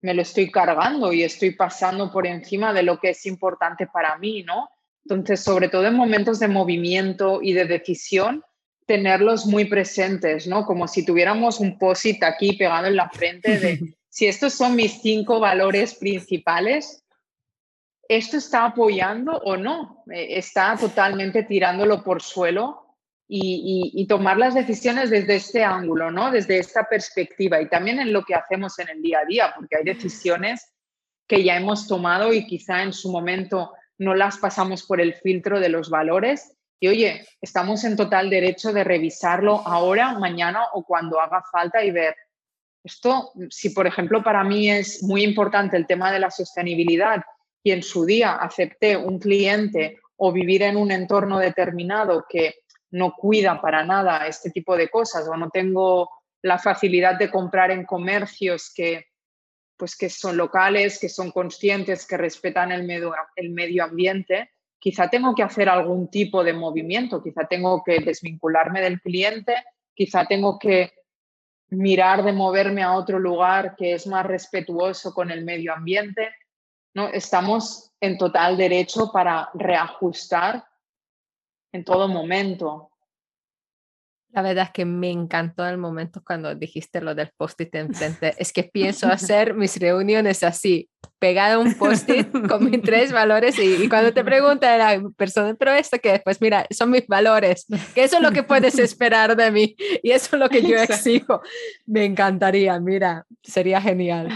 me 0.00 0.14
lo 0.14 0.22
estoy 0.22 0.50
cargando 0.50 1.12
y 1.12 1.22
estoy 1.22 1.54
pasando 1.54 2.10
por 2.10 2.26
encima 2.26 2.72
de 2.72 2.82
lo 2.82 2.98
que 2.98 3.10
es 3.10 3.26
importante 3.26 3.86
para 3.86 4.16
mí, 4.16 4.42
¿no? 4.42 4.70
Entonces, 5.04 5.44
sobre 5.44 5.68
todo 5.68 5.86
en 5.86 5.94
momentos 5.94 6.38
de 6.38 6.48
movimiento 6.48 7.40
y 7.42 7.52
de 7.52 7.66
decisión, 7.66 8.42
tenerlos 8.86 9.44
muy 9.44 9.66
presentes, 9.66 10.46
¿no? 10.46 10.64
Como 10.64 10.88
si 10.88 11.04
tuviéramos 11.04 11.60
un 11.60 11.78
posit 11.78 12.24
aquí 12.24 12.54
pegado 12.54 12.86
en 12.86 12.96
la 12.96 13.10
frente 13.10 13.58
de 13.58 13.78
si 14.08 14.26
estos 14.26 14.54
son 14.54 14.74
mis 14.74 15.02
cinco 15.02 15.38
valores 15.38 15.94
principales, 15.94 17.04
¿esto 18.10 18.38
está 18.38 18.64
apoyando 18.64 19.38
o 19.44 19.56
no? 19.56 20.02
Eh, 20.10 20.38
está 20.38 20.76
totalmente 20.76 21.44
tirándolo 21.44 22.02
por 22.02 22.20
suelo 22.20 22.96
y, 23.28 24.04
tomar 24.08 24.36
las 24.36 24.54
decisiones 24.54 25.10
desde 25.10 25.36
este 25.36 25.62
ángulo, 25.62 26.10
¿no? 26.10 26.32
Desde 26.32 26.58
esta 26.58 26.88
perspectiva 26.88 27.60
y 27.62 27.68
también 27.68 28.00
en 28.00 28.12
lo 28.12 28.24
que 28.24 28.34
hacemos 28.34 28.76
en 28.80 28.88
el 28.88 29.00
día 29.00 29.20
a 29.20 29.24
día, 29.24 29.52
porque 29.54 29.76
hay 29.76 29.84
decisiones 29.84 30.72
que 31.28 31.44
ya 31.44 31.56
hemos 31.56 31.86
tomado 31.86 32.32
y 32.32 32.44
quizá 32.44 32.82
en 32.82 32.92
su 32.92 33.12
momento 33.12 33.72
no 33.98 34.16
las 34.16 34.38
pasamos 34.38 34.82
por 34.82 35.00
el 35.00 35.14
filtro 35.14 35.60
de 35.60 35.68
los 35.68 35.88
valores. 35.88 36.56
Y 36.80 36.88
oye, 36.88 37.24
estamos 37.40 37.84
en 37.84 37.96
total 37.96 38.28
derecho 38.28 38.72
de 38.72 38.82
revisarlo 38.82 39.62
ahora, 39.64 40.18
mañana 40.18 40.64
o 40.72 40.82
cuando 40.82 41.20
haga 41.20 41.44
falta 41.52 41.84
y 41.84 41.92
ver, 41.92 42.16
esto, 42.82 43.30
si 43.50 43.70
por 43.70 43.86
ejemplo 43.86 44.24
para 44.24 44.42
mí 44.42 44.68
es 44.68 45.04
muy 45.04 45.22
importante 45.22 45.76
el 45.76 45.86
tema 45.86 46.10
de 46.10 46.18
la 46.18 46.32
sostenibilidad 46.32 47.22
y 47.62 47.72
en 47.72 47.82
su 47.82 48.04
día 48.04 48.34
acepté 48.36 48.96
un 48.96 49.18
cliente 49.18 49.98
o 50.16 50.32
vivir 50.32 50.62
en 50.62 50.76
un 50.76 50.90
entorno 50.90 51.38
determinado 51.38 52.24
que 52.28 52.56
no 52.90 53.14
cuida 53.14 53.60
para 53.60 53.84
nada 53.84 54.26
este 54.26 54.50
tipo 54.50 54.76
de 54.76 54.88
cosas 54.88 55.28
o 55.28 55.36
no 55.36 55.50
tengo 55.50 56.10
la 56.42 56.58
facilidad 56.58 57.18
de 57.18 57.30
comprar 57.30 57.70
en 57.70 57.84
comercios 57.84 58.72
que 58.74 59.06
pues 59.76 59.96
que 59.96 60.10
son 60.10 60.36
locales, 60.36 60.98
que 61.00 61.08
son 61.08 61.30
conscientes, 61.30 62.06
que 62.06 62.18
respetan 62.18 62.70
el 62.70 62.84
medio, 62.84 63.14
el 63.34 63.48
medio 63.48 63.84
ambiente, 63.84 64.50
quizá 64.78 65.08
tengo 65.08 65.34
que 65.34 65.42
hacer 65.42 65.70
algún 65.70 66.10
tipo 66.10 66.44
de 66.44 66.52
movimiento, 66.52 67.22
quizá 67.22 67.46
tengo 67.48 67.82
que 67.82 68.00
desvincularme 68.00 68.82
del 68.82 69.00
cliente, 69.00 69.54
quizá 69.94 70.26
tengo 70.26 70.58
que 70.58 70.92
mirar 71.70 72.24
de 72.24 72.32
moverme 72.32 72.82
a 72.82 72.92
otro 72.92 73.18
lugar 73.18 73.74
que 73.76 73.94
es 73.94 74.06
más 74.06 74.26
respetuoso 74.26 75.14
con 75.14 75.30
el 75.30 75.44
medio 75.44 75.72
ambiente. 75.72 76.28
¿No? 76.94 77.08
Estamos 77.08 77.90
en 78.00 78.18
total 78.18 78.56
derecho 78.56 79.10
para 79.12 79.50
reajustar 79.54 80.64
en 81.72 81.84
todo 81.84 82.08
momento. 82.08 82.90
La 84.32 84.42
verdad 84.42 84.66
es 84.66 84.70
que 84.70 84.84
me 84.84 85.10
encantó 85.10 85.66
el 85.66 85.76
momento 85.76 86.22
cuando 86.24 86.54
dijiste 86.54 87.00
lo 87.00 87.16
del 87.16 87.30
post-it 87.36 87.74
enfrente. 87.74 88.32
Es 88.38 88.52
que 88.52 88.62
pienso 88.62 89.08
hacer 89.08 89.54
mis 89.54 89.76
reuniones 89.76 90.44
así, 90.44 90.88
pegado 91.18 91.60
un 91.60 91.74
post-it 91.74 92.28
con 92.48 92.70
mis 92.70 92.80
tres 92.80 93.10
valores 93.10 93.58
y, 93.58 93.88
cuando 93.88 94.12
te 94.12 94.22
pregunta 94.22 94.76
la 94.76 95.02
persona, 95.16 95.54
pero 95.54 95.72
esto 95.72 95.98
que 95.98 96.20
pues 96.24 96.40
mira, 96.40 96.64
son 96.70 96.90
mis 96.90 97.08
valores, 97.08 97.66
que 97.92 98.04
eso 98.04 98.16
es 98.16 98.22
lo 98.22 98.30
que 98.30 98.44
puedes 98.44 98.78
esperar 98.78 99.34
de 99.34 99.50
mí 99.50 99.74
y 100.00 100.12
eso 100.12 100.36
es 100.36 100.40
lo 100.40 100.48
que 100.48 100.62
yo 100.62 100.76
exijo. 100.80 101.42
Me 101.86 102.04
encantaría, 102.04 102.78
mira, 102.78 103.26
sería 103.42 103.80
genial. 103.80 104.28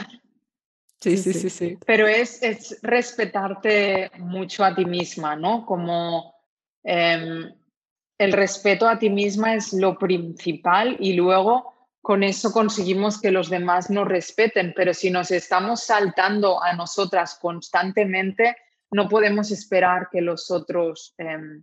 Sí, 1.04 1.18
sí, 1.18 1.34
sí, 1.34 1.50
sí. 1.50 1.78
Pero 1.84 2.08
es, 2.08 2.42
es 2.42 2.78
respetarte 2.80 4.10
mucho 4.20 4.64
a 4.64 4.74
ti 4.74 4.86
misma, 4.86 5.36
¿no? 5.36 5.66
Como 5.66 6.34
em, 6.82 7.52
el 8.16 8.32
respeto 8.32 8.88
a 8.88 8.98
ti 8.98 9.10
misma 9.10 9.54
es 9.54 9.74
lo 9.74 9.98
principal 9.98 10.96
y 10.98 11.12
luego 11.12 11.74
con 12.00 12.22
eso 12.22 12.52
conseguimos 12.52 13.20
que 13.20 13.30
los 13.30 13.50
demás 13.50 13.90
nos 13.90 14.08
respeten, 14.08 14.72
pero 14.74 14.94
si 14.94 15.10
nos 15.10 15.30
estamos 15.30 15.82
saltando 15.82 16.62
a 16.62 16.72
nosotras 16.72 17.38
constantemente, 17.38 18.56
no 18.90 19.06
podemos 19.06 19.50
esperar 19.50 20.08
que 20.10 20.22
los 20.22 20.50
otros 20.50 21.12
em, 21.18 21.62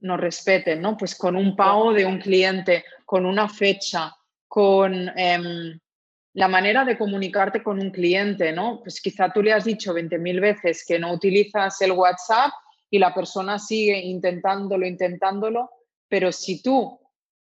nos 0.00 0.20
respeten, 0.20 0.82
¿no? 0.82 0.98
Pues 0.98 1.14
con 1.14 1.36
un 1.36 1.56
pago 1.56 1.94
de 1.94 2.04
un 2.04 2.18
cliente, 2.18 2.84
con 3.06 3.24
una 3.24 3.48
fecha, 3.48 4.14
con 4.46 5.10
em, 5.16 5.80
la 6.34 6.48
manera 6.48 6.84
de 6.84 6.96
comunicarte 6.96 7.62
con 7.62 7.78
un 7.78 7.90
cliente, 7.90 8.52
¿no? 8.52 8.80
Pues 8.82 9.00
quizá 9.00 9.30
tú 9.30 9.42
le 9.42 9.52
has 9.52 9.64
dicho 9.64 9.92
20.000 9.92 10.40
veces 10.40 10.84
que 10.86 10.98
no 10.98 11.12
utilizas 11.12 11.80
el 11.82 11.92
WhatsApp 11.92 12.52
y 12.90 12.98
la 12.98 13.12
persona 13.12 13.58
sigue 13.58 13.98
intentándolo, 13.98 14.86
intentándolo, 14.86 15.70
pero 16.08 16.32
si 16.32 16.62
tú 16.62 16.98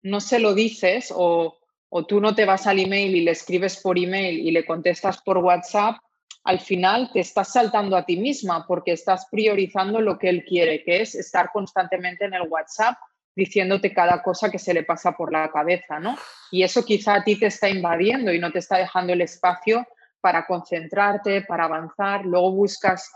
no 0.01 0.19
se 0.19 0.39
lo 0.39 0.53
dices 0.53 1.13
o, 1.15 1.57
o 1.89 2.05
tú 2.05 2.19
no 2.19 2.35
te 2.35 2.45
vas 2.45 2.67
al 2.67 2.79
email 2.79 3.15
y 3.15 3.21
le 3.21 3.31
escribes 3.31 3.79
por 3.81 3.97
email 3.97 4.39
y 4.39 4.51
le 4.51 4.65
contestas 4.65 5.21
por 5.21 5.37
WhatsApp, 5.37 5.95
al 6.43 6.59
final 6.59 7.09
te 7.13 7.21
estás 7.21 7.53
saltando 7.53 7.95
a 7.95 8.05
ti 8.05 8.17
misma 8.17 8.65
porque 8.67 8.91
estás 8.91 9.27
priorizando 9.31 10.01
lo 10.01 10.19
que 10.19 10.27
él 10.27 10.43
quiere, 10.43 10.83
que 10.83 11.01
es 11.01 11.15
estar 11.15 11.51
constantemente 11.53 12.25
en 12.25 12.33
el 12.33 12.49
WhatsApp 12.49 12.95
diciéndote 13.35 13.93
cada 13.93 14.21
cosa 14.21 14.49
que 14.51 14.59
se 14.59 14.73
le 14.73 14.83
pasa 14.83 15.13
por 15.13 15.31
la 15.31 15.51
cabeza, 15.51 15.99
¿no? 15.99 16.17
Y 16.51 16.63
eso 16.63 16.85
quizá 16.85 17.15
a 17.15 17.23
ti 17.23 17.39
te 17.39 17.47
está 17.47 17.69
invadiendo 17.69 18.31
y 18.31 18.39
no 18.39 18.51
te 18.51 18.59
está 18.59 18.77
dejando 18.77 19.13
el 19.13 19.21
espacio 19.21 19.87
para 20.21 20.45
concentrarte, 20.45 21.41
para 21.41 21.65
avanzar. 21.65 22.25
Luego 22.25 22.51
buscas 22.51 23.11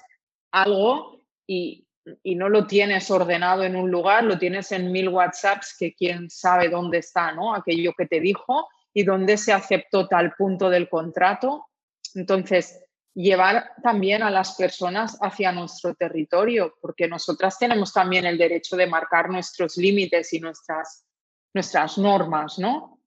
algo 0.52 1.22
y, 1.46 1.84
no 2.24 2.48
lo 2.48 2.68
tienes 2.68 3.12
ordenado 3.12 3.66
en 3.66 3.76
un 3.76 3.92
lugar, 3.92 4.24
lo 4.24 4.40
tienes 4.40 4.72
en 4.72 4.94
mil 4.94 5.10
WhatsApps 5.10 5.76
que 5.78 5.94
quién 5.94 6.30
sabe 6.30 6.70
dónde 6.70 7.00
está, 7.00 7.34
¿no? 7.34 7.54
Aquello 7.54 7.92
que 7.98 8.06
te 8.06 8.22
dijo 8.22 8.70
y 8.94 9.04
dónde 9.04 9.38
se 9.38 9.52
aceptó 9.52 10.08
tal 10.08 10.34
punto 10.34 10.70
del 10.70 10.88
contrato. 10.88 11.68
Entonces, 12.16 12.82
llevar 13.18 13.72
también 13.82 14.22
a 14.22 14.30
las 14.30 14.56
personas 14.56 15.18
hacia 15.22 15.52
nuestro 15.52 15.96
territorio, 15.96 16.76
porque 16.80 17.08
nosotras 17.08 17.58
tenemos 17.58 17.92
también 17.92 18.26
el 18.26 18.38
derecho 18.38 18.78
de 18.78 18.86
marcar 18.86 19.30
nuestros 19.30 19.76
límites 19.76 20.34
y 20.34 20.40
nuestras, 20.40 21.04
nuestras 21.52 21.98
normas, 21.98 22.60
¿no? 22.60 23.02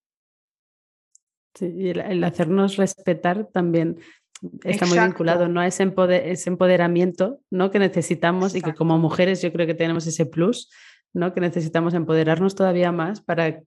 Sí, 1.55 1.67
y 1.67 1.91
el, 1.91 2.25
hacernos 2.25 2.77
respetar 2.77 3.47
también 3.53 4.01
está 4.65 4.87
muy 4.87 4.99
vinculado 4.99 5.47
¿no? 5.47 5.61
a 5.61 5.67
ese, 5.69 5.83
empoderamiento 5.83 7.41
¿no? 7.51 7.71
que 7.71 7.79
necesitamos 7.79 8.55
y 8.55 8.63
que 8.63 8.75
como 8.75 8.99
mujeres 8.99 9.43
yo 9.43 9.53
creo 9.53 9.67
que 9.67 9.75
tenemos 9.75 10.07
ese 10.07 10.27
plus, 10.27 10.71
¿no? 11.13 11.35
que 11.35 11.41
necesitamos 11.41 11.95
empoderarnos 11.95 12.55
todavía 12.55 12.91
más 12.91 13.21
para 13.21 13.63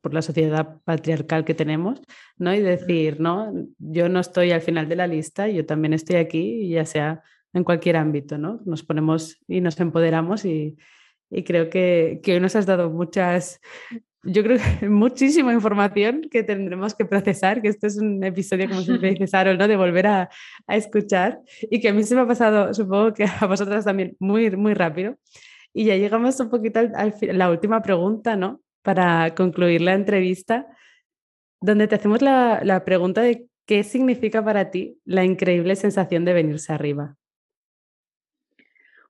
por 0.00 0.14
la 0.14 0.22
sociedad 0.22 0.80
patriarcal 0.84 1.44
que 1.44 1.54
tenemos, 1.54 2.00
¿no? 2.38 2.54
Y 2.54 2.60
decir, 2.60 3.20
no, 3.20 3.52
yo 3.78 4.08
no 4.08 4.20
estoy 4.20 4.50
al 4.52 4.62
final 4.62 4.88
de 4.88 4.96
la 4.96 5.06
lista, 5.06 5.48
yo 5.48 5.66
también 5.66 5.92
estoy 5.92 6.16
aquí, 6.16 6.68
ya 6.68 6.84
sea 6.86 7.22
en 7.52 7.64
cualquier 7.64 7.96
ámbito, 7.96 8.38
¿no? 8.38 8.60
Nos 8.64 8.82
ponemos 8.82 9.38
y 9.46 9.60
nos 9.60 9.78
empoderamos 9.80 10.44
y, 10.44 10.76
creo 11.44 11.70
que, 11.70 12.20
que, 12.22 12.34
hoy 12.34 12.40
nos 12.40 12.56
has 12.56 12.66
dado 12.66 12.90
muchas, 12.90 13.60
yo 14.22 14.42
creo 14.42 14.58
que 14.58 14.88
muchísima 14.88 15.52
información 15.52 16.22
que 16.30 16.42
tendremos 16.42 16.94
que 16.94 17.04
procesar, 17.04 17.60
que 17.60 17.68
este 17.68 17.88
es 17.88 17.98
un 17.98 18.24
episodio, 18.24 18.68
como 18.68 18.80
siempre 18.80 19.10
dice 19.14 19.26
Sarol, 19.26 19.58
¿no? 19.58 19.68
De 19.68 19.76
volver 19.76 20.06
a, 20.06 20.30
a, 20.66 20.76
escuchar 20.76 21.40
y 21.62 21.80
que 21.80 21.90
a 21.90 21.92
mí 21.92 22.02
se 22.04 22.14
me 22.14 22.22
ha 22.22 22.26
pasado, 22.26 22.72
supongo 22.72 23.12
que 23.12 23.24
a 23.24 23.46
vosotras 23.46 23.84
también, 23.84 24.16
muy, 24.18 24.50
muy 24.56 24.74
rápido. 24.74 25.16
Y 25.72 25.84
ya 25.84 25.96
llegamos 25.96 26.40
un 26.40 26.50
poquito 26.50 26.80
a 26.80 27.12
la 27.32 27.50
última 27.50 27.80
pregunta, 27.80 28.34
¿no? 28.34 28.60
Para 28.82 29.34
concluir 29.34 29.80
la 29.80 29.94
entrevista, 29.94 30.66
donde 31.60 31.88
te 31.88 31.96
hacemos 31.96 32.22
la, 32.22 32.82
pregunta 32.84 33.20
de 33.20 33.46
qué 33.66 33.84
significa 33.84 34.44
para 34.44 34.70
ti 34.70 34.98
la 35.04 35.24
increíble 35.24 35.76
sensación 35.76 36.24
de 36.24 36.32
venirse 36.32 36.72
arriba. 36.72 37.16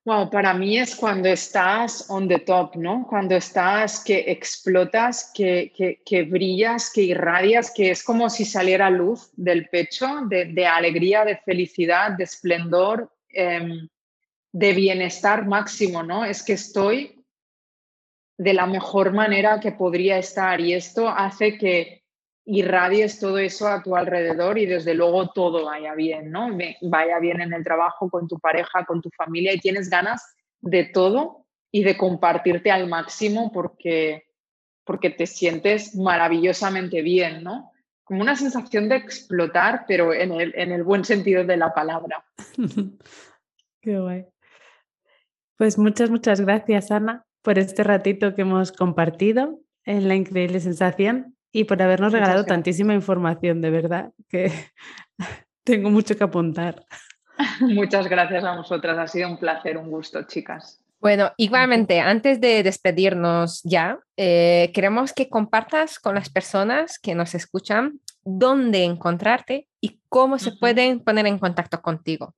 Wow, 0.04 0.30
para 0.30 0.54
mí 0.54 0.78
es 0.78 0.96
cuando 0.96 1.28
estás 1.28 2.06
on 2.08 2.26
the 2.26 2.38
top, 2.38 2.74
¿no? 2.76 3.06
Cuando 3.06 3.36
estás 3.36 4.02
que 4.02 4.24
explotas, 4.28 5.30
que, 5.34 5.72
que, 6.04 6.22
brillas, 6.22 6.90
que 6.90 7.02
irradias, 7.02 7.70
que 7.70 7.90
es 7.90 8.02
como 8.02 8.30
si 8.30 8.46
saliera 8.46 8.88
luz 8.88 9.30
del 9.36 9.68
pecho, 9.68 10.06
de, 10.26 10.66
alegría, 10.66 11.24
de 11.24 11.36
felicidad, 11.36 12.12
de 12.12 12.24
esplendor, 12.24 13.12
em, 13.28 13.88
de 14.52 14.72
bienestar 14.72 15.46
máximo, 15.46 16.02
¿no? 16.02 16.24
Es 16.24 16.42
que 16.42 16.54
estoy 16.54 17.19
de 18.40 18.54
la 18.54 18.66
mejor 18.66 19.12
manera 19.12 19.60
que 19.60 19.72
podría 19.72 20.16
estar 20.16 20.62
y 20.62 20.72
esto 20.72 21.10
hace 21.10 21.58
que 21.58 22.04
irradies 22.46 23.20
todo 23.20 23.36
eso 23.36 23.68
a 23.68 23.82
tu 23.82 23.94
alrededor 23.94 24.56
y 24.56 24.64
desde 24.64 24.94
luego 24.94 25.28
todo 25.28 25.66
vaya 25.66 25.94
bien, 25.94 26.30
¿no? 26.30 26.48
Vaya 26.80 27.18
bien 27.18 27.42
en 27.42 27.52
el 27.52 27.62
trabajo, 27.62 28.08
con 28.08 28.26
tu 28.28 28.38
pareja, 28.38 28.86
con 28.86 29.02
tu 29.02 29.10
familia 29.10 29.52
y 29.52 29.60
tienes 29.60 29.90
ganas 29.90 30.24
de 30.58 30.84
todo 30.84 31.44
y 31.70 31.84
de 31.84 31.98
compartirte 31.98 32.70
al 32.70 32.88
máximo 32.88 33.52
porque, 33.52 34.24
porque 34.84 35.10
te 35.10 35.26
sientes 35.26 35.94
maravillosamente 35.94 37.02
bien, 37.02 37.44
¿no? 37.44 37.72
Como 38.04 38.22
una 38.22 38.36
sensación 38.36 38.88
de 38.88 38.96
explotar, 38.96 39.84
pero 39.86 40.14
en 40.14 40.32
el, 40.32 40.54
en 40.56 40.72
el 40.72 40.82
buen 40.82 41.04
sentido 41.04 41.44
de 41.44 41.58
la 41.58 41.74
palabra. 41.74 42.24
Qué 43.82 43.98
guay. 43.98 44.24
Pues 45.58 45.76
muchas, 45.76 46.08
muchas 46.08 46.40
gracias, 46.40 46.90
Ana, 46.90 47.26
por 47.42 47.58
este 47.58 47.84
ratito 47.84 48.34
que 48.34 48.42
hemos 48.42 48.72
compartido 48.72 49.60
en 49.84 50.08
la 50.08 50.14
increíble 50.14 50.60
sensación 50.60 51.36
y 51.52 51.64
por 51.64 51.82
habernos 51.82 52.12
regalado 52.12 52.44
tantísima 52.44 52.94
información, 52.94 53.60
de 53.60 53.70
verdad, 53.70 54.12
que 54.28 54.52
tengo 55.64 55.90
mucho 55.90 56.16
que 56.16 56.24
apuntar. 56.24 56.84
Muchas 57.60 58.08
gracias 58.08 58.44
a 58.44 58.56
vosotras, 58.56 58.98
ha 58.98 59.06
sido 59.06 59.28
un 59.28 59.38
placer, 59.38 59.76
un 59.76 59.90
gusto, 59.90 60.22
chicas. 60.24 60.80
Bueno, 61.00 61.32
igualmente, 61.38 61.98
antes 61.98 62.42
de 62.42 62.62
despedirnos 62.62 63.62
ya, 63.64 63.98
eh, 64.18 64.70
queremos 64.74 65.14
que 65.14 65.30
compartas 65.30 65.98
con 65.98 66.14
las 66.14 66.28
personas 66.28 66.98
que 66.98 67.14
nos 67.14 67.34
escuchan 67.34 68.00
dónde 68.22 68.84
encontrarte 68.84 69.66
y 69.80 69.98
cómo 70.10 70.38
se 70.38 70.52
pueden 70.52 71.00
poner 71.00 71.26
en 71.26 71.38
contacto 71.38 71.80
contigo. 71.80 72.34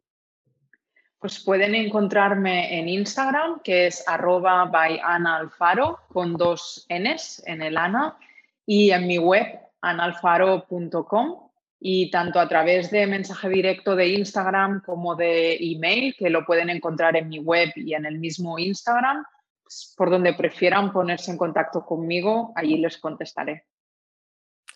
Pues 1.23 1.39
pueden 1.39 1.77
encontrarme 1.77 2.81
en 2.81 2.89
Instagram, 2.89 3.61
que 3.63 3.87
es 3.87 4.03
arroba 4.09 4.65
by 4.65 5.01
Ana 5.05 5.37
Alfaro, 5.37 6.01
con 6.09 6.35
dos 6.35 6.85
Ns 6.91 7.45
en 7.47 7.63
el 7.63 7.77
Ana, 7.77 8.19
y 8.67 8.91
en 8.91 9.07
mi 9.07 9.19
web, 9.19 9.61
analfaro.com, 9.81 11.49
y 11.79 12.11
tanto 12.11 12.41
a 12.41 12.49
través 12.49 12.91
de 12.91 13.07
mensaje 13.07 13.49
directo 13.49 13.95
de 13.95 14.09
Instagram 14.09 14.83
como 14.85 15.15
de 15.15 15.59
email, 15.61 16.17
que 16.19 16.29
lo 16.29 16.45
pueden 16.45 16.71
encontrar 16.71 17.17
en 17.17 17.29
mi 17.29 17.39
web 17.39 17.71
y 17.77 17.95
en 17.95 18.05
el 18.05 18.19
mismo 18.19 18.59
Instagram, 18.59 19.25
pues, 19.63 19.95
por 19.97 20.11
donde 20.11 20.35
prefieran 20.35 20.93
ponerse 20.93 21.31
en 21.31 21.39
contacto 21.39 21.87
conmigo, 21.87 22.53
allí 22.57 22.79
les 22.79 22.99
contestaré. 22.99 23.65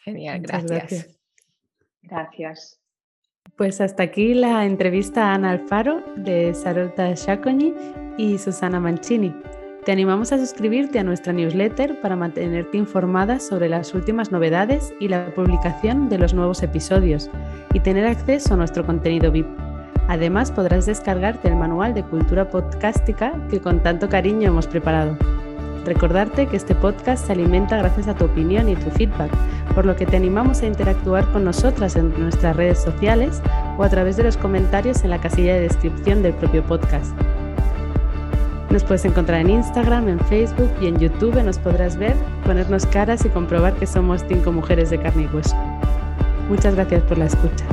Genial, 0.04 0.42
gracias. 0.42 1.18
Gracias. 2.02 2.80
Pues 3.54 3.80
hasta 3.80 4.02
aquí 4.02 4.34
la 4.34 4.64
entrevista 4.66 5.30
a 5.30 5.34
Ana 5.34 5.50
Alfaro 5.52 6.02
de 6.16 6.52
Sarolta 6.52 7.14
Shakoni 7.14 7.72
y 8.18 8.38
Susana 8.38 8.80
Mancini. 8.80 9.34
Te 9.84 9.92
animamos 9.92 10.32
a 10.32 10.38
suscribirte 10.38 10.98
a 10.98 11.04
nuestra 11.04 11.32
newsletter 11.32 12.00
para 12.00 12.16
mantenerte 12.16 12.76
informada 12.76 13.38
sobre 13.38 13.68
las 13.68 13.94
últimas 13.94 14.32
novedades 14.32 14.92
y 14.98 15.08
la 15.08 15.32
publicación 15.34 16.08
de 16.08 16.18
los 16.18 16.34
nuevos 16.34 16.62
episodios 16.62 17.30
y 17.72 17.80
tener 17.80 18.04
acceso 18.04 18.54
a 18.54 18.56
nuestro 18.56 18.84
contenido 18.84 19.30
VIP. 19.30 19.46
Además 20.08 20.50
podrás 20.50 20.86
descargarte 20.86 21.48
el 21.48 21.56
manual 21.56 21.94
de 21.94 22.02
cultura 22.02 22.50
podcástica 22.50 23.32
que 23.48 23.60
con 23.60 23.82
tanto 23.82 24.08
cariño 24.08 24.48
hemos 24.48 24.66
preparado. 24.66 25.16
Recordarte 25.86 26.48
que 26.48 26.56
este 26.56 26.74
podcast 26.74 27.26
se 27.26 27.32
alimenta 27.32 27.76
gracias 27.76 28.08
a 28.08 28.14
tu 28.16 28.24
opinión 28.24 28.68
y 28.68 28.74
tu 28.74 28.90
feedback, 28.90 29.30
por 29.72 29.86
lo 29.86 29.94
que 29.94 30.04
te 30.04 30.16
animamos 30.16 30.60
a 30.62 30.66
interactuar 30.66 31.30
con 31.30 31.44
nosotras 31.44 31.94
en 31.94 32.12
nuestras 32.18 32.56
redes 32.56 32.82
sociales 32.82 33.40
o 33.78 33.84
a 33.84 33.88
través 33.88 34.16
de 34.16 34.24
los 34.24 34.36
comentarios 34.36 35.04
en 35.04 35.10
la 35.10 35.20
casilla 35.20 35.54
de 35.54 35.60
descripción 35.60 36.24
del 36.24 36.34
propio 36.34 36.64
podcast. 36.64 37.14
Nos 38.68 38.82
puedes 38.82 39.04
encontrar 39.04 39.42
en 39.42 39.50
Instagram, 39.50 40.08
en 40.08 40.18
Facebook 40.18 40.70
y 40.80 40.88
en 40.88 40.98
YouTube. 40.98 41.40
Nos 41.44 41.58
podrás 41.58 41.96
ver, 41.96 42.16
ponernos 42.44 42.84
caras 42.86 43.24
y 43.24 43.28
comprobar 43.28 43.74
que 43.74 43.86
somos 43.86 44.24
cinco 44.28 44.50
mujeres 44.50 44.90
de 44.90 44.98
carne 44.98 45.28
y 45.32 45.36
hueso. 45.36 45.54
Muchas 46.48 46.74
gracias 46.74 47.02
por 47.04 47.16
la 47.16 47.26
escucha. 47.26 47.64